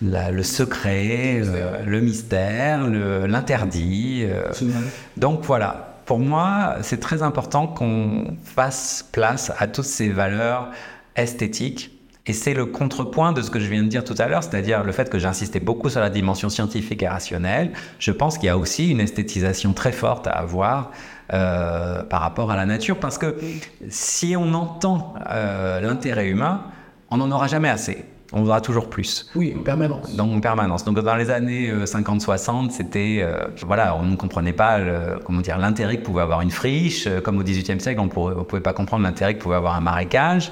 le 0.01 0.43
secret, 0.43 1.43
le 1.87 2.01
mystère, 2.01 2.89
l'interdit. 2.89 4.27
Donc 5.16 5.45
voilà. 5.45 5.89
Pour 6.07 6.18
moi, 6.18 6.79
c'est 6.83 6.99
très 6.99 7.23
important 7.23 7.68
qu'on 7.68 8.37
fasse 8.45 9.09
place 9.12 9.53
à 9.57 9.68
toutes 9.68 9.85
ces 9.85 10.09
valeurs 10.09 10.70
esthétiques 11.14 11.93
et 12.27 12.33
c'est 12.33 12.55
le 12.55 12.66
contrepoint 12.66 13.33
de 13.33 13.43
ce 13.43 13.51
que 13.51 13.59
je 13.59 13.68
viens 13.68 13.83
de 13.83 13.89
dire 13.89 14.05
tout 14.05 14.14
à 14.18 14.29
l'heure, 14.29 14.45
c'est-à-dire 14.45 14.85
le 14.85 14.93
fait 14.93 15.11
que 15.11 15.18
j'insistais 15.18 15.59
beaucoup 15.59 15.89
sur 15.89 16.01
la 16.01 16.11
dimension 16.11 16.49
scientifique 16.49 17.03
et 17.03 17.09
rationnelle. 17.09 17.73
Je 17.99 18.12
pense 18.12 18.39
qu'il 18.39 18.47
y 18.47 18.51
a 18.51 18.57
aussi 18.57 18.91
une 18.91 19.01
esthétisation 19.01 19.73
très 19.73 19.91
forte 19.91 20.29
à 20.29 20.33
avoir 20.33 20.93
euh, 21.33 22.03
par 22.03 22.20
rapport 22.20 22.51
à 22.51 22.57
la 22.57 22.66
nature, 22.66 22.99
parce 22.99 23.18
que 23.18 23.37
si 23.89 24.35
on 24.37 24.55
entend 24.55 25.14
euh, 25.31 25.81
l'intérêt 25.81 26.29
humain, 26.29 26.62
on 27.11 27.18
n'en 27.18 27.31
aura 27.31 27.47
jamais 27.47 27.68
assez. 27.68 28.05
On 28.35 28.41
voudra 28.41 28.62
toujours 28.62 28.89
plus. 28.89 29.31
Oui, 29.35 29.55
en 29.59 29.62
permanence. 29.62 30.16
Donc, 30.16 30.35
en 30.35 30.41
permanence. 30.41 30.85
Donc, 30.85 30.99
dans 30.99 31.16
les 31.16 31.31
années 31.31 31.70
50-60, 31.70 32.66
euh, 32.66 32.68
c'était, 32.70 33.27
voilà, 33.66 33.95
on 33.95 34.05
ne 34.05 34.16
comprenait 34.16 34.55
pas, 34.55 34.81
comment 35.25 35.43
dire, 35.43 35.59
l'intérêt 35.59 35.99
que 35.99 36.03
pouvait 36.03 36.23
avoir 36.23 36.41
une 36.41 36.51
friche. 36.51 37.09
Comme 37.25 37.39
au 37.39 37.43
XVIIIe 37.43 37.79
siècle, 37.79 38.01
on 38.01 38.07
ne 38.07 38.43
pouvait 38.43 38.62
pas 38.62 38.73
comprendre 38.73 39.03
l'intérêt 39.03 39.35
que 39.35 39.43
pouvait 39.43 39.57
avoir 39.57 39.77
un 39.77 39.83
marécage. 39.83 40.51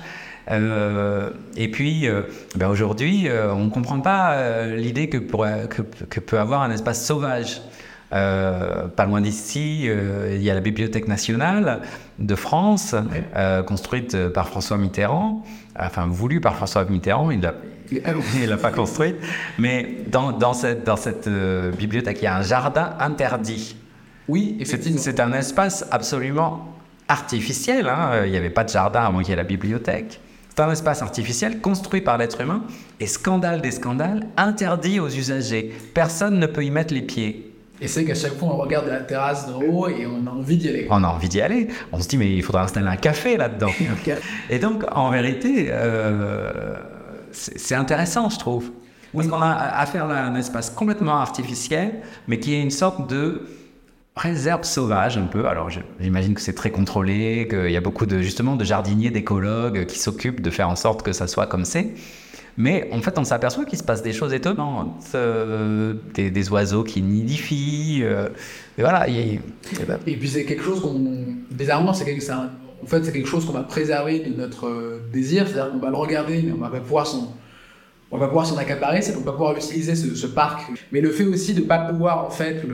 Euh, 0.50 1.30
et 1.56 1.68
puis, 1.70 2.08
euh, 2.08 2.22
ben 2.56 2.68
aujourd'hui, 2.68 3.28
euh, 3.28 3.52
on 3.52 3.64
ne 3.64 3.70
comprend 3.70 4.00
pas 4.00 4.66
l'idée 4.66 5.08
que, 5.08 5.18
que, 5.18 6.20
peut 6.20 6.38
avoir 6.38 6.62
un 6.62 6.70
espace 6.70 7.04
sauvage. 7.04 7.62
Pas 8.10 9.06
loin 9.06 9.20
d'ici, 9.20 9.84
il 9.86 10.42
y 10.42 10.50
a 10.50 10.54
la 10.54 10.60
Bibliothèque 10.60 11.08
nationale 11.08 11.80
de 12.18 12.34
France, 12.34 12.94
construite 13.66 14.28
par 14.28 14.48
François 14.48 14.76
Mitterrand, 14.78 15.44
enfin 15.78 16.06
voulue 16.06 16.40
par 16.40 16.56
François 16.56 16.84
Mitterrand, 16.84 17.30
il 17.30 17.40
ne 17.40 18.46
l'a 18.46 18.56
pas 18.56 18.72
construite, 18.72 19.16
mais 19.58 19.98
dans, 20.08 20.32
dans 20.32 20.52
cette, 20.52 20.84
dans 20.84 20.96
cette 20.96 21.28
bibliothèque, 21.78 22.18
il 22.20 22.24
y 22.24 22.28
a 22.28 22.36
un 22.36 22.42
jardin 22.42 22.94
interdit. 23.00 23.76
Oui, 24.28 24.56
effectivement. 24.60 25.00
c'est 25.00 25.18
un 25.20 25.32
espace 25.32 25.84
absolument 25.90 26.68
artificiel. 27.08 27.88
hein. 27.88 28.22
Il 28.24 28.30
n'y 28.30 28.36
avait 28.36 28.50
pas 28.50 28.62
de 28.64 28.68
jardin 28.68 29.02
avant 29.02 29.18
qu'il 29.20 29.30
y 29.30 29.32
ait 29.32 29.36
la 29.36 29.44
bibliothèque. 29.44 30.20
C'est 30.54 30.62
un 30.62 30.70
espace 30.70 31.02
artificiel 31.02 31.60
construit 31.60 32.00
par 32.00 32.18
l'être 32.18 32.40
humain 32.40 32.62
et 33.00 33.06
scandale 33.06 33.60
des 33.60 33.70
scandales, 33.70 34.26
interdit 34.36 35.00
aux 35.00 35.08
usagers. 35.08 35.72
Personne 35.94 36.38
ne 36.38 36.46
peut 36.46 36.64
y 36.64 36.70
mettre 36.70 36.92
les 36.94 37.02
pieds. 37.02 37.49
Et 37.80 37.88
c'est 37.88 38.04
qu'à 38.04 38.14
chaque 38.14 38.34
fois, 38.34 38.48
on 38.48 38.56
regarde 38.56 38.88
la 38.88 39.00
terrasse 39.00 39.48
d'en 39.48 39.60
haut 39.60 39.88
et 39.88 40.06
on 40.06 40.26
a 40.26 40.30
envie 40.30 40.56
d'y 40.56 40.68
aller. 40.68 40.86
On 40.90 41.02
a 41.02 41.08
envie 41.08 41.28
d'y 41.28 41.40
aller. 41.40 41.68
On 41.92 42.00
se 42.00 42.08
dit, 42.08 42.18
mais 42.18 42.34
il 42.34 42.42
faudra 42.42 42.62
installer 42.62 42.88
un 42.88 42.96
café 42.96 43.36
là-dedans. 43.36 43.70
Et 44.50 44.58
donc, 44.58 44.84
en 44.92 45.10
vérité, 45.10 45.68
euh, 45.70 46.74
c'est 47.32 47.74
intéressant, 47.74 48.28
je 48.28 48.38
trouve. 48.38 48.70
Parce 49.14 49.26
qu'on 49.26 49.42
a 49.42 49.50
affaire 49.50 50.04
à 50.04 50.20
un 50.20 50.34
espace 50.36 50.70
complètement 50.70 51.16
artificiel, 51.16 52.00
mais 52.28 52.38
qui 52.38 52.54
est 52.54 52.62
une 52.62 52.70
sorte 52.70 53.10
de 53.10 53.42
réserve 54.14 54.64
sauvage 54.64 55.16
un 55.16 55.26
peu. 55.26 55.46
Alors, 55.46 55.70
j'imagine 56.00 56.34
que 56.34 56.40
c'est 56.40 56.54
très 56.54 56.70
contrôlé, 56.70 57.48
qu'il 57.48 57.70
y 57.70 57.76
a 57.76 57.80
beaucoup 57.80 58.06
de 58.06 58.20
justement 58.20 58.56
de 58.56 58.64
jardiniers, 58.64 59.10
d'écologues 59.10 59.86
qui 59.86 59.98
s'occupent 59.98 60.42
de 60.42 60.50
faire 60.50 60.68
en 60.68 60.76
sorte 60.76 61.02
que 61.02 61.12
ça 61.12 61.26
soit 61.26 61.46
comme 61.46 61.64
c'est. 61.64 61.88
Mais 62.56 62.88
en 62.92 63.00
fait, 63.00 63.18
on 63.18 63.24
s'aperçoit 63.24 63.64
qu'il 63.64 63.78
se 63.78 63.84
passe 63.84 64.02
des 64.02 64.12
choses 64.12 64.32
étonnantes, 64.32 65.04
euh, 65.14 65.94
des, 66.14 66.50
oiseaux 66.50 66.84
qui 66.84 67.02
nidifient. 67.02 68.00
euh, 68.02 68.28
et 68.78 68.82
voilà, 68.82 69.08
et 69.08 69.40
ben, 69.86 69.98
puis 70.04 70.28
c'est 70.28 70.44
quelque 70.44 70.62
chose 70.62 70.80
qu'on. 70.80 71.24
Bizarrement, 71.50 71.92
c'est 71.92 72.04
quelque... 72.04 72.24
en 72.32 72.86
fait, 72.86 73.12
quelque 73.12 73.28
chose 73.28 73.44
qu'on 73.44 73.52
va 73.52 73.62
préserver 73.62 74.20
de 74.20 74.34
notre 74.34 74.66
euh, 74.66 75.00
désir. 75.12 75.46
C'est-à-dire 75.46 75.72
qu'on 75.72 75.78
va 75.78 75.90
le 75.90 75.96
regarder, 75.96 76.42
mais 76.42 76.52
on 76.52 76.58
va 76.58 76.68
pas 76.68 76.80
pouvoir 76.80 77.06
s'en. 77.06 77.34
On 78.12 78.18
va 78.18 78.26
pouvoir 78.26 78.44
s'en 78.44 78.56
accaparer, 78.56 79.02
c'est 79.02 79.14
qu'on 79.14 79.20
va 79.20 79.30
pouvoir 79.30 79.56
utiliser 79.56 79.94
ce, 79.94 80.26
parc. 80.26 80.62
Mais 80.90 81.00
le 81.00 81.10
fait 81.10 81.24
aussi 81.24 81.54
de 81.54 81.60
pas 81.60 81.78
pouvoir 81.78 82.26
en 82.26 82.30
fait 82.30 82.64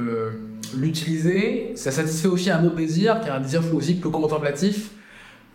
l'utiliser, 0.74 1.72
ça 1.74 1.90
satisfait 1.90 2.28
aussi 2.28 2.50
un 2.50 2.64
autre 2.64 2.76
désir, 2.76 3.20
qui 3.20 3.28
est 3.28 3.32
un 3.32 3.40
désir 3.40 3.62
aussi 3.74 3.96
plus 3.96 4.10
contemplatif, 4.10 4.92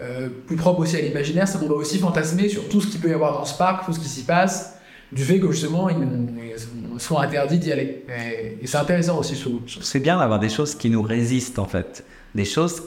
euh, 0.01 0.29
plus 0.47 0.55
propre 0.55 0.79
aussi 0.79 0.95
à 0.97 1.01
l'imaginaire, 1.01 1.47
c'est 1.47 1.59
qu'on 1.59 1.67
va 1.67 1.75
aussi 1.75 1.99
fantasmer 1.99 2.49
sur 2.49 2.67
tout 2.69 2.81
ce 2.81 2.87
qu'il 2.87 2.99
peut 2.99 3.09
y 3.09 3.13
avoir 3.13 3.33
dans 3.33 3.45
ce 3.45 3.57
parc, 3.57 3.85
tout 3.85 3.93
ce 3.93 3.99
qui 3.99 4.09
s'y 4.09 4.23
passe, 4.23 4.77
du 5.11 5.23
fait 5.23 5.39
que 5.39 5.51
justement 5.51 5.89
ils 5.89 6.99
sont 6.99 7.19
interdits 7.19 7.59
d'y 7.59 7.71
aller. 7.71 8.05
Et, 8.09 8.65
c'est 8.65 8.77
intéressant 8.77 9.19
aussi, 9.19 9.35
je 9.35 9.41
trouve. 9.41 9.59
C'est 9.81 9.99
bien 9.99 10.17
d'avoir 10.17 10.39
des 10.39 10.49
choses 10.49 10.73
qui 10.73 10.89
nous 10.89 11.03
résistent 11.03 11.59
en 11.59 11.65
fait, 11.65 12.03
des 12.33 12.45
choses 12.45 12.81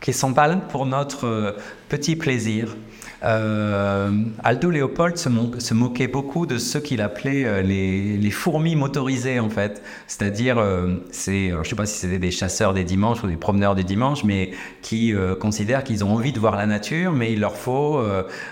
qui 0.00 0.12
sont 0.12 0.32
pas 0.32 0.46
là 0.46 0.56
pour 0.56 0.86
notre 0.86 1.26
euh, 1.26 1.52
petit 1.88 2.16
plaisir. 2.16 2.76
Euh, 3.24 4.10
Aldo 4.44 4.70
Léopold 4.70 5.16
se, 5.16 5.28
mo- 5.28 5.52
se 5.58 5.74
moquait 5.74 6.06
beaucoup 6.08 6.46
de 6.46 6.58
ceux 6.58 6.80
qu'il 6.80 7.00
appelait 7.00 7.44
euh, 7.44 7.62
les, 7.62 8.16
les 8.16 8.30
fourmis 8.30 8.76
motorisées 8.76 9.40
en 9.40 9.48
fait, 9.50 9.82
c'est-à-dire, 10.06 10.58
euh, 10.58 10.94
c'est, 11.10 11.50
je 11.62 11.68
sais 11.68 11.76
pas 11.76 11.86
si 11.86 11.98
c'était 11.98 12.18
des 12.18 12.30
chasseurs 12.30 12.74
des 12.74 12.84
dimanches 12.84 13.22
ou 13.24 13.26
des 13.26 13.36
promeneurs 13.36 13.74
du 13.74 13.84
dimanche, 13.84 14.24
mais 14.24 14.50
qui 14.82 15.12
considèrent 15.40 15.82
qu'ils 15.82 16.04
ont 16.04 16.12
envie 16.14 16.32
de 16.32 16.38
voir 16.38 16.56
la 16.56 16.66
nature, 16.66 17.12
mais 17.12 17.32
il 17.32 17.40
leur 17.40 17.56
faut 17.56 18.00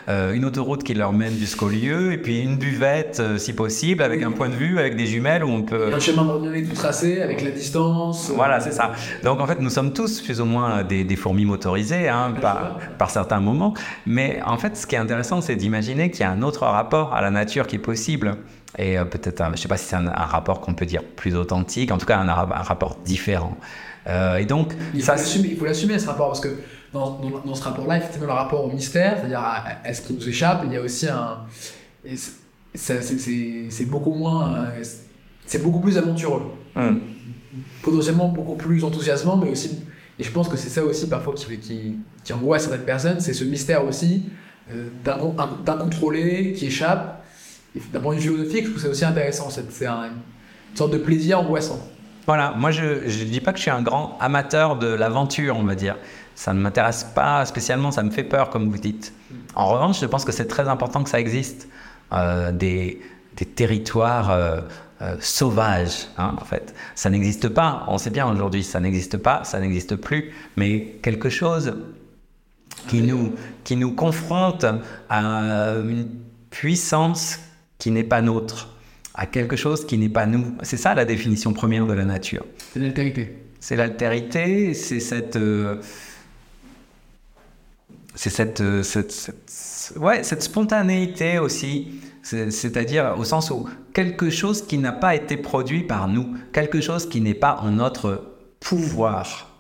une 0.09 0.45
autoroute 0.45 0.83
qui 0.83 0.95
leur 0.95 1.13
mène 1.13 1.35
jusqu'au 1.35 1.69
lieu 1.69 2.13
et 2.13 2.19
puis 2.19 2.41
une 2.41 2.57
buvette 2.57 3.23
si 3.39 3.53
possible 3.53 4.03
avec 4.03 4.23
un 4.23 4.33
point 4.33 4.49
de 4.49 4.55
vue, 4.55 4.79
avec 4.79 4.97
des 4.97 5.07
jumelles 5.07 5.45
où 5.45 5.49
on 5.49 5.63
peut 5.63 5.93
Un 5.95 6.01
chemin 6.01 6.23
abandonné 6.23 6.65
tout 6.65 6.75
tracé, 6.75 7.21
avec 7.23 7.43
la 7.43 7.51
distance. 7.51 8.31
voilà, 8.35 8.59
c'est 8.61 8.73
ça. 8.73 8.93
Donc 9.23 9.41
en 9.41 9.47
fait, 9.47 9.61
nous 9.61 9.71
sommes 9.71 9.93
tous 9.93 10.21
plus 10.21 10.41
ou 10.41 10.45
moins 10.45 10.83
des, 10.83 11.05
des 11.05 11.17
fourmis 11.17 11.45
motorisées 11.45 12.09
hein, 12.09 12.35
par, 12.41 12.79
par 12.99 13.11
certains 13.11 13.41
moments. 13.41 13.75
Mais 14.07 14.41
en 14.45 14.54
fait, 14.57 14.77
ce 14.77 14.87
qui 14.87 14.95
est 14.95 14.99
intéressant, 14.99 15.41
c'est 15.41 15.57
d'imaginer 15.57 16.11
qu'il 16.11 16.21
y 16.21 16.25
a 16.25 16.31
un 16.31 16.43
autre 16.43 16.63
rapport 16.67 17.15
à 17.15 17.21
la 17.23 17.31
nature 17.31 17.67
qui 17.67 17.77
est 17.77 17.81
possible. 17.81 18.37
Et 18.79 18.99
euh, 18.99 19.05
peut-être, 19.05 19.45
je 19.47 19.51
ne 19.51 19.57
sais 19.57 19.69
pas 19.69 19.77
si 19.77 19.85
c'est 19.87 19.97
un, 19.97 20.07
un 20.09 20.11
rapport 20.27 20.61
qu'on 20.61 20.75
peut 20.75 20.87
dire 20.87 21.03
plus 21.05 21.37
authentique, 21.37 21.93
en 21.93 21.99
tout 21.99 22.07
cas 22.07 22.19
un, 22.19 22.33
ra- 22.33 22.59
un 22.59 22.63
rapport 22.63 22.97
différent. 23.05 23.57
Euh, 24.09 24.37
et 24.37 24.45
donc, 24.45 24.75
Il 24.93 25.01
faut 25.01 25.07
ça, 25.07 25.13
l'assumer, 25.17 25.49
il 25.53 25.57
faut 25.57 25.65
l'assumer 25.65 25.99
ce 25.99 26.07
rapport 26.07 26.27
parce 26.29 26.41
que 26.41 26.49
dans, 26.93 27.19
dans, 27.21 27.39
dans 27.45 27.55
ce 27.55 27.63
rapport-là, 27.63 27.99
effectivement, 27.99 28.27
le 28.27 28.33
rapport 28.33 28.65
au 28.65 28.69
mystère, 28.71 29.17
c'est-à-dire 29.19 29.41
à, 29.41 29.65
à 29.85 29.95
ce 29.95 30.03
qui 30.03 30.13
nous 30.13 30.29
échappe, 30.29 30.63
il 30.67 30.73
y 30.73 30.77
a 30.77 30.81
aussi 30.81 31.09
un. 31.09 31.39
c'est- 32.05 32.33
ça, 32.75 33.01
c'est- 33.01 33.19
C'est 33.19 33.67
c'est 33.71 33.85
beaucoup 33.85 34.13
moins. 34.13 34.55
euh, 34.57 34.83
C'est 35.47 35.63
beaucoup 35.63 35.81
plus 35.81 35.97
aventureux. 35.97 36.43
Hum. 36.75 37.01
Potentiellement 37.83 38.29
beaucoup 38.29 38.57
plus 38.57 38.83
enthousiasmant, 38.83 39.37
mais 39.37 39.51
aussi. 39.51 39.79
Et 40.19 40.25
je 40.25 40.31
pense 40.31 40.49
que 40.49 40.57
c'est 40.57 40.69
ça 40.71 40.83
aussi 40.85 41.09
parfois 41.09 41.35
qui, 41.35 41.59
qui, 41.59 41.97
qui 42.25 42.33
angoisse 42.33 42.63
certaines 42.63 42.85
personnes, 42.87 43.21
c'est 43.21 43.33
ce 43.33 43.45
mystère 43.45 43.85
aussi 43.85 44.25
d'un- 45.05 45.19
un- 45.39 45.63
d'incontrôlé 45.65 46.53
qui 46.53 46.67
échappe. 46.67 47.23
D'un 47.93 48.01
point 48.01 48.15
de 48.15 48.21
vue 48.21 48.29
philosophique, 48.31 48.65
je 48.67 48.71
trouve 48.71 48.83
c'est 48.83 48.89
aussi 48.89 49.05
intéressant. 49.05 49.51
C'est 49.51 49.71
c'est 49.73 49.87
un- 49.87 50.05
une 50.07 50.77
sorte 50.77 50.93
de 50.93 50.99
plaisir 50.99 51.41
angoissant. 51.41 51.79
Voilà, 52.27 52.55
moi 52.57 52.71
je 52.71 52.85
ne 52.85 53.25
dis 53.25 53.41
pas 53.41 53.53
que 53.53 53.59
je 53.59 53.63
suis 53.63 53.71
un 53.71 53.83
grand 53.83 54.17
amateur 54.21 54.77
de 54.77 54.87
l'aventure, 54.87 55.57
on 55.59 55.65
va 55.65 55.75
dire. 55.75 55.97
Ça 56.37 56.53
ne 56.55 56.61
m'intéresse 56.61 57.05
pas 57.15 57.45
spécialement, 57.45 57.91
ça 57.91 58.03
me 58.03 58.11
fait 58.11 58.25
peur, 58.25 58.51
comme 58.51 58.69
vous 58.71 58.79
dites. 58.79 59.13
En 59.55 59.67
revanche, 59.69 60.01
je 60.01 60.07
pense 60.07 60.25
que 60.25 60.33
c'est 60.33 60.47
très 60.47 60.67
important 60.69 61.05
que 61.05 61.11
ça 61.11 61.21
existe. 61.21 61.69
Euh, 62.13 62.53
des, 62.53 63.01
des 63.37 63.45
territoires 63.45 64.31
euh, 64.31 64.61
euh, 65.03 65.17
sauvages, 65.21 66.07
hein, 66.17 66.35
en 66.41 66.45
fait. 66.45 66.75
Ça 66.95 67.11
n'existe 67.11 67.49
pas, 67.49 67.85
on 67.89 67.99
sait 67.99 68.11
bien 68.11 68.31
aujourd'hui, 68.31 68.63
ça 68.63 68.79
n'existe 68.81 69.17
pas, 69.17 69.43
ça 69.45 69.59
n'existe 69.61 69.97
plus, 69.97 70.33
mais 70.57 70.97
quelque 71.03 71.29
chose 71.29 71.75
qui 72.89 73.03
nous, 73.03 73.33
qui 73.65 73.77
nous 73.77 73.93
confronte 73.93 74.65
à 75.09 75.75
une 75.89 76.09
puissance 76.51 77.39
qui 77.79 77.91
n'est 77.91 78.05
pas 78.05 78.23
nôtre, 78.23 78.71
à 79.15 79.27
quelque 79.27 79.57
chose 79.57 79.87
qui 79.87 79.99
n'est 79.99 80.09
pas 80.09 80.27
nous. 80.27 80.55
C'est 80.63 80.77
ça 80.77 80.95
la 80.95 81.05
définition 81.05 81.53
première 81.53 81.87
de 81.87 81.93
la 81.93 82.05
nature. 82.05 82.45
C'est 82.73 82.81
l'altérité. 82.81 83.37
C'est 83.61 83.77
l'altérité, 83.77 84.75
c'est 84.75 85.01
cette, 85.01 85.37
euh, 85.37 85.77
c'est 88.15 88.31
cette, 88.31 88.61
euh, 88.61 88.83
cette, 88.83 89.11
cette- 89.13 89.97
ouais, 89.99 90.23
cette 90.23 90.43
spontanéité 90.43 91.39
aussi. 91.39 92.01
C'est- 92.23 92.51
C'est-à-dire 92.51 93.15
au 93.19 93.25
sens 93.25 93.51
où 93.51 93.69
quelque 93.93 94.31
chose 94.31 94.63
qui 94.67 94.79
n'a 94.79 94.93
pas 94.93 95.15
été 95.15 95.37
produit 95.37 95.83
par 95.83 96.09
nous, 96.09 96.35
quelque 96.53 96.81
chose 96.81 97.09
qui 97.09 97.21
n'est 97.21 97.35
pas 97.35 97.59
en 97.63 97.71
notre 97.73 98.33
pouvoir. 98.61 99.51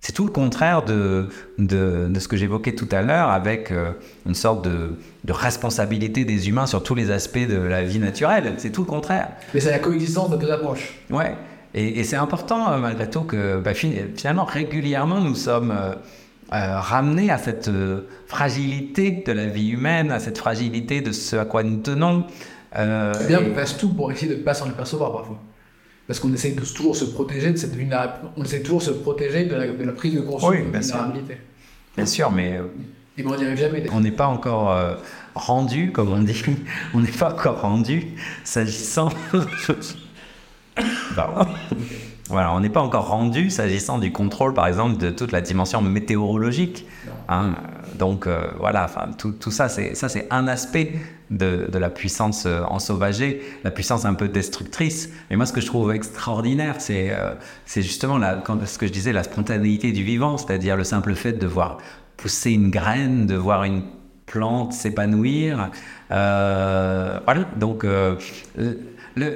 C'est 0.00 0.12
tout 0.12 0.24
le 0.24 0.30
contraire 0.30 0.84
de, 0.84 1.28
de, 1.58 2.06
de 2.08 2.20
ce 2.20 2.28
que 2.28 2.36
j'évoquais 2.36 2.74
tout 2.74 2.88
à 2.92 3.02
l'heure 3.02 3.30
avec 3.30 3.72
euh, 3.72 3.90
une 4.26 4.34
sorte 4.34 4.64
de, 4.64 4.94
de 5.24 5.32
responsabilité 5.32 6.24
des 6.24 6.48
humains 6.48 6.66
sur 6.66 6.82
tous 6.84 6.94
les 6.94 7.10
aspects 7.10 7.38
de 7.46 7.56
la 7.58 7.82
vie 7.82 7.98
naturelle. 7.98 8.54
C'est 8.58 8.70
tout 8.70 8.82
le 8.82 8.86
contraire. 8.86 9.28
Mais 9.52 9.60
c'est 9.60 9.72
la 9.72 9.80
coexistence 9.80 10.30
de 10.30 10.36
deux 10.36 10.50
approches. 10.52 10.94
Ouais, 11.10 11.34
et, 11.74 11.98
et 11.98 12.04
c'est 12.04 12.16
important 12.16 12.70
euh, 12.72 12.78
malgré 12.78 13.10
tout 13.10 13.22
que 13.22 13.58
bah, 13.58 13.74
fin- 13.74 13.90
finalement 14.16 14.44
régulièrement 14.44 15.20
nous 15.20 15.34
sommes 15.34 15.72
euh, 15.72 15.94
euh, 16.54 16.78
ramenés 16.80 17.30
à 17.30 17.36
cette 17.38 17.66
euh, 17.68 18.02
fragilité 18.28 19.24
de 19.26 19.32
la 19.32 19.46
vie 19.46 19.70
humaine, 19.70 20.12
à 20.12 20.20
cette 20.20 20.38
fragilité 20.38 21.00
de 21.00 21.10
ce 21.10 21.34
à 21.36 21.44
quoi 21.44 21.64
nous 21.64 21.78
tenons. 21.78 22.24
Euh, 22.76 23.12
C'est 23.18 23.26
bien 23.26 23.40
et- 23.40 23.48
qu'on 23.48 23.54
fasse 23.54 23.76
tout 23.76 23.92
pour 23.92 24.12
essayer 24.12 24.32
de 24.32 24.38
ne 24.38 24.44
pas 24.44 24.54
s'en 24.54 24.68
apercevoir 24.68 25.10
parfois. 25.12 25.38
Parce 26.08 26.18
qu'on 26.20 26.32
essaie 26.32 26.50
de 26.52 26.64
toujours 26.64 26.96
se 26.96 27.04
protéger 27.04 27.52
de 27.52 27.56
cette 27.58 27.74
vulnérabilité. 27.76 28.26
On 28.36 28.42
essaie 28.42 28.62
toujours 28.62 28.78
de 28.80 28.84
se 28.84 28.90
protéger 28.90 29.44
de 29.44 29.54
la, 29.54 29.68
de 29.68 29.84
la 29.84 29.92
prise 29.92 30.14
de 30.14 30.20
conscience 30.22 30.50
Oui, 30.50 30.58
de 30.58 30.62
bien 30.70 30.72
la 30.80 30.82
sûr. 30.82 30.96
vulnérabilité. 30.96 31.36
bien 31.96 32.06
sûr, 32.06 32.30
mais 32.32 32.56
euh, 32.56 32.62
Et 33.18 33.22
ben 33.22 33.30
on 33.32 33.36
n'y 33.36 33.44
arrive 33.44 33.58
jamais. 33.58 33.84
on 33.92 34.00
n'est 34.00 34.10
pas 34.10 34.26
encore 34.26 34.72
euh, 34.72 34.94
rendu, 35.34 35.92
comme 35.92 36.10
on 36.12 36.22
dit, 36.22 36.42
on 36.94 37.00
n'est 37.00 37.08
pas 37.12 37.32
encore 37.34 37.60
rendu 37.60 38.06
s'agissant. 38.42 39.10
Pardon. 41.14 41.50
Voilà, 42.28 42.52
on 42.52 42.60
n'est 42.60 42.68
pas 42.68 42.82
encore 42.82 43.08
rendu 43.08 43.50
s'agissant 43.50 43.98
du 43.98 44.12
contrôle, 44.12 44.52
par 44.52 44.66
exemple, 44.66 44.98
de 44.98 45.10
toute 45.10 45.32
la 45.32 45.40
dimension 45.40 45.80
météorologique. 45.80 46.86
hein. 47.28 47.54
Donc 47.98 48.26
euh, 48.26 48.46
voilà, 48.58 48.86
tout, 49.16 49.32
tout 49.32 49.50
ça, 49.50 49.68
c'est 49.68 49.94
ça, 49.94 50.08
c'est 50.08 50.26
un 50.30 50.46
aspect 50.46 50.92
de, 51.30 51.68
de 51.72 51.78
la 51.78 51.90
puissance 51.90 52.44
euh, 52.46 52.62
ensauvagée, 52.68 53.40
la 53.64 53.70
puissance 53.70 54.04
un 54.04 54.14
peu 54.14 54.28
destructrice. 54.28 55.10
Mais 55.30 55.36
moi, 55.36 55.46
ce 55.46 55.52
que 55.52 55.60
je 55.60 55.66
trouve 55.66 55.92
extraordinaire, 55.92 56.76
c'est 56.78 57.10
euh, 57.10 57.32
c'est 57.64 57.82
justement 57.82 58.18
la, 58.18 58.34
quand, 58.36 58.64
ce 58.66 58.78
que 58.78 58.86
je 58.86 58.92
disais, 58.92 59.12
la 59.12 59.22
spontanéité 59.22 59.90
du 59.92 60.02
vivant, 60.02 60.36
c'est-à-dire 60.36 60.76
le 60.76 60.84
simple 60.84 61.14
fait 61.14 61.32
de 61.32 61.46
voir 61.46 61.78
pousser 62.18 62.52
une 62.52 62.70
graine, 62.70 63.26
de 63.26 63.36
voir 63.36 63.64
une 63.64 63.82
plante 64.26 64.74
s'épanouir. 64.74 65.70
Euh, 66.10 67.18
voilà, 67.24 67.46
donc 67.56 67.86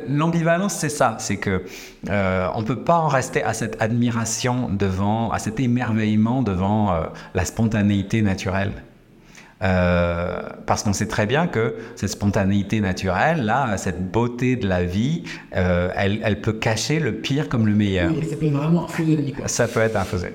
l'ambivalence, 0.09 0.75
c'est 0.75 0.89
ça, 0.89 1.17
c'est 1.19 1.37
que 1.37 1.65
euh, 2.11 2.49
peut 2.65 2.83
pas 2.83 2.99
en 2.99 3.09
rester 3.09 3.43
à 3.43 3.55
cette 3.55 3.81
admiration 3.81 4.69
devant, 4.71 5.31
à 5.31 5.39
cet 5.39 5.61
émerveillement 5.61 6.43
devant 6.43 6.93
euh, 6.93 7.05
la 7.35 7.45
spontanéité 7.45 8.23
naturelle. 8.23 8.73
Euh, 9.63 10.41
parce 10.67 10.83
qu'on 10.83 10.93
sait 10.93 11.07
très 11.07 11.27
bien 11.27 11.47
que 11.47 11.77
cette 11.95 12.11
spontanéité 12.11 12.81
naturelle, 12.81 13.45
là, 13.45 13.77
cette 13.77 14.11
beauté 14.11 14.57
de 14.57 14.67
la 14.67 14.83
vie, 14.83 15.23
euh, 15.57 15.91
elle, 15.97 16.21
elle 16.25 16.41
peut 16.41 16.53
cacher 16.53 16.99
le 16.99 17.13
pire 17.13 17.49
comme 17.49 17.67
le 17.67 17.75
meilleur. 17.75 18.11
Oui, 18.13 18.27
ça 18.29 18.37
peut 18.37 18.49
vraiment 18.49 18.87
quoi. 19.37 19.47
Ça 19.47 19.69
peut 19.69 19.81
être 19.81 19.97
un 19.97 20.05
faisait. 20.05 20.35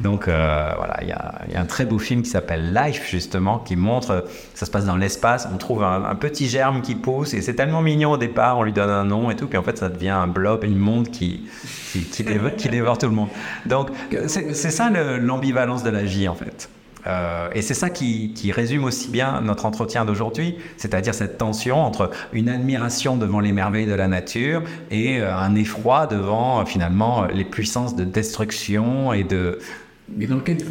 Donc 0.00 0.24
voilà, 0.24 0.98
il 1.02 1.08
y 1.08 1.12
a, 1.12 1.42
y 1.52 1.54
a, 1.54 1.60
un 1.60 1.66
très 1.66 1.84
beau 1.84 1.98
film 1.98 2.22
qui 2.22 2.30
s'appelle 2.30 2.74
Life 2.74 3.06
justement, 3.08 3.58
qui 3.58 3.76
montre, 3.76 4.24
ça 4.54 4.66
se 4.66 4.70
passe 4.70 4.86
dans 4.86 4.96
l'espace, 4.96 5.46
on 5.54 5.56
trouve 5.56 5.84
un, 5.84 6.14
petit 6.16 6.48
germe 6.48 6.82
qui 6.82 6.96
pousse 6.96 7.32
et 7.32 7.42
c'est 7.42 7.54
tellement 7.54 7.80
mignon 7.80 8.10
au 8.10 8.16
départ, 8.16 8.58
on 8.58 8.64
lui 8.64 8.72
donne 8.72 8.90
un 8.90 9.04
nom 9.04 9.30
et 9.30 9.36
tout, 9.36 9.46
puis 9.46 9.56
en 9.56 9.62
fait 9.62 9.78
ça 9.78 9.88
devient 9.88 10.08
un 10.08 10.26
blob, 10.26 10.64
une 10.64 10.76
monde 10.76 11.10
qui, 11.10 11.48
qui, 11.92 12.00
qui, 12.00 12.24
dévore, 12.24 12.56
qui 12.56 12.68
dévore 12.68 12.98
tout 12.98 13.06
le 13.06 13.14
monde. 13.14 13.28
Donc 13.66 13.90
c'est 14.26 14.52
ça 14.52 14.90
l'ambivalence 14.90 15.84
de 15.84 15.90
la 15.90 16.02
vie 16.02 16.26
en 16.26 16.34
fait. 16.34 16.68
Euh, 17.06 17.48
et 17.54 17.62
c'est 17.62 17.74
ça 17.74 17.90
qui, 17.90 18.32
résume 18.52 18.84
aussi 18.84 19.10
bien 19.10 19.40
notre 19.40 19.66
entretien 19.66 20.04
d'aujourd'hui, 20.04 20.56
c'est-à-dire 20.76 21.14
cette 21.14 21.38
tension 21.38 21.82
entre 21.82 22.10
une 22.32 22.48
admiration 22.48 23.16
devant 23.16 23.40
les 23.40 23.52
merveilles 23.52 23.86
de 23.86 23.94
la 23.94 24.06
nature 24.06 24.62
et 24.90 25.20
euh, 25.20 25.34
un 25.34 25.54
effroi 25.54 26.06
devant 26.06 26.60
euh, 26.60 26.64
finalement 26.64 27.24
les 27.24 27.44
puissances 27.44 27.96
de 27.96 28.04
destruction 28.04 29.12
et 29.12 29.24
de 29.24 29.58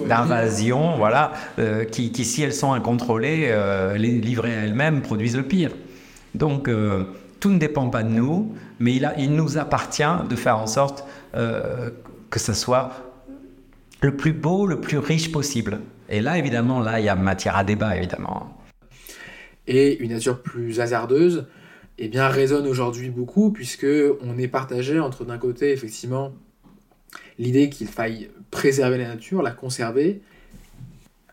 d'invasion, 0.07 0.95
voilà, 0.97 1.31
qui, 1.91 2.11
qui, 2.11 2.23
si 2.23 2.43
elles 2.43 2.53
sont 2.53 2.73
incontrôlées, 2.73 3.51
les 3.97 4.11
livrées 4.21 4.55
à 4.55 4.59
elles-mêmes 4.61 5.01
produisent 5.01 5.35
le 5.35 5.41
pire. 5.41 5.71
Donc 6.35 6.69
tout 7.39 7.49
ne 7.49 7.57
dépend 7.57 7.89
pas 7.89 8.03
de 8.03 8.09
nous, 8.09 8.53
mais 8.79 8.93
il, 8.93 9.05
a, 9.05 9.17
il 9.17 9.33
nous 9.33 9.57
appartient 9.57 10.03
de 10.29 10.35
faire 10.35 10.59
en 10.59 10.67
sorte 10.67 11.05
que 11.33 12.39
ce 12.39 12.53
soit 12.53 12.91
le 14.01 14.15
plus 14.15 14.33
beau, 14.33 14.67
le 14.67 14.79
plus 14.79 14.99
riche 14.99 15.31
possible. 15.31 15.79
Et 16.09 16.21
là, 16.21 16.37
évidemment, 16.37 16.79
là, 16.79 16.99
il 16.99 17.05
y 17.05 17.09
a 17.09 17.15
matière 17.15 17.55
à 17.55 17.63
débat, 17.63 17.95
évidemment. 17.97 18.57
Et 19.67 19.97
une 19.99 20.11
nature 20.11 20.41
plus 20.41 20.79
hasardeuse, 20.79 21.47
eh 21.97 22.09
bien, 22.09 22.27
résonne 22.27 22.67
aujourd'hui 22.67 23.09
beaucoup, 23.09 23.51
puisque 23.51 23.87
on 24.21 24.37
est 24.37 24.47
partagé 24.47 24.99
entre, 24.99 25.25
d'un 25.25 25.37
côté, 25.37 25.71
effectivement, 25.71 26.33
l'idée 27.39 27.69
qu'il 27.69 27.87
faille 27.87 28.29
préserver 28.51 28.97
la 28.97 29.07
nature, 29.07 29.41
la 29.41 29.51
conserver, 29.51 30.21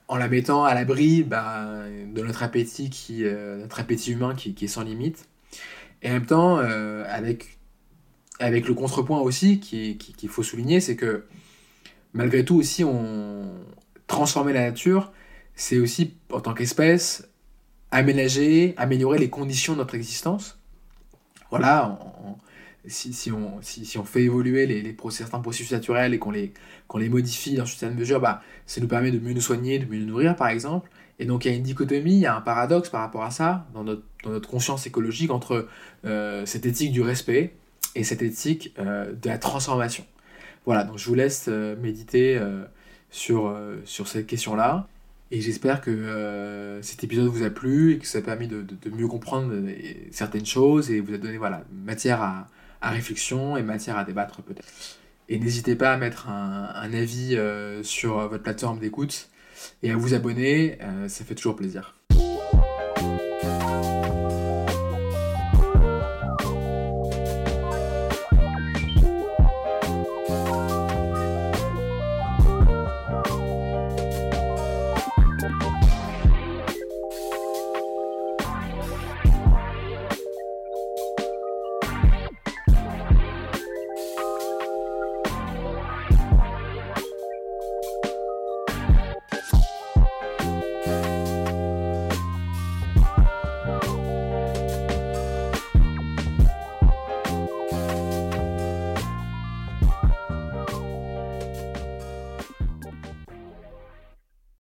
en 0.09 0.17
la 0.17 0.29
mettant 0.29 0.65
à 0.65 0.75
l'abri 0.75 1.23
bah, 1.23 1.85
de 2.13 2.23
notre 2.23 2.43
appétit, 2.43 2.91
qui, 2.91 3.25
euh, 3.25 3.57
notre 3.59 3.81
appétit 3.81 4.13
humain 4.13 4.35
qui, 4.35 4.55
est 4.61 4.69
sans 4.69 4.83
limite, 4.83 5.29
et 6.03 6.11
en 6.11 6.15
même 6.15 6.27
temps, 6.27 6.59
euh, 6.59 7.05
avec, 7.09 7.59
avec 8.39 8.67
le 8.69 8.75
contrepoint 8.75 9.21
aussi, 9.21 9.61
qu'il 9.61 9.99
qui, 9.99 10.29
faut 10.29 10.43
souligner, 10.43 10.81
c'est 10.81 10.97
que 10.97 11.25
malgré 12.13 12.45
tout 12.45 12.57
aussi, 12.57 12.85
on, 12.85 13.51
transformer 14.11 14.53
la 14.53 14.63
nature, 14.63 15.13
c'est 15.55 15.79
aussi, 15.79 16.15
en 16.33 16.41
tant 16.41 16.53
qu'espèce, 16.53 17.29
aménager, 17.93 18.75
améliorer 18.77 19.19
les 19.19 19.31
conditions 19.31 19.75
de 19.75 19.79
notre 19.79 19.95
existence. 19.95 20.59
Voilà, 21.51 21.99
si, 22.87 23.31
on, 23.31 24.05
fait 24.05 24.23
évoluer 24.23 24.67
les, 24.67 24.97
certains 25.11 25.39
processus 25.39 25.71
naturels 25.71 26.13
et 26.13 26.19
qu'on 26.19 26.31
les, 26.33 26.53
modifie 27.09 27.55
dans 27.55 27.65
une 27.65 27.77
certaine 27.77 27.99
mesure, 27.99 28.21
bah, 28.21 28.43
ça 28.67 28.81
nous 28.81 28.89
permet 28.89 29.13
de 29.13 29.21
mieux 29.21 29.33
nous 29.33 29.41
soigner, 29.41 29.79
de 29.79 29.87
mieux 29.87 30.01
nous 30.01 30.07
nourrir, 30.07 30.35
par 30.35 30.49
exemple. 30.49 30.91
Et 31.21 31.25
donc, 31.25 31.45
il 31.45 31.53
y 31.53 31.55
a 31.55 31.57
une 31.57 31.63
dichotomie, 31.63 32.15
il 32.15 32.21
y 32.21 32.27
a 32.27 32.35
un 32.35 32.41
paradoxe 32.41 32.89
par 32.89 33.03
rapport 33.03 33.23
à 33.23 33.31
ça, 33.31 33.67
dans 33.75 33.85
notre, 33.85 34.03
dans 34.25 34.31
notre 34.31 34.49
conscience 34.49 34.87
écologique, 34.87 35.31
entre 35.31 35.69
euh, 36.05 36.45
cette 36.47 36.67
éthique 36.67 36.91
du 36.91 37.03
respect 37.03 37.55
et 37.95 38.03
cette 38.03 38.23
éthique 38.23 38.75
euh, 38.79 39.13
de 39.13 39.29
la 39.29 39.39
transformation. 39.39 40.05
Voilà, 40.67 40.83
donc 40.83 40.99
je 40.99 41.07
vous 41.07 41.15
laisse 41.15 41.47
euh, 41.49 41.77
méditer 41.77 42.41
sur, 43.11 43.49
euh, 43.49 43.77
sur 43.85 44.09
cette 44.09 44.27
question-là. 44.27 44.87
Et 45.33 45.41
j'espère 45.41 45.81
que 45.81 45.91
euh, 45.91 46.83
cet 46.83 47.05
épisode 47.05 47.27
vous 47.27 47.45
a 47.45 47.51
plu 47.51 47.93
et 47.93 47.99
que 47.99 48.07
ça 48.07 48.19
a 48.19 48.23
permis 48.23 48.49
de, 48.49 48.63
de, 48.63 48.91
mieux 48.91 49.07
comprendre 49.07 49.53
euh, 49.53 49.73
certaines 50.11 50.47
choses 50.47 50.91
et 50.91 51.01
vous 51.01 51.15
a 51.15 51.19
donné 51.19 51.37
voilà, 51.37 51.63
matière 51.73 52.21
à, 52.23 52.49
à 52.81 52.91
réflexion 52.91 53.57
et 53.57 53.63
matière 53.63 53.97
à 53.97 54.05
débattre 54.05 54.43
peut-être. 54.43 54.67
Et 55.29 55.39
n'hésitez 55.39 55.77
pas 55.77 55.93
à 55.93 55.97
mettre 55.97 56.29
un, 56.29 56.73
un 56.75 56.93
avis 56.93 57.39
sur 57.83 58.19
votre 58.27 58.43
plateforme 58.43 58.81
d'écoute 58.81 59.29
et 59.85 59.93
à 59.93 59.97
vous 59.97 60.15
abonner, 60.15 60.77
ça 61.07 61.25
fait 61.25 61.37
toujours 61.37 61.55
plaisir. 61.55 62.00